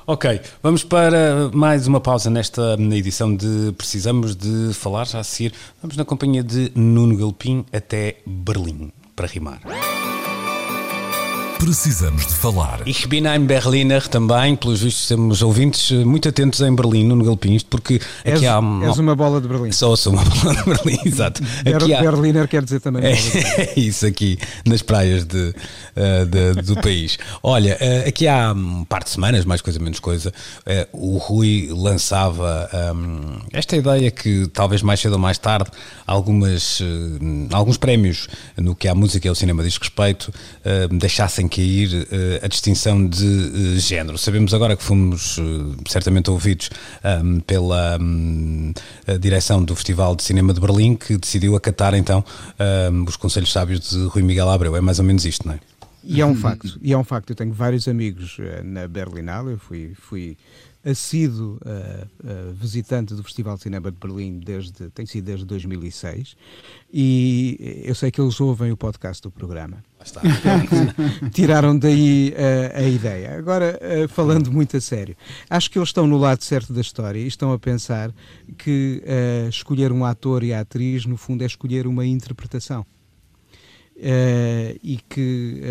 Ok, 0.05 0.41
vamos 0.61 0.83
para 0.83 1.49
mais 1.53 1.87
uma 1.87 2.01
pausa 2.01 2.29
nesta 2.29 2.75
edição 2.91 3.33
de 3.33 3.71
Precisamos 3.77 4.35
de 4.35 4.73
Falar, 4.73 5.05
já 5.05 5.19
a 5.19 5.23
seguir. 5.23 5.53
Vamos 5.81 5.95
na 5.95 6.03
companhia 6.03 6.43
de 6.43 6.73
Nuno 6.75 7.15
Galpim 7.15 7.63
até 7.71 8.17
Berlim, 8.25 8.91
para 9.15 9.27
rimar. 9.27 9.61
Precisamos 11.63 12.27
de 12.27 12.33
falar. 12.33 12.81
Ich 12.85 13.07
bin 13.07 13.25
ein 13.25 13.47
Berliner 13.47 14.05
também, 14.09 14.53
pelos 14.53 14.81
vistos 14.81 15.07
temos 15.07 15.41
ouvintes 15.41 15.91
muito 15.91 16.27
atentos 16.27 16.59
em 16.59 16.75
Berlim, 16.75 17.05
no 17.05 17.23
Galpim, 17.23 17.53
isto 17.53 17.69
porque 17.69 18.01
és, 18.25 18.35
aqui 18.35 18.47
há... 18.47 18.59
És 18.85 18.97
uma 18.97 19.15
bola 19.15 19.39
de 19.39 19.47
Berlim. 19.47 19.71
Só 19.71 19.95
sou 19.95 20.11
uma 20.11 20.25
bola 20.43 20.55
de 20.55 20.63
Berlim, 20.65 20.99
exato. 21.05 21.41
Aqui 21.61 21.93
há... 21.93 22.01
Berliner 22.01 22.49
quer 22.49 22.63
dizer 22.65 22.81
também. 22.81 23.05
É, 23.05 23.13
é 23.13 23.73
isso 23.79 24.05
aqui, 24.05 24.37
nas 24.65 24.81
praias 24.81 25.23
de, 25.23 25.55
uh, 25.95 26.25
de, 26.25 26.61
do 26.63 26.75
país. 26.81 27.17
Olha, 27.41 27.77
uh, 27.79 28.09
aqui 28.09 28.27
há 28.27 28.51
um 28.51 28.83
par 28.83 29.05
de 29.05 29.11
semanas, 29.11 29.45
mais 29.45 29.61
coisa 29.61 29.79
menos 29.79 30.01
coisa, 30.01 30.33
uh, 30.67 30.87
o 30.91 31.17
Rui 31.17 31.69
lançava 31.71 32.69
um, 32.93 33.37
esta 33.53 33.77
ideia 33.77 34.11
que 34.11 34.47
talvez 34.47 34.81
mais 34.81 34.99
cedo 34.99 35.13
ou 35.13 35.19
mais 35.19 35.37
tarde 35.37 35.71
algumas, 36.05 36.81
alguns 37.53 37.77
prémios 37.77 38.27
no 38.57 38.75
que 38.75 38.89
a 38.89 38.93
música 38.93 39.27
e 39.27 39.29
ao 39.29 39.35
cinema 39.35 39.63
diz 39.63 39.77
respeito 39.77 40.33
deixassem 40.91 41.47
cair 41.53 41.93
uh, 41.93 42.43
a 42.43 42.47
distinção 42.47 43.05
de 43.07 43.23
uh, 43.23 43.79
género. 43.79 44.17
Sabemos 44.17 44.53
agora 44.55 44.75
que 44.75 44.83
fomos 44.83 45.37
uh, 45.37 45.75
certamente 45.87 46.31
ouvidos 46.31 46.71
um, 47.23 47.39
pela 47.41 47.99
um, 48.01 48.73
direção 49.19 49.63
do 49.63 49.75
Festival 49.75 50.15
de 50.15 50.23
Cinema 50.23 50.51
de 50.51 50.59
Berlim, 50.59 50.95
que 50.95 51.15
decidiu 51.15 51.55
acatar 51.55 51.93
então 51.93 52.25
um, 52.91 53.03
os 53.03 53.15
conselhos 53.15 53.51
sábios 53.51 53.91
de 53.91 54.05
Rui 54.05 54.23
Miguel 54.23 54.49
Abreu. 54.49 54.75
É 54.75 54.81
mais 54.81 54.97
ou 54.97 55.05
menos 55.05 55.25
isto, 55.25 55.47
não 55.47 55.53
é? 55.53 55.59
E 56.03 56.19
é 56.19 56.25
um 56.25 56.35
facto, 56.35 56.77
e 56.81 56.91
é 56.91 56.97
um 56.97 57.03
facto. 57.03 57.29
Eu 57.29 57.35
tenho 57.35 57.53
vários 57.53 57.87
amigos 57.87 58.37
na 58.65 58.89
Berlinale, 58.89 59.51
eu 59.51 59.57
fui, 59.57 59.93
fui 59.95 60.37
assíduo 60.85 61.57
uh, 61.65 62.05
uh, 62.05 62.53
visitante 62.53 63.13
do 63.13 63.23
Festival 63.23 63.55
de 63.55 63.63
Cinema 63.63 63.89
de 63.89 63.97
Berlim 63.97 64.39
desde, 64.39 64.89
tem 64.89 65.05
sido 65.05 65.25
desde 65.25 65.45
2006 65.45 66.35
e 66.91 67.81
eu 67.85 67.95
sei 67.95 68.11
que 68.11 68.19
eles 68.19 68.39
ouvem 68.41 68.71
o 68.71 68.77
podcast 68.77 69.21
do 69.23 69.31
programa. 69.31 69.83
Tiraram 71.31 71.77
daí 71.77 72.33
uh, 72.33 72.77
a 72.77 72.83
ideia. 72.83 73.37
Agora, 73.37 73.79
falando 74.09 74.51
muito 74.51 74.75
a 74.75 74.81
sério, 74.81 75.15
acho 75.49 75.71
que 75.71 75.79
eles 75.79 75.89
estão 75.89 76.05
no 76.05 76.17
lado 76.17 76.43
certo 76.43 76.73
da 76.73 76.81
história 76.81 77.17
e 77.17 77.27
estão 77.27 77.53
a 77.53 77.57
pensar 77.57 78.13
que 78.57 79.01
escolher 79.47 79.93
um 79.93 80.03
ator 80.03 80.43
e 80.43 80.53
a 80.53 80.59
atriz, 80.59 81.05
no 81.05 81.15
fundo, 81.15 81.43
é 81.43 81.45
escolher 81.45 81.87
uma 81.87 82.05
interpretação. 82.05 82.85
e 84.83 84.99
que 85.07 85.61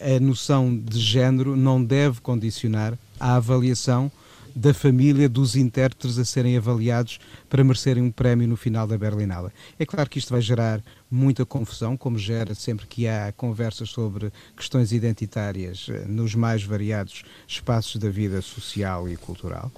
a 0.00 0.20
noção 0.20 0.78
de 0.78 1.00
género 1.00 1.56
não 1.56 1.84
deve 1.84 2.20
condicionar 2.20 2.96
a 3.18 3.34
avaliação 3.34 4.10
da 4.56 4.72
família 4.72 5.28
dos 5.28 5.54
intérpretes 5.54 6.18
a 6.18 6.24
serem 6.24 6.56
avaliados 6.56 7.18
para 7.46 7.62
merecerem 7.62 8.02
um 8.02 8.10
prémio 8.10 8.48
no 8.48 8.56
final 8.56 8.86
da 8.86 8.96
Berlinale. 8.96 9.50
É 9.78 9.84
claro 9.84 10.08
que 10.08 10.18
isto 10.18 10.32
vai 10.32 10.40
gerar 10.40 10.82
muita 11.10 11.46
confusão, 11.46 11.96
como 11.96 12.18
gera 12.18 12.54
sempre 12.54 12.86
que 12.86 13.06
há 13.06 13.32
conversas 13.36 13.90
sobre 13.90 14.32
questões 14.56 14.92
identitárias 14.92 15.86
eh, 15.88 16.04
nos 16.06 16.34
mais 16.34 16.62
variados 16.64 17.22
espaços 17.46 17.96
da 17.96 18.08
vida 18.08 18.42
social 18.42 19.08
e 19.08 19.16
cultural. 19.16 19.70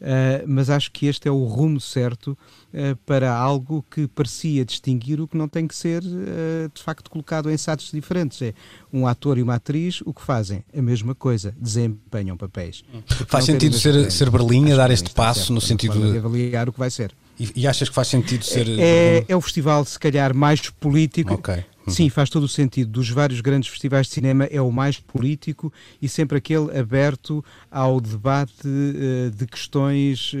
Uh, 0.00 0.46
mas 0.46 0.70
acho 0.70 0.92
que 0.92 1.06
este 1.06 1.26
é 1.26 1.30
o 1.30 1.44
rumo 1.44 1.80
certo 1.80 2.38
uh, 2.72 2.96
para 3.04 3.32
algo 3.32 3.84
que 3.90 4.06
parecia 4.06 4.64
distinguir 4.64 5.20
o 5.20 5.26
que 5.26 5.36
não 5.36 5.48
tem 5.48 5.66
que 5.66 5.74
ser, 5.74 6.02
uh, 6.02 6.70
de 6.72 6.82
facto, 6.82 7.10
colocado 7.10 7.50
em 7.50 7.56
satos 7.56 7.90
diferentes. 7.90 8.40
É 8.42 8.54
um 8.92 9.06
ator 9.06 9.38
e 9.38 9.42
uma 9.42 9.54
atriz, 9.54 10.00
o 10.04 10.14
que 10.14 10.22
fazem? 10.22 10.64
A 10.76 10.82
mesma 10.82 11.14
coisa, 11.14 11.54
desempenham 11.58 12.36
papéis. 12.36 12.84
Faz 13.26 13.44
sentido 13.44 13.76
ser, 13.76 14.10
ser 14.10 14.30
Berlim 14.30 14.72
a 14.72 14.76
dar 14.76 14.90
este 14.90 15.10
passo 15.10 15.52
no 15.52 15.60
sentido 15.60 16.12
de 16.12 16.18
avaliar 16.18 16.68
o 16.68 16.72
que 16.72 16.78
vai 16.78 16.90
ser. 16.90 17.14
E, 17.38 17.50
e 17.54 17.66
achas 17.66 17.88
que 17.88 17.94
faz 17.94 18.08
sentido 18.08 18.44
ser. 18.44 18.66
É, 18.78 19.24
é 19.28 19.36
o 19.36 19.40
festival, 19.40 19.84
se 19.84 19.98
calhar, 19.98 20.34
mais 20.34 20.70
político. 20.70 21.34
Ok 21.34 21.64
Sim, 21.88 22.08
faz 22.08 22.28
todo 22.28 22.44
o 22.44 22.48
sentido. 22.48 22.90
Dos 22.90 23.10
vários 23.10 23.40
grandes 23.40 23.68
festivais 23.68 24.08
de 24.08 24.14
cinema, 24.14 24.44
é 24.44 24.60
o 24.60 24.72
mais 24.72 24.98
político 24.98 25.72
e 26.02 26.08
sempre 26.08 26.38
aquele 26.38 26.76
aberto 26.76 27.44
ao 27.70 28.00
debate 28.00 28.66
uh, 28.66 29.30
de 29.30 29.46
questões 29.46 30.32
uh, 30.32 30.36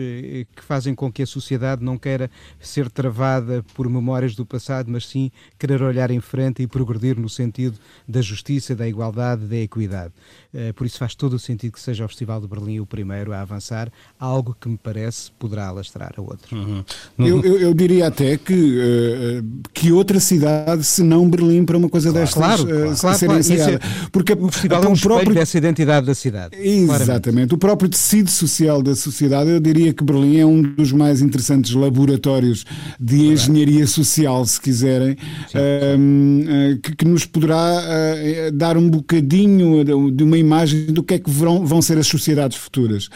que 0.56 0.62
fazem 0.62 0.94
com 0.94 1.10
que 1.10 1.22
a 1.22 1.26
sociedade 1.26 1.84
não 1.84 1.96
queira 1.96 2.30
ser 2.58 2.90
travada 2.90 3.64
por 3.74 3.88
memórias 3.88 4.34
do 4.34 4.44
passado, 4.44 4.90
mas 4.90 5.06
sim 5.06 5.30
querer 5.56 5.82
olhar 5.82 6.10
em 6.10 6.20
frente 6.20 6.62
e 6.62 6.66
progredir 6.66 7.18
no 7.18 7.28
sentido 7.28 7.78
da 8.08 8.20
justiça, 8.20 8.74
da 8.74 8.88
igualdade, 8.88 9.46
da 9.46 9.56
equidade. 9.56 10.12
Uh, 10.56 10.72
por 10.74 10.86
isso 10.86 10.98
faz 10.98 11.14
todo 11.14 11.34
o 11.34 11.38
sentido 11.38 11.72
que 11.72 11.80
seja 11.80 12.04
o 12.04 12.08
Festival 12.08 12.40
de 12.40 12.48
Berlim 12.48 12.80
o 12.80 12.86
primeiro 12.86 13.32
a 13.32 13.40
avançar, 13.40 13.92
algo 14.18 14.56
que 14.58 14.68
me 14.68 14.78
parece 14.78 15.30
poderá 15.38 15.68
alastrar 15.68 16.14
a 16.16 16.20
outros. 16.20 16.50
Uhum. 16.50 16.82
Eu, 17.18 17.42
eu, 17.42 17.58
eu, 17.58 17.74
diria 17.74 18.06
até 18.08 18.36
que, 18.36 19.42
que 19.72 19.92
outra 19.92 20.18
cidade, 20.18 20.82
se 20.84 21.02
não 21.02 21.28
Berlim 21.28 21.64
para 21.64 21.76
uma 21.76 21.88
coisa 21.88 22.10
claro, 22.10 22.24
destas 22.24 22.42
claro, 22.42 22.62
uh, 22.62 22.96
claro, 22.98 23.18
claro. 23.18 23.40
É, 23.40 24.08
Porque 24.10 24.32
o 24.32 24.50
festival 24.50 24.84
é 24.84 24.88
um 24.88 24.96
próprio 24.96 25.34
dessa 25.34 25.58
identidade 25.58 26.06
da 26.06 26.14
cidade. 26.14 26.56
Exatamente. 26.56 27.36
Claramente. 27.36 27.54
O 27.54 27.58
próprio 27.58 27.88
tecido 27.88 28.30
social 28.30 28.82
da 28.82 28.94
sociedade, 28.94 29.50
eu 29.50 29.60
diria 29.60 29.92
que 29.92 30.02
Berlim 30.02 30.38
é 30.38 30.46
um 30.46 30.62
dos 30.62 30.92
mais 30.92 31.20
interessantes 31.20 31.72
laboratórios 31.72 32.64
de 32.98 33.26
engenharia 33.26 33.86
social, 33.86 34.44
se 34.46 34.60
quiserem, 34.60 35.16
sim, 35.48 35.58
uh, 35.58 36.80
que, 36.80 36.96
que, 36.96 37.04
nos 37.04 37.24
poderá 37.24 37.56
uh, 37.56 38.52
dar 38.52 38.76
um 38.76 38.88
bocadinho 38.88 39.84
de 40.10 40.24
uma 40.24 40.38
imagem 40.46 40.86
do 40.86 41.02
que 41.02 41.14
é 41.14 41.18
que 41.18 41.30
vão, 41.30 41.82
ser 41.82 41.98
as 41.98 42.06
sociedades 42.06 42.56
futuras. 42.56 43.08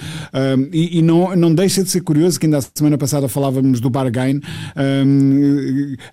e, 0.72 0.98
e 0.98 1.02
não, 1.02 1.34
não 1.36 1.54
deixa 1.54 1.82
de 1.82 1.90
ser 1.90 2.02
curioso 2.02 2.38
que 2.38 2.46
ainda 2.46 2.58
a 2.58 2.62
semana 2.74 2.98
passada 2.98 3.28
falávamos 3.28 3.80
do 3.80 3.88
bargain 3.90 4.40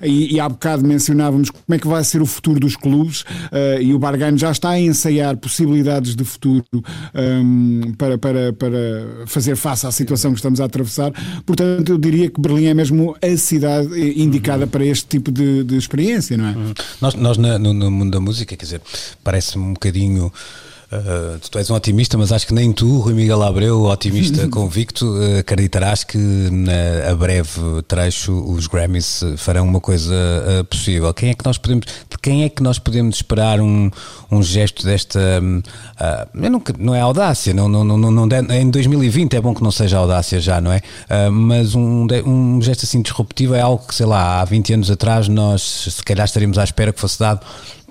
e, 0.01 0.35
e 0.35 0.39
há 0.39 0.47
bocado 0.47 0.87
mencionávamos 0.87 1.49
como 1.49 1.75
é 1.75 1.79
que 1.79 1.87
vai 1.87 2.03
ser 2.03 2.21
o 2.21 2.25
futuro 2.25 2.59
dos 2.59 2.75
clubes 2.75 3.21
uh, 3.21 3.81
e 3.81 3.93
o 3.93 3.99
Bargano 3.99 4.37
já 4.37 4.51
está 4.51 4.69
a 4.69 4.79
ensaiar 4.79 5.37
possibilidades 5.37 6.15
de 6.15 6.23
futuro 6.23 6.65
um, 6.73 7.93
para, 7.97 8.17
para, 8.17 8.53
para 8.53 9.25
fazer 9.25 9.55
face 9.55 9.85
à 9.85 9.91
situação 9.91 10.31
que 10.31 10.37
estamos 10.37 10.61
a 10.61 10.65
atravessar. 10.65 11.11
Portanto, 11.45 11.91
eu 11.91 11.97
diria 11.97 12.29
que 12.29 12.39
Berlim 12.39 12.65
é 12.65 12.73
mesmo 12.73 13.15
a 13.21 13.37
cidade 13.37 13.89
indicada 14.19 14.63
uhum. 14.63 14.69
para 14.69 14.85
este 14.85 15.07
tipo 15.07 15.31
de, 15.31 15.63
de 15.63 15.77
experiência, 15.77 16.37
não 16.37 16.47
é? 16.47 16.51
Uhum. 16.51 16.73
Nós, 17.01 17.15
nós 17.15 17.37
no, 17.37 17.73
no 17.73 17.91
mundo 17.91 18.11
da 18.11 18.19
música, 18.19 18.55
quer 18.55 18.65
dizer, 18.65 18.81
parece-me 19.23 19.63
um 19.65 19.73
bocadinho 19.73 20.31
Uh, 20.89 21.37
tu 21.51 21.57
és 21.57 21.69
um 21.69 21.75
otimista, 21.75 22.17
mas 22.17 22.31
acho 22.31 22.47
que 22.47 22.53
nem 22.53 22.71
tu, 22.71 22.99
Rui 22.99 23.13
Miguel 23.13 23.43
Abreu, 23.43 23.83
otimista 23.83 24.47
convicto, 24.49 25.05
uh, 25.05 25.39
acreditarás 25.39 26.05
que 26.05 26.17
uh, 26.17 27.11
a 27.11 27.13
breve 27.13 27.59
trecho 27.89 28.31
os 28.49 28.67
Grammys 28.67 29.21
farão 29.35 29.65
uma 29.65 29.81
coisa 29.81 30.15
possível. 30.69 31.13
Quem 31.13 31.29
é 31.29 31.33
que 31.33 31.43
nós 31.43 31.57
podemos, 31.57 31.85
de 31.85 32.17
quem 32.21 32.45
é 32.45 32.49
que 32.49 32.63
nós 32.63 32.79
podemos 32.79 33.17
esperar 33.17 33.59
um, 33.59 33.91
um 34.31 34.41
gesto 34.41 34.85
desta. 34.85 35.19
Um, 35.41 35.61
não, 36.33 36.63
não 36.79 36.95
é 36.95 37.01
audácia, 37.01 37.53
não, 37.53 37.67
não, 37.67 37.83
não, 37.83 37.97
não, 37.97 38.11
não, 38.25 38.55
em 38.55 38.69
2020 38.69 39.35
é 39.35 39.41
bom 39.41 39.53
que 39.53 39.61
não 39.61 39.71
seja 39.71 39.97
audácia 39.97 40.39
já, 40.39 40.61
não 40.61 40.71
é? 40.71 40.81
mas 41.31 41.75
um, 41.75 42.07
um 42.25 42.61
gesto 42.61 42.85
assim 42.85 43.01
disruptivo 43.01 43.53
é 43.55 43.61
algo 43.61 43.85
que, 43.85 43.93
sei 43.93 44.05
lá, 44.05 44.39
há 44.39 44.45
20 44.45 44.73
anos 44.73 44.91
atrás 44.91 45.27
nós 45.27 45.61
se 45.61 46.03
calhar 46.03 46.25
estaríamos 46.25 46.57
à 46.57 46.63
espera 46.63 46.93
que 46.93 46.99
fosse 46.99 47.19
dado 47.19 47.41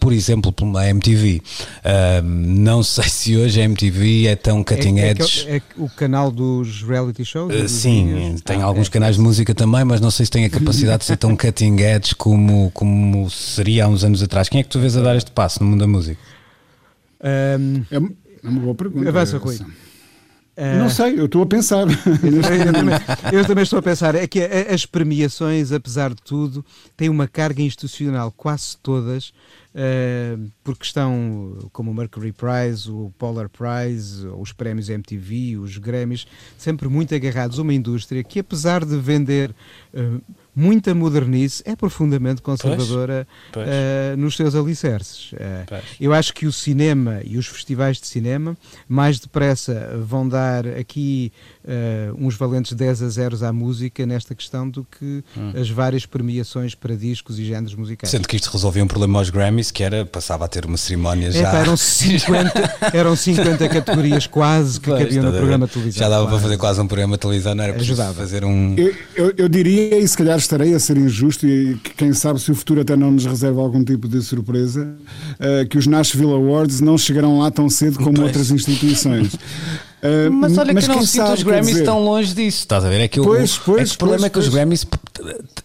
por 0.07 0.13
exemplo, 0.13 0.53
pela 0.53 0.89
MTV. 0.89 1.43
Uh, 1.79 2.23
não 2.23 2.81
sei 2.85 3.09
se 3.09 3.37
hoje 3.37 3.61
a 3.61 3.65
MTV 3.65 4.29
é 4.29 4.37
tão 4.37 4.63
cutting 4.63 5.01
é, 5.01 5.11
edge. 5.11 5.45
É, 5.49 5.57
é, 5.57 5.63
o 5.77 5.89
canal 5.89 6.31
dos 6.31 6.81
reality 6.85 7.25
shows? 7.25 7.53
Uh, 7.53 7.69
sim, 7.69 8.37
tem 8.45 8.63
ah, 8.63 8.67
alguns 8.67 8.87
é. 8.87 8.91
canais 8.93 9.17
de 9.17 9.21
música 9.21 9.53
também, 9.53 9.83
mas 9.83 10.01
não 10.01 10.13
sei 10.13 10.25
se 10.25 10.31
tem 10.31 10.45
a 10.45 10.49
capacidade 10.49 11.01
de 11.01 11.07
ser 11.07 11.17
tão 11.17 11.35
cutting 11.37 11.81
edge 11.81 12.15
como, 12.15 12.71
como 12.71 13.29
seria 13.29 13.87
há 13.87 13.89
uns 13.89 14.05
anos 14.05 14.23
atrás. 14.23 14.49
Quem 14.49 14.61
é 14.61 14.63
que 14.63 14.69
tu 14.69 14.79
vês 14.79 14.97
a 14.97 15.03
dar 15.03 15.17
este 15.17 15.33
passo 15.33 15.61
no 15.61 15.71
mundo 15.71 15.81
da 15.81 15.89
música? 15.89 16.21
Um, 17.59 17.83
é 17.91 17.99
uma 18.49 18.61
boa 18.61 18.77
pergunta. 18.77 19.09
Avança, 19.09 19.39
Rui. 19.39 19.59
Uh, 20.57 20.79
não 20.79 20.89
sei, 20.89 21.21
eu 21.21 21.27
estou 21.27 21.43
a 21.43 21.47
pensar. 21.47 21.85
Eu 21.87 22.73
também, 22.73 22.95
eu 23.33 23.45
também, 23.45 23.63
estou 23.63 23.79
a 23.79 23.83
pensar. 23.83 24.15
É 24.15 24.27
que 24.27 24.41
as 24.41 24.87
premiações, 24.87 25.71
apesar 25.71 26.11
de 26.11 26.23
tudo, 26.23 26.65
têm 26.97 27.11
uma 27.11 27.29
carga 27.29 27.61
institucional, 27.61 28.33
quase 28.33 28.77
todas, 28.83 29.35
uh, 29.77 30.51
porque 30.65 30.85
estão 30.85 31.69
como 31.73 31.91
o 31.91 31.95
Mercury 31.95 32.33
Prize, 32.33 32.91
o 32.91 33.13
Polar 33.19 33.49
Prize, 33.49 34.27
os 34.27 34.53
prémios 34.53 34.89
MTV, 34.89 35.59
os 35.59 35.77
Grammys, 35.77 36.27
sempre 36.57 36.89
muito 36.89 37.15
agarrados 37.15 37.59
a 37.59 37.63
uma 37.63 37.75
indústria 37.75 38.25
que, 38.25 38.41
apesar 38.41 38.85
de 38.85 38.97
vender. 38.97 39.55
Uh, 39.95 40.21
muita 40.57 40.95
modernice, 40.95 41.63
é 41.67 41.77
profundamente 41.77 42.41
conservadora 42.41 43.29
pois, 43.53 43.67
pois. 43.67 43.69
Uh, 43.69 44.17
nos 44.17 44.35
seus 44.35 44.55
alicerces. 44.55 45.33
Uh, 45.33 45.37
eu 46.01 46.15
acho 46.15 46.33
que 46.33 46.47
o 46.47 46.53
cinema 46.53 47.21
e 47.23 47.37
os 47.37 47.47
festivais 47.47 48.01
de 48.01 48.07
cinema 48.07 48.57
mais 48.89 49.21
depressa 49.21 49.93
vão 50.03 50.27
dar 50.27 50.67
aqui 50.67 51.31
uh, 51.63 52.17
uns 52.19 52.35
valentes 52.37 52.73
10 52.73 53.03
a 53.03 53.09
0 53.11 53.47
à 53.47 53.53
música 53.53 54.07
nesta 54.07 54.35
questão 54.35 54.67
do 54.67 54.87
que 54.99 55.23
hum. 55.37 55.53
as 55.61 55.69
várias 55.69 56.07
premiações 56.07 56.75
para 56.75 56.97
discos 56.97 57.39
e 57.39 57.45
géneros 57.45 57.75
musicais. 57.75 58.11
Sendo 58.11 58.27
que 58.27 58.37
isto 58.37 58.51
resolvia 58.51 58.83
um 58.83 58.89
problema 58.89 59.19
aos 59.19 59.29
Grammys, 59.29 59.71
que 59.71 59.83
era, 59.83 60.07
passava 60.07 60.47
a 60.47 60.49
ter 60.49 60.65
uma 60.65 60.79
cerimónia 60.79 61.31
já... 61.31 61.53
É, 61.53 61.61
eram, 61.61 61.77
50, 61.77 62.79
eram 62.95 63.15
50 63.15 63.69
categorias 63.69 64.27
quase 64.27 64.81
que 64.81 64.89
pois, 64.89 65.03
cabiam 65.03 65.25
no 65.25 65.33
programa 65.33 65.67
de 65.67 65.73
televisão. 65.75 66.01
Já 66.01 66.09
dava 66.09 66.23
claro. 66.23 66.37
para 66.37 66.43
fazer 66.43 66.57
quase 66.57 66.81
um 66.81 66.87
programa 66.87 67.17
de 67.17 67.21
televisão, 67.21 67.55
não 67.55 67.65
era 67.65 67.75
preciso 67.75 68.03
fazer 68.15 68.43
um... 68.43 68.75
Eu, 68.79 68.95
eu, 69.15 69.35
eu 69.37 69.49
diria, 69.49 69.99
e 69.99 70.09
se 70.09 70.17
calhar 70.17 70.46
estarei 70.47 70.75
a 70.75 70.79
ser 70.79 70.97
injusto 70.97 71.47
e 71.47 71.77
quem 71.97 72.13
sabe 72.13 72.41
se 72.41 72.51
o 72.51 72.55
futuro 72.55 72.81
até 72.81 72.97
não 72.97 73.11
nos 73.11 73.27
reserva 73.27 73.61
algum 73.61 73.85
tipo 73.85 74.09
de 74.09 74.23
surpresa, 74.23 74.97
uh, 75.35 75.69
que 75.69 75.77
os 75.77 75.87
Nashville 75.87 76.33
Awards 76.33 76.81
não 76.81 76.97
chegarão 76.97 77.41
lá 77.41 77.51
tão 77.51 77.69
cedo 77.69 77.99
como 77.99 78.15
pois. 78.15 78.29
outras 78.29 78.51
instituições. 78.51 79.37
Uh, 80.07 80.31
mas 80.33 80.57
olha 80.57 80.73
mas 80.73 80.87
que 80.87 80.95
não 80.95 81.03
sinto 81.03 81.33
os 81.33 81.43
Grammys 81.43 81.69
dizer... 81.69 81.85
tão 81.85 82.05
longe 82.05 82.35
disso, 82.35 82.59
estás 82.59 82.85
a 82.85 82.89
ver? 82.89 83.01
É 83.01 83.09
que, 83.09 83.21
pois, 83.21 83.59
pois, 83.59 83.83
é 83.83 83.85
que 83.85 83.95
o 83.95 83.99
problema 83.99 84.21
pois, 84.21 84.31
é 84.31 84.31
que 84.31 84.39
os 84.39 84.49
Grammys, 84.49 84.87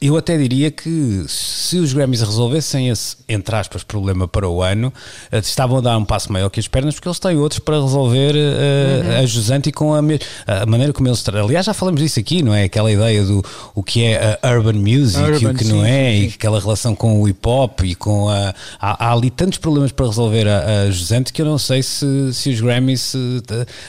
eu 0.01 0.17
até 0.17 0.37
diria 0.37 0.71
que 0.71 1.23
se 1.27 1.77
os 1.77 1.93
Grammys 1.93 2.21
resolvessem 2.21 2.89
esse, 2.89 3.17
entre 3.27 3.55
aspas, 3.55 3.83
problema 3.83 4.27
para 4.27 4.47
o 4.47 4.61
ano, 4.61 4.91
uh, 5.31 5.37
estavam 5.37 5.77
a 5.77 5.81
dar 5.81 5.97
um 5.97 6.05
passo 6.05 6.31
maior 6.31 6.49
que 6.49 6.59
as 6.59 6.67
pernas, 6.67 6.95
porque 6.95 7.07
eles 7.07 7.19
têm 7.19 7.37
outros 7.37 7.59
para 7.59 7.79
resolver 7.81 8.35
uh, 8.35 9.07
uhum. 9.07 9.19
a 9.19 9.25
jusante 9.25 9.69
e 9.69 9.71
com 9.71 9.93
a, 9.93 9.99
a, 9.99 10.65
maneira 10.65 10.93
como 10.93 11.07
eles. 11.07 11.23
Aliás, 11.27 11.65
já 11.65 11.73
falamos 11.73 12.01
disso 12.01 12.19
aqui, 12.19 12.41
não 12.41 12.53
é? 12.53 12.63
Aquela 12.63 12.91
ideia 12.91 13.23
do 13.23 13.43
o 13.75 13.83
que 13.83 14.03
é 14.03 14.39
a 14.41 14.49
urban 14.51 14.73
music 14.73 15.21
urban, 15.21 15.39
e 15.41 15.45
o 15.45 15.53
que 15.53 15.63
sim, 15.63 15.71
não 15.71 15.85
é, 15.85 16.11
sim. 16.11 16.23
e 16.23 16.27
aquela 16.27 16.59
relação 16.59 16.95
com 16.95 17.21
o 17.21 17.27
hip 17.27 17.47
hop 17.47 17.81
e 17.83 17.95
com 17.95 18.29
a. 18.29 18.53
Há, 18.79 19.07
há 19.07 19.13
ali 19.13 19.29
tantos 19.29 19.57
problemas 19.57 19.91
para 19.91 20.05
resolver 20.05 20.47
a, 20.47 20.83
a 20.83 20.91
jusante 20.91 21.31
que 21.31 21.41
eu 21.41 21.45
não 21.45 21.57
sei 21.57 21.83
se, 21.83 22.33
se 22.33 22.49
os 22.49 22.59
Grammys 22.59 23.13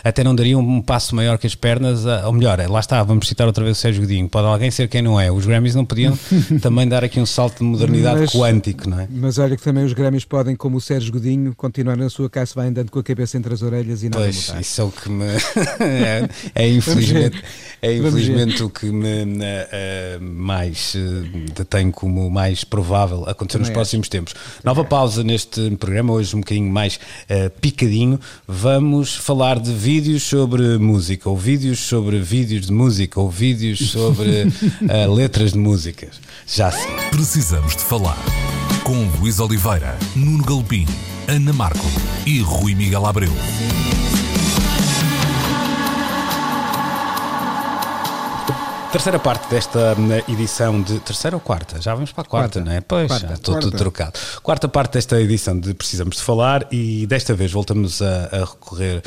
até 0.05 0.23
não 0.25 0.35
daria 0.43 0.59
um 0.59 0.83
passo 0.83 1.15
maior 1.15 1.39
que 1.39 1.47
as 1.47 1.55
pernas, 1.55 2.05
ou 2.05 2.33
melhor, 2.33 2.59
lá 2.69 2.81
está, 2.81 3.01
vamos 3.05 3.29
citar 3.29 3.47
outra 3.47 3.63
vez 3.63 3.79
o 3.79 3.81
Sérgio 3.81 4.03
Godinho, 4.03 4.29
pode 4.29 4.47
alguém 4.49 4.71
ser 4.73 4.89
quem 4.89 5.01
não 5.01 5.19
é, 5.19 5.31
os 5.31 5.47
Grammys 5.47 5.75
não 5.75 5.85
podiam 5.85 6.19
também 6.61 6.89
dar 6.89 7.05
aqui 7.05 7.21
um 7.21 7.27
salto 7.27 7.59
de 7.59 7.65
modernidade 7.65 8.21
mas, 8.23 8.33
quântico, 8.33 8.91
não 8.91 9.01
é? 9.01 9.09
Mas 9.09 9.39
olha 9.39 9.57
que 9.57 9.63
também 9.63 9.85
os 9.85 9.93
Grammys 9.93 10.25
podem, 10.25 10.57
como 10.57 10.79
o 10.79 10.81
Sérgio 10.81 11.13
Godinho, 11.13 11.55
continuar 11.55 11.97
na 11.97 12.11
sua 12.11 12.29
casa, 12.29 12.53
vai 12.57 12.67
andando 12.67 12.91
com 12.91 12.99
a 12.99 13.03
cabeça 13.05 13.39
entre 13.39 13.55
as 13.55 13.63
orelhas 13.63 14.03
e 14.03 14.09
nada 14.09 14.25
pois, 14.25 14.49
mudar. 14.49 14.61
isso 14.61 14.81
é 14.81 14.85
o 14.85 14.91
que 14.91 15.09
me... 15.09 15.27
é, 15.81 16.29
é 16.55 16.69
infelizmente... 16.69 17.43
É 17.85 17.97
infelizmente 17.97 18.63
o 18.63 18.71
que 18.71 18.87
me 18.87 19.25
uh, 19.25 20.23
mais 20.23 20.95
uh, 20.95 21.53
detém 21.53 21.91
como 21.91 22.31
mais 22.31 22.63
provável 22.63 23.29
acontecer 23.29 23.59
nos 23.59 23.71
próximos 23.71 24.09
tempos. 24.09 24.35
Nova 24.63 24.85
pausa 24.85 25.25
neste 25.25 25.69
programa, 25.73 26.13
hoje 26.13 26.37
um 26.37 26.41
bocadinho 26.41 26.71
mais 26.71 27.01
uh, 27.29 27.51
picadinho. 27.61 28.21
Vamos 28.47 29.17
falar 29.17 29.59
de 29.59 29.73
vídeos 29.73 30.22
sobre 30.23 30.79
música, 30.79 31.29
ou 31.29 31.37
vídeos 31.37 31.81
sobre 31.81 32.19
vídeos 32.21 32.67
de 32.67 32.73
música, 32.73 33.21
ou 33.21 33.31
vídeos 33.31 33.91
sobre 33.91 34.47
letras 35.15 35.53
de 35.53 35.59
músicas. 35.59 36.21
Já 36.47 36.71
sim. 36.71 36.89
Precisamos 37.11 37.77
de 37.77 37.83
falar 37.83 38.19
com 38.85 39.05
Luís 39.19 39.39
Oliveira, 39.39 39.97
Nuno 40.17 40.45
Galpim, 40.45 40.87
Ana 41.29 41.53
Marco 41.53 41.87
e 42.27 42.41
Rui 42.41 42.75
Miguel 42.75 43.07
Abreu. 43.07 43.33
Terceira 48.93 49.19
parte 49.19 49.49
desta 49.49 49.97
hum, 49.99 50.11
edição 50.31 50.83
de. 50.83 51.01
Terceira 51.01 51.35
ou 51.35 51.41
quarta? 51.41 51.81
Já 51.81 51.95
vamos 51.95 52.13
para 52.13 52.25
a 52.25 52.27
quarta, 52.27 52.59
quarta. 52.59 52.71
não 52.71 52.77
é? 52.77 52.83
Pois, 52.83 53.09
quarta, 53.09 53.27
já 53.27 53.35
estou 53.35 53.59
tudo 53.59 53.79
trocado. 53.79 54.13
Quarta 54.43 54.69
parte 54.69 54.93
desta 54.93 55.19
edição 55.19 55.59
de 55.59 55.73
Precisamos 55.73 56.17
de 56.17 56.23
Falar 56.23 56.69
e 56.71 57.07
desta 57.07 57.33
vez 57.33 57.51
voltamos 57.51 58.03
a, 58.03 58.29
a 58.31 58.39
recorrer 58.41 59.03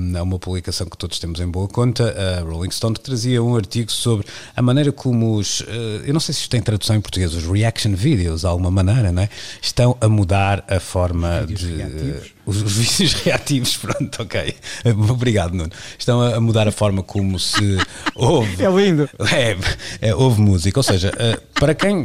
um, 0.00 0.18
a 0.18 0.22
uma 0.24 0.36
publicação 0.36 0.84
que 0.88 0.98
todos 0.98 1.20
temos 1.20 1.38
em 1.38 1.46
boa 1.46 1.68
conta, 1.68 2.12
a 2.12 2.42
Rolling 2.42 2.72
Stone, 2.72 2.94
que 2.94 3.02
trazia 3.02 3.40
um 3.40 3.54
artigo 3.54 3.92
sobre 3.92 4.26
a 4.56 4.60
maneira 4.60 4.90
como 4.90 5.36
os. 5.36 5.60
Uh, 5.60 6.02
eu 6.04 6.12
não 6.12 6.18
sei 6.18 6.34
se 6.34 6.40
isto 6.40 6.50
tem 6.50 6.60
tradução 6.60 6.96
em 6.96 7.00
português, 7.00 7.32
os 7.32 7.44
reaction 7.44 7.94
videos, 7.94 8.40
de 8.40 8.48
alguma 8.48 8.72
maneira, 8.72 9.12
não 9.12 9.22
é? 9.22 9.28
Estão 9.62 9.96
a 10.00 10.08
mudar 10.08 10.64
a 10.68 10.80
forma 10.80 11.46
de. 11.46 11.76
Reativos 11.76 12.39
os, 12.50 12.62
os 12.62 12.76
vícios 12.76 13.12
reativos, 13.22 13.76
pronto, 13.76 14.22
ok. 14.22 14.54
Obrigado, 15.08 15.54
Nuno. 15.54 15.70
Estão 15.98 16.20
a, 16.20 16.40
mudar 16.40 16.66
a 16.68 16.72
forma 16.72 17.02
como 17.02 17.38
se 17.38 17.78
ouve. 18.14 18.62
É 18.62 18.70
lindo. 18.70 19.08
É, 19.32 20.08
é, 20.08 20.14
ouve 20.14 20.40
música. 20.40 20.78
Ou 20.78 20.82
seja, 20.82 21.10
uh, 21.10 21.40
para 21.54 21.74
quem 21.74 22.04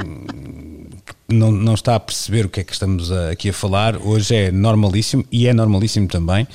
não, 1.28 1.52
não 1.52 1.74
está 1.74 1.96
a 1.96 2.00
perceber 2.00 2.46
o 2.46 2.50
que 2.50 2.60
é 2.60 2.64
que 2.64 2.74
estamos 2.74 3.12
a, 3.12 3.32
aqui 3.32 3.50
a 3.50 3.54
falar, 3.54 3.98
hoje 3.98 4.36
é 4.36 4.52
normalíssimo 4.52 5.26
e 5.32 5.48
é 5.48 5.54
normalíssimo 5.54 6.08
também 6.08 6.48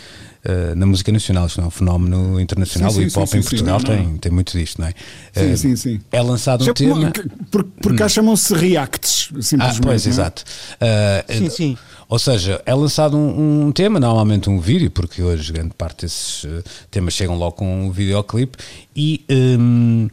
uh, 0.45 0.75
na 0.75 0.87
música 0.87 1.11
nacional. 1.13 1.47
Isto 1.47 1.59
não 1.59 1.65
é 1.65 1.69
um 1.69 1.71
fenómeno 1.71 2.41
internacional. 2.41 2.91
Sim, 2.91 3.01
o 3.01 3.03
hip 3.03 3.19
hop 3.19 3.35
em 3.35 3.43
Portugal 3.43 3.81
tem, 3.81 4.07
não. 4.07 4.19
tem 4.19 4.33
muito 4.33 4.57
disto, 4.57 4.81
não 4.81 4.89
é? 4.89 4.95
Sim, 5.33 5.53
uh, 5.53 5.57
sim, 5.57 5.77
sim. 5.77 6.01
É 6.11 6.23
lançado 6.23 6.69
um 6.69 6.75
tema. 6.75 7.13
Porque, 7.51 7.71
porque 7.81 7.99
cá 7.99 8.07
hum. 8.07 8.09
chamam-se 8.09 8.55
reacts, 8.55 9.31
simplesmente. 9.41 9.79
Ah, 9.79 9.83
pois, 9.83 10.07
é? 10.07 10.11
exato. 10.11 10.45
Uh, 10.77 11.39
sim, 11.39 11.51
sim. 11.51 11.79
Ou 12.09 12.19
seja, 12.19 12.61
é 12.67 12.75
lançado 12.75 13.17
um, 13.17 13.67
um, 13.67 13.73
tema, 13.73 14.01
normalmente 14.01 14.51
um 14.51 14.59
vídeo, 14.59 14.91
porque 14.91 15.23
hoje 15.23 15.53
grande 15.53 15.75
parte 15.75 16.03
desses 16.03 16.45
temas 16.91 17.15
chegam 17.15 17.37
logo 17.37 17.53
com 17.53 17.87
um 17.87 17.91
videoclipe 17.91 18.59
e. 18.95 19.25
Um, 19.31 20.09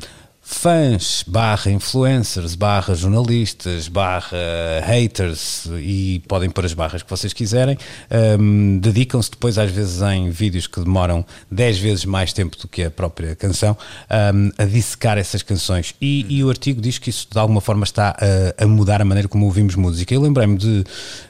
fãs, 0.49 1.25
barra 1.27 1.69
influencers, 1.69 2.55
barra 2.55 2.95
jornalistas, 2.95 3.89
barra 3.89 4.37
haters 4.81 5.67
e 5.77 6.23
podem 6.25 6.49
pôr 6.49 6.63
as 6.63 6.73
barras 6.73 7.03
que 7.03 7.09
vocês 7.09 7.33
quiserem, 7.33 7.77
um, 8.39 8.79
dedicam-se 8.79 9.29
depois 9.29 9.57
às 9.57 9.69
vezes 9.69 10.01
em 10.01 10.29
vídeos 10.29 10.65
que 10.65 10.79
demoram 10.79 11.25
10 11.51 11.79
vezes 11.79 12.05
mais 12.05 12.31
tempo 12.31 12.57
do 12.57 12.65
que 12.65 12.83
a 12.83 12.89
própria 12.89 13.35
canção 13.35 13.77
um, 14.33 14.49
a 14.57 14.63
dissecar 14.63 15.17
essas 15.17 15.43
canções 15.43 15.93
e, 16.01 16.25
e, 16.29 16.43
o 16.45 16.49
artigo 16.49 16.79
diz 16.79 16.97
que 16.97 17.09
isso 17.09 17.27
de 17.29 17.37
alguma 17.37 17.59
forma 17.59 17.83
está 17.83 18.15
a, 18.17 18.63
a 18.63 18.65
mudar 18.65 19.01
a 19.01 19.05
maneira 19.05 19.27
como 19.27 19.45
ouvimos 19.45 19.75
música. 19.75 20.13
Eu 20.13 20.21
lembrei-me 20.21 20.57
de 20.57 20.85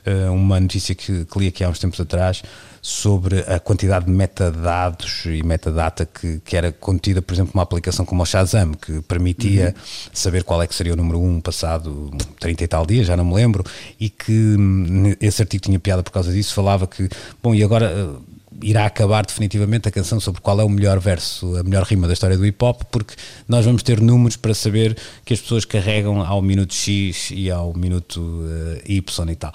uh, 0.05 0.31
uma 0.31 0.59
notícia 0.59 0.93
que, 0.93 1.25
que 1.25 1.39
li 1.39 1.47
aqui 1.47 1.63
há 1.63 1.69
uns 1.69 1.79
tempos 1.79 1.99
atrás 1.99 2.43
sobre 2.87 3.39
a 3.41 3.59
quantidade 3.59 4.05
de 4.05 4.11
metadados 4.11 5.25
e 5.25 5.43
metadata 5.43 6.05
que, 6.05 6.39
que 6.39 6.55
era 6.55 6.71
contida, 6.71 7.21
por 7.21 7.33
exemplo, 7.33 7.51
uma 7.53 7.63
aplicação 7.63 8.05
como 8.05 8.23
o 8.23 8.25
Shazam, 8.25 8.71
que 8.75 9.01
permitia 9.01 9.75
uhum. 9.75 10.09
saber 10.13 10.45
qual 10.45 10.61
é 10.61 10.67
que 10.67 10.73
seria 10.73 10.93
o 10.93 10.95
número 10.95 11.19
1 11.19 11.35
um 11.35 11.41
passado 11.41 12.09
30 12.39 12.63
e 12.63 12.67
tal 12.67 12.85
dias, 12.85 13.05
já 13.05 13.17
não 13.17 13.25
me 13.25 13.33
lembro, 13.33 13.65
e 13.99 14.09
que 14.09 14.31
hum, 14.31 15.13
esse 15.19 15.41
artigo 15.41 15.65
tinha 15.65 15.77
piada 15.77 16.01
por 16.01 16.11
causa 16.11 16.31
disso, 16.31 16.53
falava 16.53 16.87
que, 16.87 17.09
bom, 17.43 17.53
e 17.53 17.61
agora 17.61 17.93
uh, 17.93 18.23
irá 18.61 18.85
acabar 18.85 19.25
definitivamente 19.25 19.89
a 19.89 19.91
canção 19.91 20.17
sobre 20.21 20.39
qual 20.39 20.57
é 20.61 20.63
o 20.63 20.69
melhor 20.69 20.97
verso, 20.97 21.57
a 21.57 21.63
melhor 21.63 21.83
rima 21.83 22.07
da 22.07 22.13
história 22.13 22.37
do 22.37 22.45
hip 22.45 22.63
hop, 22.63 22.83
porque 22.89 23.15
nós 23.49 23.65
vamos 23.65 23.83
ter 23.83 23.99
números 23.99 24.37
para 24.37 24.53
saber 24.53 24.95
que 25.25 25.33
as 25.33 25.41
pessoas 25.41 25.65
carregam 25.65 26.21
ao 26.21 26.41
minuto 26.41 26.73
X 26.73 27.31
e 27.31 27.51
ao 27.51 27.73
minuto 27.73 28.21
uh, 28.21 28.81
Y 28.85 29.29
e 29.29 29.35
tal. 29.35 29.51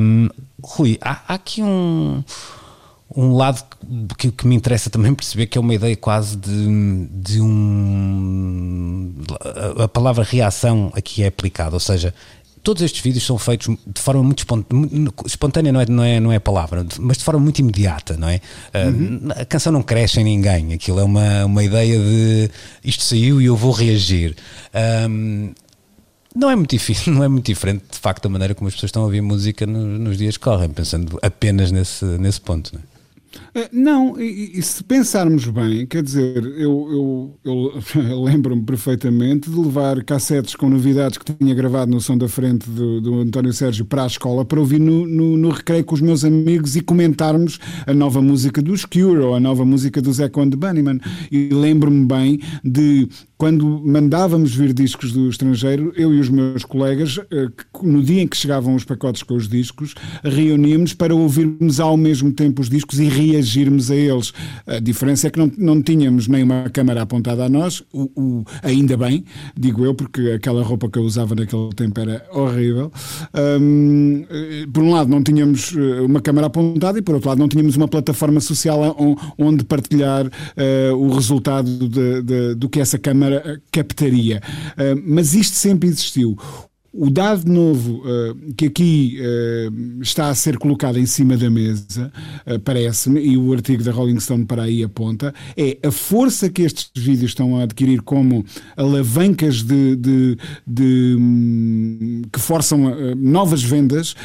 Um, 0.00 0.30
Rui, 0.62 0.98
há, 1.02 1.20
há 1.28 1.34
aqui 1.34 1.62
um 1.62 2.24
um 3.14 3.34
lado 3.34 3.64
que, 4.16 4.30
que, 4.30 4.46
me 4.46 4.54
interessa 4.54 4.88
também 4.88 5.12
perceber 5.14 5.46
que 5.46 5.58
é 5.58 5.60
uma 5.60 5.74
ideia 5.74 5.96
quase 5.96 6.36
de, 6.36 7.08
de 7.10 7.40
um. 7.40 9.12
A, 9.78 9.84
a, 9.84 9.88
palavra 9.88 10.22
reação 10.22 10.92
aqui 10.94 11.22
é 11.24 11.26
aplicada, 11.26 11.74
ou 11.74 11.80
seja, 11.80 12.14
todos 12.62 12.82
estes 12.82 13.02
vídeos 13.02 13.24
são 13.26 13.36
feitos 13.36 13.74
de 13.84 14.00
forma 14.00 14.22
muito 14.22 14.46
espontânea, 15.26 15.72
não 15.72 15.80
é, 15.80 15.86
não 15.86 16.04
é, 16.04 16.20
não 16.20 16.32
é 16.32 16.36
a 16.36 16.40
palavra, 16.40 16.86
mas 17.00 17.18
de 17.18 17.24
forma 17.24 17.40
muito 17.40 17.58
imediata, 17.58 18.16
não 18.16 18.28
é? 18.28 18.40
Uhum. 18.74 19.28
A 19.30 19.44
canção 19.44 19.72
não 19.72 19.82
cresce 19.82 20.20
em 20.20 20.24
ninguém, 20.24 20.72
aquilo 20.72 21.00
é 21.00 21.04
uma, 21.04 21.46
uma 21.46 21.64
ideia 21.64 21.98
de 21.98 22.50
isto 22.84 23.02
saiu 23.02 23.40
e 23.40 23.46
eu 23.46 23.56
vou 23.56 23.72
reagir. 23.72 24.36
Um, 25.08 25.52
não 26.32 26.48
é 26.48 26.54
muito 26.54 26.70
difícil, 26.70 27.12
não 27.14 27.24
é 27.24 27.28
muito 27.28 27.46
diferente 27.46 27.84
de 27.90 27.98
facto 27.98 28.22
da 28.22 28.28
maneira 28.28 28.54
como 28.54 28.68
as 28.68 28.74
pessoas 28.74 28.90
estão 28.90 29.02
a 29.02 29.06
ouvir 29.06 29.20
música 29.20 29.66
nos, 29.66 29.98
nos 29.98 30.18
dias 30.18 30.36
que 30.36 30.44
correm, 30.44 30.68
pensando 30.68 31.18
apenas 31.22 31.72
nesse, 31.72 32.04
nesse 32.04 32.40
ponto. 32.40 32.72
Não 32.72 32.80
é? 32.80 32.89
Eh, 33.54 33.68
não, 33.72 34.20
e, 34.20 34.58
e, 34.58 34.62
se 34.62 34.82
pensarmos 34.82 35.46
bem, 35.46 35.86
quer 35.86 36.02
dizer, 36.02 36.44
eu, 36.56 37.36
eu, 37.44 37.78
eu 38.10 38.22
lembro-me 38.22 38.62
perfeitamente 38.62 39.50
de 39.50 39.56
levar 39.56 40.02
cassetes 40.04 40.54
com 40.54 40.68
novidades 40.68 41.18
que 41.18 41.32
tinha 41.32 41.54
gravado 41.54 41.90
no 41.90 42.00
som 42.00 42.16
da 42.16 42.28
frente 42.28 42.68
do, 42.68 43.00
do 43.00 43.20
António 43.20 43.52
Sérgio 43.52 43.84
para 43.84 44.04
a 44.04 44.06
escola 44.06 44.44
para 44.44 44.58
ouvir 44.58 44.80
no, 44.80 45.06
no, 45.06 45.36
no, 45.36 45.50
recreio 45.50 45.84
com 45.84 45.94
os 45.94 46.00
meus 46.00 46.24
amigos 46.24 46.76
e 46.76 46.80
comentarmos 46.80 47.58
a 47.86 47.94
nova 47.94 48.20
música 48.20 48.60
dos 48.60 48.84
Cure 48.84 49.20
ou 49.20 49.34
a 49.34 49.40
nova 49.40 49.64
música 49.64 50.00
do 50.02 50.12
Zé 50.12 50.28
Conde 50.28 50.56
Bunnyman. 50.56 51.00
E 51.30 51.48
lembro-me 51.52 52.04
bem 52.06 52.40
de 52.64 53.08
quando 53.40 53.64
mandávamos 53.82 54.54
vir 54.54 54.74
discos 54.74 55.12
do 55.12 55.26
estrangeiro, 55.30 55.94
eu 55.96 56.12
e 56.12 56.20
os 56.20 56.28
meus 56.28 56.62
colegas, 56.62 57.18
eh, 57.30 57.48
no 57.82 58.02
dia 58.02 58.20
em 58.20 58.28
que 58.28 58.36
chegavam 58.36 58.74
os 58.74 58.84
pacotes 58.84 59.22
com 59.22 59.34
os 59.34 59.48
discos, 59.48 59.94
reuníamos 60.22 60.92
para 60.92 61.14
ouvirmos 61.14 61.80
ao 61.80 61.96
mesmo 61.96 62.32
tempo 62.34 62.60
os 62.60 62.68
discos 62.68 63.00
e 63.00 63.08
reagirmos 63.20 63.90
a 63.90 63.96
eles. 63.96 64.32
A 64.66 64.78
diferença 64.78 65.26
é 65.26 65.30
que 65.30 65.38
não, 65.38 65.50
não 65.58 65.82
tínhamos 65.82 66.28
nem 66.28 66.42
uma 66.42 66.70
câmara 66.70 67.02
apontada 67.02 67.44
a 67.44 67.48
nós, 67.48 67.82
o, 67.92 68.10
o, 68.16 68.44
ainda 68.62 68.96
bem, 68.96 69.24
digo 69.56 69.84
eu, 69.84 69.94
porque 69.94 70.32
aquela 70.32 70.62
roupa 70.62 70.88
que 70.88 70.98
eu 70.98 71.02
usava 71.02 71.34
naquele 71.34 71.70
tempo 71.74 72.00
era 72.00 72.24
horrível. 72.32 72.92
Um, 73.60 74.24
eh, 74.30 74.66
por 74.72 74.82
um 74.82 74.92
lado, 74.92 75.10
não 75.10 75.22
tínhamos 75.22 75.74
eh, 75.76 76.00
uma 76.00 76.20
câmara 76.20 76.46
apontada 76.46 76.98
e, 76.98 77.02
por 77.02 77.14
outro 77.14 77.28
lado, 77.28 77.38
não 77.38 77.48
tínhamos 77.48 77.76
uma 77.76 77.88
plataforma 77.88 78.40
social 78.40 78.96
onde 79.38 79.64
partilhar 79.64 80.26
uh, 80.26 80.94
o 80.96 81.12
resultado 81.12 81.88
de, 81.88 82.22
de, 82.22 82.54
do 82.54 82.68
que 82.68 82.80
essa 82.80 82.98
câmara 82.98 83.60
captaria. 83.70 84.40
Uh, 84.72 85.00
mas 85.06 85.34
isto 85.34 85.56
sempre 85.56 85.88
existiu. 85.88 86.36
O 86.92 87.08
dado 87.08 87.50
novo 87.50 88.02
uh, 88.02 88.52
que 88.56 88.66
aqui 88.66 89.18
uh, 89.20 90.02
está 90.02 90.28
a 90.28 90.34
ser 90.34 90.58
colocado 90.58 90.98
em 90.98 91.06
cima 91.06 91.36
da 91.36 91.48
mesa, 91.48 92.12
uh, 92.44 92.58
parece-me, 92.58 93.20
e 93.20 93.36
o 93.36 93.52
artigo 93.52 93.84
da 93.84 93.92
Rolling 93.92 94.18
Stone 94.18 94.44
para 94.44 94.64
aí 94.64 94.82
aponta, 94.82 95.32
é 95.56 95.78
a 95.86 95.92
força 95.92 96.50
que 96.50 96.62
estes 96.62 96.90
vídeos 96.96 97.30
estão 97.30 97.56
a 97.56 97.62
adquirir 97.62 98.02
como 98.02 98.44
alavancas 98.76 99.62
de, 99.62 99.94
de, 99.94 100.38
de 100.66 101.16
um, 101.16 102.22
que 102.32 102.40
forçam 102.40 103.14
novas 103.16 103.62
vendas, 103.62 104.16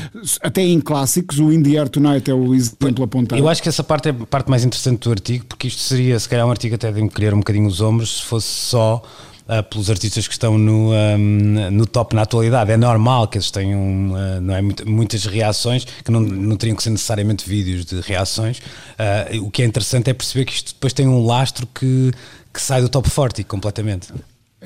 até 0.42 0.64
em 0.64 0.82
clássicos. 0.82 1.38
O 1.38 1.52
Indie 1.52 1.78
Air 1.78 1.88
Tonight 1.88 2.32
é 2.32 2.34
o 2.34 2.56
exemplo 2.56 3.04
apontado. 3.04 3.40
Eu 3.40 3.48
acho 3.48 3.62
que 3.62 3.70
essa 3.70 3.84
parte 3.84 4.08
é 4.08 4.12
a 4.12 4.26
parte 4.26 4.50
mais 4.50 4.66
interessante 4.66 5.02
do 5.02 5.12
artigo, 5.12 5.46
porque 5.46 5.68
isto 5.68 5.82
seria, 5.82 6.20
se 6.20 6.28
calhar, 6.28 6.48
um 6.48 6.52
artigo 6.52 6.74
até 6.74 6.92
de 6.92 7.00
me 7.00 7.10
um 7.34 7.38
bocadinho 7.38 7.68
os 7.68 7.80
ombros 7.80 8.18
se 8.18 8.24
fosse 8.24 8.48
só 8.48 9.04
uh, 9.48 9.64
pelos 9.70 9.90
artistas 9.90 10.28
que 10.28 10.34
estão 10.34 10.58
no, 10.58 10.92
um, 10.94 11.72
no 11.72 11.86
top 11.86 12.16
na 12.16 12.24
atualidade. 12.24 12.72
É 12.72 12.78
normal 12.78 13.28
que 13.28 13.38
eles 13.38 13.52
tenham 13.52 13.80
uh, 13.80 14.42
não 14.42 14.56
é, 14.56 14.62
muitas 14.86 15.26
reações, 15.26 15.86
que 15.86 16.12
não, 16.12 16.22
não 16.22 16.56
teriam 16.56 16.76
que 16.76 16.84
ser 16.84 16.90
necessariamente 16.90 17.48
vídeos 17.48 17.86
de 17.86 18.00
reações. 18.02 18.60
Uh, 18.60 19.46
o 19.46 19.52
que 19.52 19.62
é 19.62 19.66
interessante 19.66 20.10
é 20.10 20.14
perceber 20.14 20.46
que 20.46 20.54
isto 20.54 20.74
depois 20.74 20.94
tem 20.94 21.08
um 21.08 21.26
lastro 21.26 21.68
que, 21.68 22.12
que 22.54 22.62
sai 22.62 22.82
do 22.82 22.90
top 22.90 23.10
40 23.10 23.44
completamente. 23.44 24.08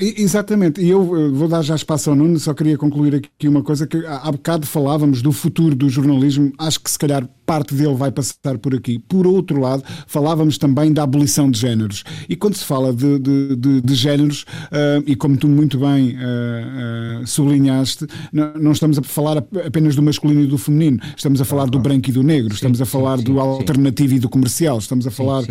Exatamente, 0.01 0.79
e 0.79 0.89
eu 0.89 1.33
vou 1.33 1.47
dar 1.49 1.61
já 1.61 1.75
espaço 1.75 2.09
ao 2.09 2.15
Nuno, 2.15 2.39
só 2.39 2.53
queria 2.53 2.77
concluir 2.77 3.15
aqui 3.15 3.49
uma 3.49 3.61
coisa 3.61 3.85
que 3.85 3.97
há 4.05 4.31
bocado 4.31 4.65
falávamos 4.65 5.21
do 5.21 5.33
futuro 5.33 5.75
do 5.75 5.89
jornalismo, 5.89 6.53
acho 6.57 6.79
que 6.79 6.89
se 6.89 6.97
calhar 6.97 7.27
parte 7.49 7.73
dele 7.73 7.95
vai 7.95 8.11
passar 8.11 8.59
por 8.61 8.75
aqui. 8.75 8.99
Por 8.99 9.25
outro 9.25 9.59
lado, 9.59 9.83
falávamos 10.05 10.59
também 10.59 10.93
da 10.93 11.01
abolição 11.01 11.49
de 11.49 11.59
géneros. 11.59 12.03
E 12.29 12.35
quando 12.35 12.53
se 12.53 12.63
fala 12.63 12.93
de, 12.93 13.17
de, 13.17 13.55
de, 13.55 13.81
de 13.81 13.95
géneros, 13.95 14.43
uh, 14.43 15.03
e 15.07 15.15
como 15.15 15.35
tu 15.35 15.47
muito 15.47 15.79
bem 15.79 16.11
uh, 16.11 17.23
uh, 17.23 17.27
sublinhaste, 17.27 18.05
não, 18.31 18.53
não, 18.53 18.71
estamos 18.71 18.99
a 18.99 19.01
falar 19.01 19.37
apenas 19.65 19.95
do 19.95 20.03
masculino 20.03 20.41
e 20.41 20.45
do 20.45 20.59
feminino, 20.59 20.99
estamos 21.17 21.41
a 21.41 21.45
falar 21.45 21.65
do 21.65 21.79
branco 21.79 22.07
e 22.07 22.13
do 22.13 22.21
negro, 22.21 22.53
estamos 22.53 22.77
sim, 22.77 22.83
a 22.83 22.85
falar 22.85 23.17
sim, 23.17 23.23
do 23.23 23.33
sim, 23.33 23.39
alternativo 23.39 24.13
e 24.13 24.19
do 24.19 24.29
comercial, 24.29 24.77
estamos 24.77 25.07
a 25.07 25.11
falar 25.11 25.41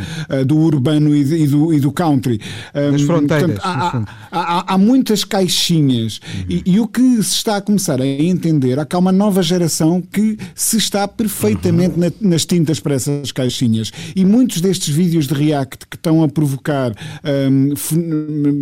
do 0.47 0.57
urbano 0.57 1.17
e, 1.17 1.23
e, 1.43 1.47
do, 1.49 1.75
e 1.75 1.81
do 1.81 1.91
country. 1.91 2.41
Das 2.73 3.03
fronteiras. 3.03 3.59
Portanto, 3.59 3.61
há, 3.65 4.05
há, 4.31 4.75
há, 4.75 4.79
muitas 4.79 5.25
caixinhas 5.25 6.21
uhum. 6.23 6.45
e, 6.49 6.63
e, 6.65 6.81
o 6.81 6.87
que 6.87 7.21
se 7.25 7.35
está 7.35 7.57
a 7.57 7.61
começar 7.61 8.01
a 8.01 8.07
entender 8.07 8.79
é 8.79 8.85
que 8.85 8.95
há 8.95 8.99
uma 9.01 9.11
nova 9.11 9.43
geração 9.43 10.01
que 10.01 10.39
se 10.55 10.77
está 10.77 11.09
perfeitamente 11.09 11.88
uhum 11.88 11.88
na, 11.97 12.13
nas 12.21 12.45
tintas 12.45 12.81
para 12.81 12.95
essas 12.95 13.33
caixinhas. 13.33 13.91
E 14.15 14.25
muitos 14.25 14.61
destes 14.61 14.95
vídeos 14.95 15.27
de 15.27 15.35
React 15.35 15.87
que 15.89 15.97
estão 15.97 16.23
a 16.23 16.29
provocar 16.29 16.93
um, 17.51 17.75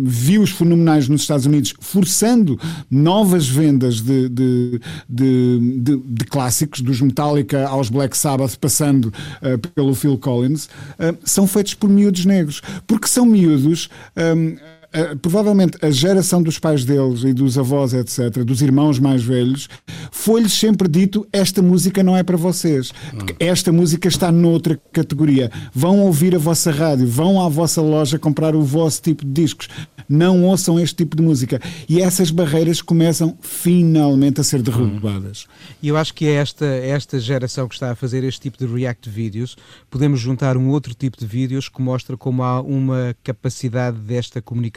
views 0.05 0.51
fenomenais 0.51 1.07
nos 1.07 1.21
Estados 1.21 1.45
Unidos, 1.45 1.73
forçando 1.79 2.59
novas 2.89 3.47
vendas 3.47 4.01
de, 4.01 4.29
de, 4.29 4.81
de, 5.09 5.79
de, 5.79 5.97
de 5.97 6.25
clássicos, 6.25 6.81
dos 6.81 7.01
Metallica 7.01 7.67
aos 7.67 7.89
Black 7.89 8.17
Sabbath, 8.17 8.57
passando 8.57 9.05
uh, 9.05 9.57
pelo 9.73 9.93
Phil 9.95 10.17
Collins, 10.17 10.65
uh, 10.65 11.17
são 11.23 11.47
feitos 11.47 11.73
por 11.73 11.89
miúdos 11.89 12.25
negros. 12.25 12.61
Porque 12.85 13.07
são 13.07 13.25
miúdos. 13.25 13.89
Um, 14.15 14.76
uh, 14.95 15.17
provavelmente 15.17 15.77
a 15.81 15.89
geração 15.89 16.41
dos 16.41 16.59
pais 16.59 16.85
deles 16.85 17.23
e 17.23 17.33
dos 17.33 17.57
avós, 17.57 17.93
etc., 17.93 18.43
dos 18.43 18.61
irmãos 18.61 18.99
mais 18.99 19.23
velhos, 19.23 19.67
foi-lhes 20.11 20.53
sempre 20.53 20.87
dito: 20.87 21.27
esta 21.31 21.61
música 21.61 22.03
não 22.03 22.15
é 22.15 22.23
para 22.23 22.37
vocês, 22.37 22.91
porque 23.11 23.35
esta 23.39 23.71
música 23.71 24.07
está 24.07 24.31
noutra 24.31 24.79
categoria. 24.91 25.51
Vão 25.73 25.99
ouvir 26.01 26.35
a 26.35 26.39
vossa 26.39 26.71
rádio, 26.71 27.07
vão 27.07 27.41
à 27.41 27.49
vossa 27.49 27.81
loja 27.81 28.19
comprar 28.19 28.55
o 28.55 28.61
vosso 28.61 29.01
tipo 29.01 29.25
de 29.25 29.31
discos. 29.31 29.67
não 30.09 30.43
ouçam 30.45 30.79
este 30.79 30.95
tipo 30.95 31.17
de 31.17 31.23
música. 31.23 31.59
E 31.89 32.01
essas 32.01 32.31
barreiras 32.31 32.81
começam 32.81 33.37
finalmente 33.41 34.39
a 34.39 34.43
ser 34.43 34.61
derrubadas. 34.61 35.47
E 35.83 35.89
eu 35.89 35.97
acho 35.97 36.13
que 36.13 36.25
é 36.25 36.35
esta, 36.35 36.65
esta 36.65 37.19
geração 37.19 37.67
que 37.67 37.75
está 37.75 37.91
a 37.91 37.95
fazer 37.95 38.23
este 38.23 38.39
tipo 38.39 38.57
de 38.57 38.65
react 38.65 39.09
vídeos. 39.09 39.57
Podemos 39.89 40.19
juntar 40.19 40.55
um 40.55 40.69
outro 40.69 40.93
tipo 40.93 41.17
de 41.17 41.25
vídeos 41.25 41.67
que 41.67 41.81
mostra 41.81 42.15
como 42.15 42.41
há 42.41 42.61
uma 42.61 43.13
capacidade 43.21 43.97
desta 43.97 44.41
comunicação 44.41 44.76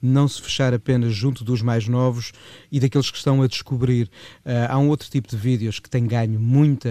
não 0.00 0.28
se 0.28 0.40
fechar 0.40 0.74
apenas 0.74 1.14
junto 1.14 1.44
dos 1.44 1.62
mais 1.62 1.88
novos 1.88 2.32
e 2.70 2.78
daqueles 2.80 3.10
que 3.10 3.16
estão 3.16 3.42
a 3.42 3.46
descobrir. 3.46 4.06
Uh, 4.44 4.68
há 4.68 4.78
um 4.78 4.88
outro 4.88 5.08
tipo 5.10 5.28
de 5.28 5.36
vídeos 5.36 5.78
que 5.78 5.88
tem 5.88 6.06
ganho 6.06 6.38
muita, 6.38 6.88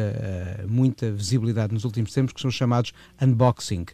uh, 0.63 0.71
muita 0.71 1.11
visibilidade 1.11 1.73
nos 1.73 1.83
últimos 1.83 2.11
tempos 2.11 2.33
que 2.33 2.41
são 2.41 2.51
chamados 2.51 2.93
unboxing. 3.21 3.85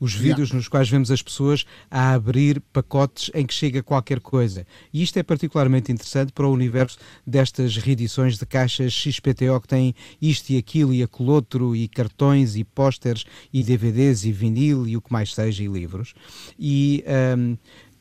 Os 0.00 0.14
vídeos 0.14 0.48
yeah. 0.48 0.56
nos 0.56 0.68
quais 0.68 0.88
vemos 0.88 1.10
as 1.10 1.22
pessoas 1.22 1.64
a 1.90 2.12
abrir 2.12 2.60
pacotes 2.72 3.30
em 3.34 3.46
que 3.46 3.54
chega 3.54 3.82
qualquer 3.82 4.20
coisa. 4.20 4.66
E 4.92 5.02
isto 5.02 5.18
é 5.18 5.22
particularmente 5.22 5.92
interessante 5.92 6.32
para 6.32 6.46
o 6.46 6.52
universo 6.52 6.98
destas 7.26 7.76
reedições 7.76 8.38
de 8.38 8.46
caixas 8.46 8.92
XPTO 8.92 9.60
que 9.60 9.68
têm 9.68 9.94
isto 10.20 10.50
e 10.50 10.58
aquilo 10.58 10.92
e 10.92 11.02
aquele 11.02 11.30
outro, 11.30 11.74
e 11.74 11.88
cartões 11.88 12.56
e 12.56 12.64
pósteres 12.64 13.24
e 13.52 13.62
DVDs 13.62 14.24
e 14.24 14.32
vinil 14.32 14.86
e 14.86 14.96
o 14.96 15.00
que 15.00 15.12
mais 15.12 15.34
seja, 15.34 15.62
e 15.62 15.66
livros. 15.66 16.14
E. 16.58 17.04
Um, 17.36 17.56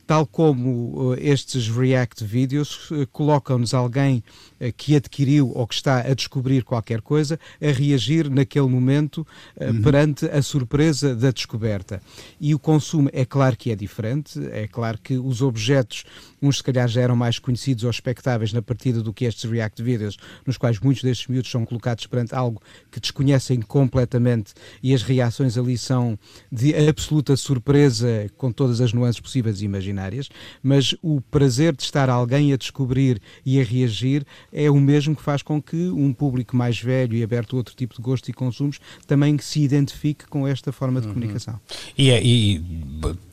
tal 0.07 0.25
como 0.25 1.11
uh, 1.11 1.15
estes 1.19 1.67
React 1.67 2.23
vídeos 2.23 2.89
uh, 2.89 3.05
colocam-nos 3.11 3.73
alguém 3.73 4.23
uh, 4.59 4.71
que 4.77 4.95
adquiriu 4.95 5.51
ou 5.53 5.67
que 5.67 5.75
está 5.75 5.99
a 5.99 6.13
descobrir 6.13 6.63
qualquer 6.63 7.01
coisa 7.01 7.37
a 7.61 7.71
reagir 7.71 8.29
naquele 8.29 8.67
momento 8.67 9.27
uhum. 9.59 9.81
perante 9.81 10.25
a 10.25 10.41
surpresa 10.41 11.13
da 11.13 11.29
descoberta. 11.29 12.01
E 12.39 12.55
o 12.55 12.59
consumo 12.59 13.09
é 13.11 13.25
claro 13.25 13.57
que 13.57 13.69
é 13.69 13.75
diferente, 13.75 14.39
é 14.51 14.65
claro 14.65 14.97
que 14.97 15.17
os 15.17 15.41
objetos, 15.41 16.05
uns 16.41 16.57
se 16.57 16.63
calhar 16.63 16.87
já 16.87 17.01
eram 17.01 17.15
mais 17.15 17.37
conhecidos 17.37 17.83
ou 17.83 17.89
expectáveis 17.89 18.53
na 18.53 18.61
partida 18.61 19.01
do 19.01 19.11
que 19.11 19.25
estes 19.25 19.49
React 19.49 19.83
vídeos, 19.83 20.17
nos 20.45 20.57
quais 20.57 20.79
muitos 20.79 21.03
destes 21.03 21.27
miúdos 21.27 21.51
são 21.51 21.65
colocados 21.65 22.07
perante 22.07 22.33
algo 22.33 22.61
que 22.89 23.01
desconhecem 23.01 23.61
completamente 23.61 24.53
e 24.81 24.93
as 24.93 25.03
reações 25.03 25.57
ali 25.57 25.77
são 25.77 26.17
de 26.49 26.73
absoluta 26.87 27.35
surpresa 27.35 28.31
com 28.37 28.53
todas 28.53 28.79
as 28.79 28.93
nuances 28.93 29.19
possíveis 29.19 29.61
e 29.61 29.65
imagináveis 29.65 29.96
mas 30.61 30.95
o 31.01 31.21
prazer 31.21 31.75
de 31.75 31.83
estar 31.83 32.09
alguém 32.09 32.53
a 32.53 32.57
descobrir 32.57 33.21
e 33.45 33.59
a 33.59 33.63
reagir 33.63 34.25
é 34.51 34.69
o 34.69 34.79
mesmo 34.79 35.15
que 35.15 35.21
faz 35.21 35.41
com 35.41 35.61
que 35.61 35.89
um 35.89 36.13
público 36.13 36.55
mais 36.55 36.79
velho 36.79 37.15
e 37.15 37.23
aberto 37.23 37.55
a 37.55 37.57
outro 37.57 37.75
tipo 37.75 37.95
de 37.95 38.01
gosto 38.01 38.29
e 38.29 38.33
consumos 38.33 38.79
também 39.05 39.37
se 39.39 39.61
identifique 39.61 40.27
com 40.27 40.47
esta 40.47 40.71
forma 40.71 41.01
de 41.01 41.07
uhum. 41.07 41.13
comunicação. 41.13 41.59
E, 41.97 42.09
é, 42.11 42.21
e, 42.23 42.63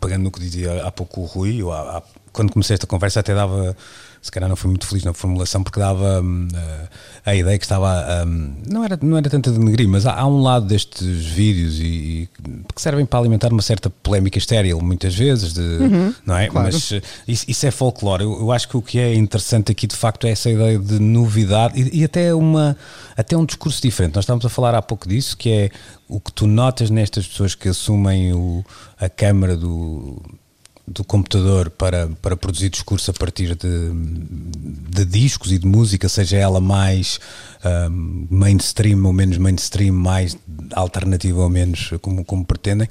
pegando 0.00 0.24
no 0.24 0.30
que 0.30 0.40
dizia 0.40 0.84
há 0.84 0.90
pouco 0.90 1.20
o 1.20 1.24
Rui, 1.24 1.60
eu, 1.60 1.72
há, 1.72 2.02
quando 2.32 2.52
comecei 2.52 2.74
esta 2.74 2.86
conversa 2.86 3.20
até 3.20 3.34
dava 3.34 3.76
se 4.24 4.32
calhar 4.32 4.48
não 4.48 4.56
fui 4.56 4.70
muito 4.70 4.86
feliz 4.86 5.04
na 5.04 5.12
formulação 5.12 5.62
porque 5.62 5.78
dava 5.78 6.22
uh, 6.22 6.88
a 7.26 7.34
ideia 7.34 7.58
que 7.58 7.64
estava 7.66 8.24
um, 8.26 8.54
não 8.66 8.82
era 8.82 8.98
não 9.02 9.18
era 9.18 9.28
tanto 9.28 9.52
de 9.52 9.58
denegrir, 9.58 9.86
mas 9.86 10.06
há, 10.06 10.14
há, 10.14 10.26
um 10.26 10.40
lado 10.40 10.64
destes 10.64 11.26
vídeos 11.26 11.78
e, 11.78 11.84
e, 11.84 12.28
que 12.74 12.80
servem 12.80 13.04
para 13.04 13.18
alimentar 13.18 13.52
uma 13.52 13.60
certa 13.60 13.90
polémica 13.90 14.38
estéril 14.38 14.80
muitas 14.80 15.14
vezes 15.14 15.52
de, 15.52 15.60
uhum, 15.60 16.14
não 16.24 16.38
é? 16.38 16.48
Claro. 16.48 16.70
mas 16.72 16.90
uh, 16.92 17.02
isso, 17.28 17.44
isso, 17.46 17.66
é 17.66 17.70
folclore. 17.70 18.24
Eu, 18.24 18.32
eu, 18.40 18.50
acho 18.50 18.66
que 18.66 18.78
o 18.78 18.80
que 18.80 18.98
é 18.98 19.14
interessante 19.14 19.70
aqui 19.70 19.86
de 19.86 19.94
facto 19.94 20.26
é 20.26 20.30
essa 20.30 20.48
ideia 20.48 20.78
de 20.78 20.98
novidade 20.98 21.78
e, 21.78 22.00
e 22.00 22.02
até 22.04 22.34
uma 22.34 22.74
até 23.14 23.36
um 23.36 23.44
discurso 23.44 23.82
diferente. 23.82 24.14
Nós 24.14 24.24
estávamos 24.24 24.46
a 24.46 24.48
falar 24.48 24.74
há 24.74 24.80
pouco 24.80 25.06
disso 25.06 25.36
que 25.36 25.50
é 25.50 25.70
o 26.08 26.18
que 26.18 26.32
tu 26.32 26.46
notas 26.46 26.88
nestas 26.88 27.26
pessoas 27.26 27.54
que 27.54 27.68
assumem 27.68 28.32
o, 28.32 28.64
a 28.98 29.10
câmara 29.10 29.54
do 29.54 30.18
do 30.86 31.02
computador 31.02 31.70
para, 31.70 32.08
para 32.20 32.36
produzir 32.36 32.68
discurso 32.68 33.10
a 33.10 33.14
partir 33.14 33.54
de, 33.54 33.90
de 34.90 35.04
discos 35.04 35.50
e 35.50 35.58
de 35.58 35.66
música, 35.66 36.08
seja 36.08 36.36
ela 36.36 36.60
mais 36.60 37.18
um, 37.64 38.26
mainstream 38.30 39.04
ou 39.04 39.12
menos 39.12 39.38
mainstream, 39.38 39.94
mais 39.94 40.36
alternativa 40.72 41.40
ou 41.40 41.48
menos 41.48 41.90
como, 42.00 42.24
como 42.24 42.44
pretendem. 42.44 42.88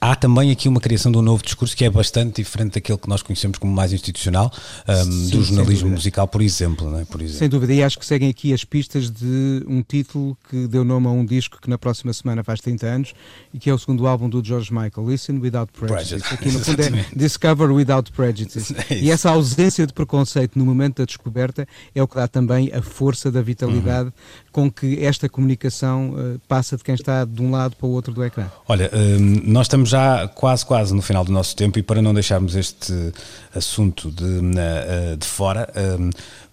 Há 0.00 0.14
também 0.14 0.50
aqui 0.50 0.68
uma 0.68 0.80
criação 0.80 1.10
de 1.10 1.18
um 1.18 1.22
novo 1.22 1.42
discurso 1.42 1.76
que 1.76 1.84
é 1.84 1.90
bastante 1.90 2.42
diferente 2.42 2.74
daquele 2.74 2.98
que 2.98 3.08
nós 3.08 3.22
conhecemos 3.22 3.58
como 3.58 3.72
mais 3.72 3.92
institucional, 3.92 4.52
um, 4.88 5.04
Sim, 5.04 5.30
do 5.30 5.42
jornalismo 5.42 5.90
musical, 5.90 6.28
por 6.28 6.42
exemplo, 6.42 6.90
não 6.90 6.98
é? 6.98 7.04
por 7.04 7.20
exemplo. 7.20 7.38
Sem 7.38 7.48
dúvida, 7.48 7.72
e 7.72 7.82
acho 7.82 7.98
que 7.98 8.06
seguem 8.06 8.28
aqui 8.28 8.52
as 8.52 8.64
pistas 8.64 9.10
de 9.10 9.64
um 9.66 9.82
título 9.82 10.36
que 10.48 10.66
deu 10.66 10.84
nome 10.84 11.06
a 11.06 11.10
um 11.10 11.24
disco 11.24 11.60
que 11.60 11.70
na 11.70 11.78
próxima 11.78 12.12
semana 12.12 12.44
faz 12.44 12.60
30 12.60 12.86
anos 12.86 13.14
e 13.52 13.58
que 13.58 13.70
é 13.70 13.74
o 13.74 13.78
segundo 13.78 14.06
álbum 14.06 14.28
do 14.28 14.44
George 14.44 14.72
Michael, 14.72 15.08
Listen 15.08 15.38
Without 15.38 15.72
Prejudice. 15.72 16.08
Prejudice. 16.10 16.34
Aqui 16.34 16.50
no 16.50 16.58
fundo 16.60 16.82
é 16.82 17.06
Discover 17.14 17.72
Without 17.72 18.12
Prejudice. 18.12 18.74
É 18.90 18.98
e 18.98 19.10
essa 19.10 19.30
ausência 19.30 19.86
de 19.86 19.92
preconceito 19.92 20.58
no 20.58 20.64
momento 20.64 20.98
da 20.98 21.04
descoberta 21.04 21.66
é 21.94 22.02
o 22.02 22.08
que 22.08 22.16
dá 22.16 22.26
também 22.26 22.72
a 22.72 22.82
força 22.82 23.30
da 23.30 23.40
vitalidade 23.40 24.09
uhum. 24.10 24.42
com 24.52 24.70
que 24.70 25.04
esta 25.04 25.28
comunicação 25.28 26.10
uh, 26.10 26.40
passa 26.48 26.76
de 26.76 26.84
quem 26.84 26.94
está 26.94 27.24
de 27.24 27.42
um 27.42 27.50
lado 27.50 27.76
para 27.76 27.86
o 27.86 27.90
outro 27.90 28.12
do 28.12 28.24
ecrã. 28.24 28.46
Olha, 28.68 28.90
um, 28.92 29.42
nós 29.44 29.66
estamos 29.66 29.88
já 29.88 30.28
quase, 30.28 30.64
quase 30.64 30.94
no 30.94 31.02
final 31.02 31.24
do 31.24 31.32
nosso 31.32 31.54
tempo 31.56 31.78
e 31.78 31.82
para 31.82 32.02
não 32.02 32.12
deixarmos 32.14 32.54
este 32.54 33.12
assunto 33.54 34.10
de, 34.10 34.24
uh, 34.24 35.16
de 35.16 35.26
fora, 35.26 35.68
um, 35.98 36.10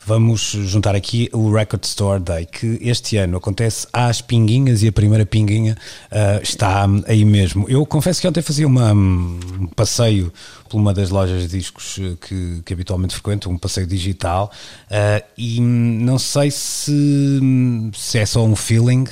vamos 0.07 0.51
juntar 0.51 0.95
aqui 0.95 1.29
o 1.33 1.51
Record 1.51 1.83
Store 1.83 2.19
Day, 2.21 2.45
que 2.45 2.79
este 2.81 3.17
ano 3.17 3.35
acontece 3.37 3.85
às 3.91 4.21
pinguinhas 4.21 4.81
e 4.81 4.87
a 4.87 4.91
primeira 4.91 5.25
pinguinha 5.25 5.75
uh, 6.09 6.41
está 6.41 6.85
aí 7.07 7.25
mesmo. 7.25 7.65
Eu 7.67 7.85
confesso 7.85 8.21
que 8.21 8.27
ontem 8.27 8.41
fazia 8.41 8.65
uma, 8.65 8.93
um 8.93 9.69
passeio 9.75 10.31
por 10.67 10.77
uma 10.77 10.93
das 10.93 11.09
lojas 11.09 11.43
de 11.43 11.57
discos 11.57 11.97
eh, 11.99 12.15
que, 12.19 12.61
que 12.65 12.73
habitualmente 12.73 13.13
frequento, 13.13 13.49
um 13.49 13.57
passeio 13.57 13.87
digital, 13.87 14.51
uh, 14.85 15.25
e 15.37 15.59
não 15.59 16.19
sei 16.19 16.51
se, 16.51 17.39
se 17.93 18.19
é 18.19 18.25
só 18.25 18.43
um 18.43 18.55
feeling, 18.55 19.05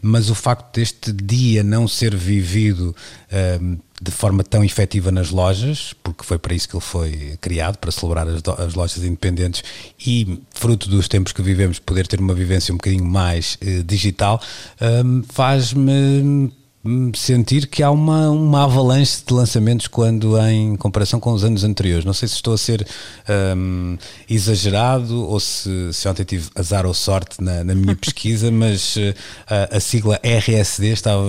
mas 0.00 0.30
o 0.30 0.34
facto 0.34 0.74
deste 0.74 1.12
dia 1.12 1.62
não 1.62 1.86
ser 1.86 2.14
vivido 2.16 2.94
uh, 3.32 3.78
de 4.02 4.10
forma 4.10 4.42
tão 4.42 4.64
efetiva 4.64 5.12
nas 5.12 5.30
lojas, 5.30 5.94
porque 6.02 6.24
foi 6.24 6.38
para 6.38 6.54
isso 6.54 6.68
que 6.68 6.74
ele 6.74 6.84
foi 6.84 7.38
criado, 7.40 7.76
para 7.76 7.90
celebrar 7.90 8.26
as, 8.26 8.42
as 8.58 8.74
lojas 8.74 9.04
independentes 9.04 9.62
e, 10.04 10.40
fruto 10.54 10.88
dos 10.88 11.06
tempos 11.08 11.32
que 11.32 11.42
vivemos, 11.42 11.78
poder 11.78 12.06
ter 12.06 12.18
uma 12.20 12.32
vivência 12.32 12.72
um 12.72 12.76
bocadinho 12.76 13.04
mais 13.04 13.58
uh, 13.62 13.82
digital, 13.84 14.40
faz-me 15.28 16.50
sentir 17.14 17.66
que 17.66 17.82
há 17.82 17.90
uma, 17.90 18.30
uma 18.30 18.64
avalanche 18.64 19.22
de 19.26 19.34
lançamentos 19.34 19.86
quando 19.86 20.38
em 20.48 20.76
comparação 20.76 21.20
com 21.20 21.32
os 21.32 21.44
anos 21.44 21.62
anteriores. 21.62 22.04
Não 22.06 22.14
sei 22.14 22.26
se 22.26 22.34
estou 22.34 22.54
a 22.54 22.58
ser 22.58 22.86
um, 23.56 23.98
exagerado 24.28 25.22
ou 25.22 25.38
se, 25.38 25.92
se 25.92 26.08
ontem 26.08 26.24
tive 26.24 26.48
azar 26.54 26.86
ou 26.86 26.94
sorte 26.94 27.42
na, 27.42 27.62
na 27.64 27.74
minha 27.74 27.94
pesquisa, 27.96 28.50
mas 28.50 28.96
uh, 28.96 29.14
a, 29.70 29.78
sigla 29.78 30.18
RSD 30.24 30.88
estava 30.88 31.22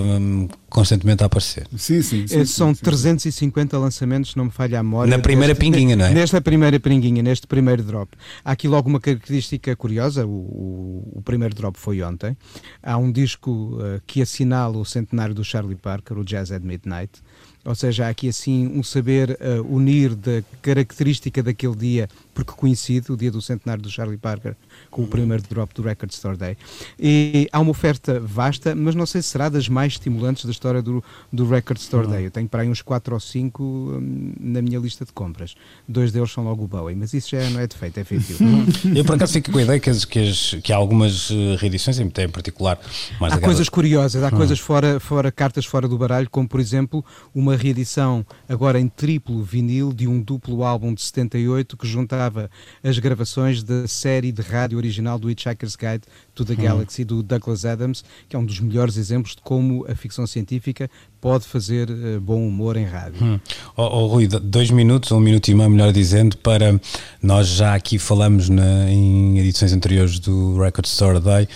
constantemente 0.72 1.22
a 1.22 1.26
aparecer. 1.26 1.66
Sim, 1.76 2.02
sim. 2.02 2.26
sim 2.26 2.40
é, 2.40 2.44
São 2.44 2.74
sim, 2.74 2.82
350 2.82 3.78
lançamentos, 3.78 4.34
não 4.34 4.46
me 4.46 4.50
falha 4.50 4.80
a 4.80 4.82
memória. 4.82 5.10
Na 5.10 5.22
primeira 5.22 5.52
neste, 5.52 5.60
pinguinha, 5.60 5.94
não 5.94 6.06
é? 6.06 6.14
Nesta 6.14 6.40
primeira 6.40 6.80
pinguinha, 6.80 7.22
neste 7.22 7.46
primeiro 7.46 7.82
drop. 7.82 8.10
Há 8.44 8.52
aqui 8.52 8.66
logo 8.66 8.88
uma 8.88 8.98
característica 8.98 9.76
curiosa, 9.76 10.26
o, 10.26 10.30
o, 10.30 11.12
o 11.16 11.22
primeiro 11.22 11.54
drop 11.54 11.78
foi 11.78 12.02
ontem. 12.02 12.36
Há 12.82 12.96
um 12.96 13.12
disco 13.12 13.50
uh, 13.50 14.00
que 14.06 14.22
assinala 14.22 14.78
o 14.78 14.84
centenário 14.84 15.34
do 15.34 15.44
Charlie 15.44 15.76
Parker, 15.76 16.18
o 16.18 16.24
Jazz 16.24 16.50
at 16.50 16.62
Midnight. 16.62 17.20
Ou 17.64 17.74
seja, 17.74 18.06
há 18.06 18.08
aqui 18.08 18.28
assim 18.28 18.66
um 18.66 18.82
saber 18.82 19.38
uh, 19.40 19.74
unir 19.74 20.16
da 20.16 20.42
característica 20.60 21.42
daquele 21.42 21.76
dia, 21.76 22.08
porque 22.34 22.52
coincide, 22.52 23.12
o 23.12 23.16
dia 23.16 23.30
do 23.30 23.40
centenário 23.40 23.82
do 23.82 23.90
Charlie 23.90 24.16
Parker, 24.16 24.54
com 24.90 25.02
o 25.02 25.06
primeiro 25.06 25.42
drop 25.48 25.74
do 25.74 25.82
Record 25.82 26.10
Store 26.12 26.36
Day. 26.36 26.56
E 26.98 27.48
há 27.52 27.60
uma 27.60 27.70
oferta 27.70 28.20
vasta, 28.20 28.74
mas 28.74 28.94
não 28.94 29.06
sei 29.06 29.22
se 29.22 29.28
será 29.28 29.48
das 29.48 29.68
mais 29.68 29.94
estimulantes 29.94 30.44
da 30.44 30.50
história 30.50 30.82
do, 30.82 31.02
do 31.32 31.48
Record 31.48 31.78
Store 31.78 32.06
Day. 32.06 32.26
Eu 32.26 32.30
tenho 32.30 32.48
para 32.48 32.62
aí 32.62 32.68
uns 32.68 32.82
4 32.82 33.14
ou 33.14 33.20
5 33.20 33.62
um, 33.62 34.34
na 34.40 34.62
minha 34.62 34.78
lista 34.78 35.04
de 35.04 35.12
compras. 35.12 35.54
Dois 35.86 36.12
deles 36.12 36.30
são 36.30 36.44
logo 36.44 36.64
o 36.64 36.68
Bowie, 36.68 36.96
mas 36.96 37.12
isso 37.12 37.30
já 37.30 37.48
não 37.50 37.60
é 37.60 37.66
defeito, 37.66 37.98
é 38.00 38.04
feito. 38.04 38.32
Eu 38.94 39.04
por 39.04 39.16
acaso 39.16 39.32
fico 39.32 39.52
com 39.52 39.58
a 39.58 39.62
ideia 39.62 39.80
que, 39.80 39.90
as, 39.90 40.04
que, 40.04 40.18
as, 40.18 40.56
que 40.62 40.72
há 40.72 40.76
algumas 40.76 41.30
eh, 41.30 41.56
reedições, 41.58 41.98
em 41.98 42.08
particular 42.08 42.78
mais 43.20 43.32
Há 43.32 43.38
coisas 43.38 43.68
curiosas, 43.68 44.22
há 44.22 44.28
hum. 44.28 44.30
coisas 44.30 44.58
fora, 44.58 45.00
fora, 45.00 45.30
cartas 45.30 45.64
fora 45.64 45.88
do 45.88 45.96
baralho, 45.98 46.28
como 46.30 46.48
por 46.48 46.60
exemplo 46.60 47.04
uma 47.34 47.56
reedição 47.56 48.24
agora 48.48 48.78
em 48.80 48.88
triplo 48.88 49.42
vinil 49.42 49.92
de 49.92 50.06
um 50.06 50.20
duplo 50.20 50.64
álbum 50.64 50.94
de 50.94 51.02
78 51.02 51.76
que 51.76 51.86
juntava 52.22 52.50
as 52.84 52.98
gravações 52.98 53.62
da 53.62 53.88
série 53.88 54.30
de 54.30 54.42
rádio 54.42 54.78
original 54.78 55.18
do 55.18 55.30
Hitchhiker's 55.30 55.74
Guide 55.74 56.04
to 56.34 56.44
the 56.44 56.52
hum. 56.52 56.56
Galaxy 56.56 57.04
do 57.04 57.22
Douglas 57.22 57.64
Adams, 57.64 58.04
que 58.28 58.36
é 58.36 58.38
um 58.38 58.44
dos 58.44 58.60
melhores 58.60 58.96
exemplos 58.96 59.34
de 59.34 59.42
como 59.42 59.84
a 59.88 59.94
ficção 59.94 60.26
científica 60.26 60.88
pode 61.20 61.46
fazer 61.46 61.88
uh, 61.90 62.20
bom 62.20 62.46
humor 62.46 62.76
em 62.76 62.84
rádio. 62.84 63.24
Hum. 63.24 63.40
Oh, 63.76 63.82
oh, 63.82 64.06
Rui, 64.06 64.26
dois 64.26 64.70
minutos, 64.70 65.10
um 65.12 65.20
minuto 65.20 65.48
e 65.48 65.54
meio, 65.54 65.70
melhor 65.70 65.92
dizendo, 65.92 66.36
para 66.36 66.80
nós 67.22 67.48
já 67.48 67.74
aqui 67.74 67.98
falamos 67.98 68.48
na, 68.48 68.90
em 68.90 69.38
edições 69.38 69.72
anteriores 69.72 70.18
do 70.18 70.60
Record 70.60 70.86
Store 70.86 71.20
Day 71.20 71.48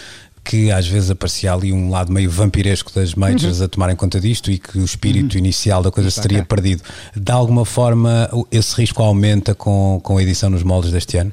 que 0.46 0.70
às 0.70 0.86
vezes 0.86 1.10
aparecia 1.10 1.52
ali 1.52 1.72
um 1.72 1.90
lado 1.90 2.12
meio 2.12 2.30
vampiresco 2.30 2.92
das 2.94 3.14
majors 3.14 3.58
uhum. 3.58 3.64
a 3.64 3.68
tomarem 3.68 3.96
conta 3.96 4.20
disto 4.20 4.50
e 4.50 4.58
que 4.58 4.78
o 4.78 4.84
espírito 4.84 5.32
uhum. 5.32 5.38
inicial 5.38 5.82
da 5.82 5.90
coisa 5.90 6.08
se 6.08 6.20
teria 6.20 6.44
perdido. 6.44 6.82
De 7.14 7.32
alguma 7.32 7.64
forma, 7.64 8.30
esse 8.50 8.76
risco 8.76 9.02
aumenta 9.02 9.54
com, 9.54 10.00
com 10.02 10.16
a 10.16 10.22
edição 10.22 10.48
nos 10.48 10.62
moldes 10.62 10.92
deste 10.92 11.16
ano? 11.16 11.32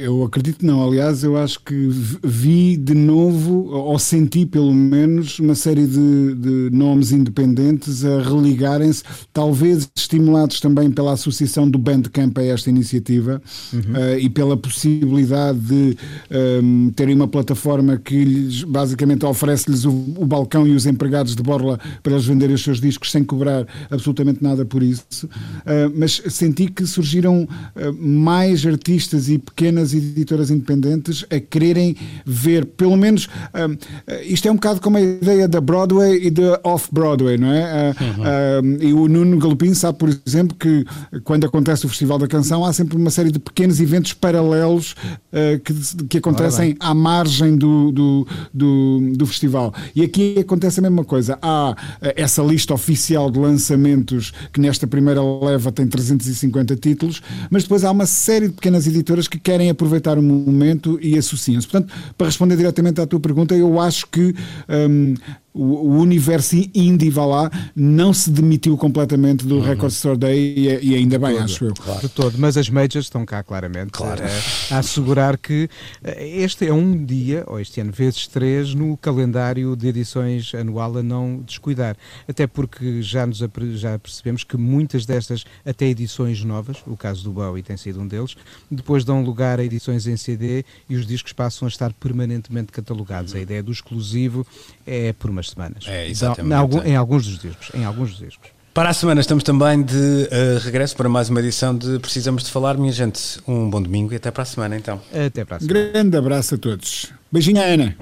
Eu 0.00 0.22
acredito 0.24 0.64
não. 0.64 0.86
Aliás, 0.86 1.22
eu 1.22 1.36
acho 1.36 1.60
que 1.60 1.88
vi 2.24 2.76
de 2.76 2.94
novo, 2.94 3.68
ou 3.70 3.98
senti 3.98 4.44
pelo 4.46 4.72
menos, 4.72 5.38
uma 5.38 5.54
série 5.54 5.86
de, 5.86 6.34
de 6.34 6.70
nomes 6.72 7.12
independentes 7.12 8.04
a 8.04 8.22
religarem-se, 8.22 9.02
talvez 9.32 9.88
estimulados 9.94 10.60
também 10.60 10.90
pela 10.90 11.12
associação 11.12 11.68
do 11.68 11.78
Bandcamp 11.78 12.36
a 12.38 12.44
esta 12.44 12.70
iniciativa 12.70 13.42
uhum. 13.72 13.80
uh, 13.80 14.18
e 14.18 14.28
pela 14.28 14.56
possibilidade 14.56 15.58
de 15.58 15.96
um, 16.30 16.86
ehm, 16.86 16.90
terem 16.90 17.14
uma 17.14 17.28
plataforma 17.28 17.96
que 17.96 18.24
lhes, 18.24 18.62
basicamente 18.64 19.24
oferece-lhes 19.24 19.84
o, 19.84 19.90
o, 19.90 20.26
balcão 20.26 20.66
e 20.66 20.74
os 20.74 20.86
empregados 20.86 21.34
de 21.34 21.42
borla 21.42 21.78
para 22.02 22.12
eles 22.12 22.24
venderem 22.24 22.54
os 22.54 22.62
seus 22.62 22.80
discos 22.80 23.10
sem 23.10 23.24
cobrar 23.24 23.66
absolutamente 23.90 24.42
nada 24.42 24.64
por 24.64 24.82
isso. 24.82 25.26
Uh, 25.26 25.92
mas 25.94 26.22
senti 26.28 26.68
que 26.68 26.86
surgiram 26.86 27.44
uh, 27.44 27.92
mais 27.98 28.64
artistas 28.66 29.15
e 29.28 29.38
pequenas 29.38 29.94
editoras 29.94 30.50
independentes 30.50 31.24
a 31.30 31.40
quererem 31.40 31.96
ver, 32.24 32.66
pelo 32.66 32.96
menos, 32.96 33.28
um, 33.54 33.76
eh, 34.06 34.24
isto 34.24 34.46
é 34.46 34.50
um 34.50 34.56
bocado 34.56 34.80
como 34.80 34.96
a 34.96 35.00
ideia 35.00 35.48
da 35.48 35.60
Broadway 35.60 36.26
e 36.26 36.30
da 36.30 36.60
Off-Broadway, 36.62 37.38
não 37.38 37.52
é? 37.52 37.90
Uh, 37.90 38.04
uhum. 38.04 38.78
um, 38.78 38.82
e 38.82 38.92
o 38.92 39.08
Nuno 39.08 39.38
Galopim 39.38 39.72
sabe, 39.74 39.98
por 39.98 40.08
exemplo, 40.26 40.56
que 40.58 40.84
quando 41.24 41.46
acontece 41.46 41.86
o 41.86 41.88
Festival 41.88 42.18
da 42.18 42.26
Canção 42.26 42.64
há 42.64 42.72
sempre 42.72 42.96
uma 42.96 43.10
série 43.10 43.30
de 43.30 43.38
pequenos 43.38 43.80
eventos 43.80 44.12
paralelos 44.12 44.92
uh, 44.92 45.58
que, 45.64 46.06
que 46.06 46.18
acontecem 46.18 46.76
à 46.80 46.92
margem 46.94 47.56
do, 47.56 47.92
do, 47.92 48.26
do, 48.52 49.12
do, 49.16 49.26
festival. 49.26 49.72
E 49.94 50.02
aqui 50.02 50.36
acontece 50.38 50.80
a 50.80 50.82
mesma 50.82 51.04
coisa. 51.04 51.38
Há 51.40 51.74
essa 52.14 52.42
lista 52.42 52.74
oficial 52.74 53.30
de 53.30 53.38
lançamentos 53.38 54.32
que 54.52 54.60
nesta 54.60 54.86
primeira 54.86 55.20
leva 55.22 55.72
tem 55.72 55.86
350 55.86 56.76
títulos, 56.76 57.22
mas 57.50 57.62
depois 57.62 57.84
há 57.84 57.90
uma 57.90 58.06
série 58.06 58.48
de 58.48 58.54
pequenas 58.54 58.86
editoras 58.86 59.05
editoras 59.06 59.28
que 59.28 59.38
querem 59.38 59.70
aproveitar 59.70 60.18
o 60.18 60.22
momento 60.22 60.98
e 61.00 61.16
associam-se. 61.16 61.68
Portanto, 61.68 61.94
para 62.18 62.26
responder 62.26 62.56
diretamente 62.56 63.00
à 63.00 63.06
tua 63.06 63.20
pergunta, 63.20 63.54
eu 63.54 63.80
acho 63.80 64.06
que 64.08 64.34
um, 64.68 65.14
o, 65.56 65.98
universo 65.98 66.56
indie, 66.74 67.08
vá 67.08 67.24
lá, 67.24 67.50
não 67.74 68.12
se 68.12 68.30
demitiu 68.30 68.76
completamente 68.76 69.46
do 69.46 69.56
uhum. 69.56 69.62
Record 69.62 69.92
Store 69.92 70.18
Day 70.18 70.54
e, 70.56 70.90
e 70.90 70.94
ainda 70.94 71.18
bem, 71.18 71.32
todo, 71.32 71.44
acho 71.44 71.64
eu. 71.64 71.74
Claro. 71.74 72.00
De 72.00 72.08
todo, 72.08 72.38
mas 72.38 72.56
as 72.56 72.68
majors 72.68 73.06
estão 73.06 73.24
cá 73.24 73.42
claramente 73.42 73.92
claro. 73.92 74.22
a, 74.22 74.74
a, 74.74 74.78
assegurar 74.78 75.38
que 75.38 75.68
eh, 76.04 76.28
este 76.40 76.66
é 76.66 76.72
um 76.72 77.04
dia, 77.04 77.44
ou 77.46 77.58
este 77.58 77.80
ano 77.80 77.90
vezes 77.90 78.26
três, 78.26 78.74
no 78.74 78.96
calendário 78.98 79.74
de 79.74 79.88
edições 79.88 80.54
anual 80.54 80.98
a 80.98 81.02
não 81.02 81.42
descuidar. 81.46 81.96
Até 82.28 82.46
porque 82.46 83.00
já, 83.00 83.26
nos, 83.26 83.42
já 83.74 83.98
percebemos 83.98 84.44
que 84.44 84.56
muitas 84.56 85.06
destas, 85.06 85.44
até 85.64 85.86
edições 85.86 86.44
novas, 86.44 86.78
o 86.86 86.96
caso 86.96 87.24
do 87.24 87.32
Bowie 87.32 87.62
tem 87.62 87.76
sido 87.76 88.00
um 88.00 88.06
deles, 88.06 88.36
depois 88.70 89.04
dão 89.04 89.22
lugar 89.22 89.58
a 89.58 89.64
edições 89.64 90.06
em 90.06 90.16
CD 90.16 90.64
e 90.88 90.96
os 90.96 91.06
discos 91.06 91.32
passam 91.32 91.66
a 91.66 91.68
estar 91.68 91.92
permanentemente 91.94 92.72
catalogados. 92.72 93.34
A 93.34 93.40
ideia 93.40 93.62
do 93.62 93.72
exclusivo 93.72 94.46
é 94.86 95.12
por 95.12 95.30
uma 95.30 95.45
semanas. 95.50 95.84
É, 95.86 96.08
exatamente. 96.08 96.52
Em, 96.52 96.56
algum, 96.56 96.82
em 96.82 96.96
alguns 96.96 97.26
dos 97.26 97.38
discos. 97.38 97.70
Em 97.74 97.84
alguns 97.84 98.10
dos 98.10 98.18
discos. 98.18 98.50
Para 98.72 98.90
a 98.90 98.92
semana 98.92 99.20
estamos 99.22 99.42
também 99.42 99.82
de 99.82 99.94
uh, 99.94 100.58
regresso 100.62 100.94
para 100.94 101.08
mais 101.08 101.30
uma 101.30 101.40
edição 101.40 101.74
de 101.74 101.98
Precisamos 101.98 102.44
de 102.44 102.50
Falar. 102.50 102.76
Minha 102.76 102.92
gente, 102.92 103.40
um 103.48 103.70
bom 103.70 103.80
domingo 103.80 104.12
e 104.12 104.16
até 104.16 104.30
para 104.30 104.42
a 104.42 104.46
semana 104.46 104.76
então. 104.76 105.00
Até 105.10 105.46
para 105.46 105.56
a 105.56 105.60
semana. 105.60 105.90
Grande 105.92 106.16
abraço 106.16 106.56
a 106.56 106.58
todos. 106.58 107.10
Beijinho, 107.32 107.62
Ana. 107.62 107.96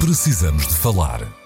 Precisamos 0.00 0.66
de 0.66 0.74
Falar 0.74 1.41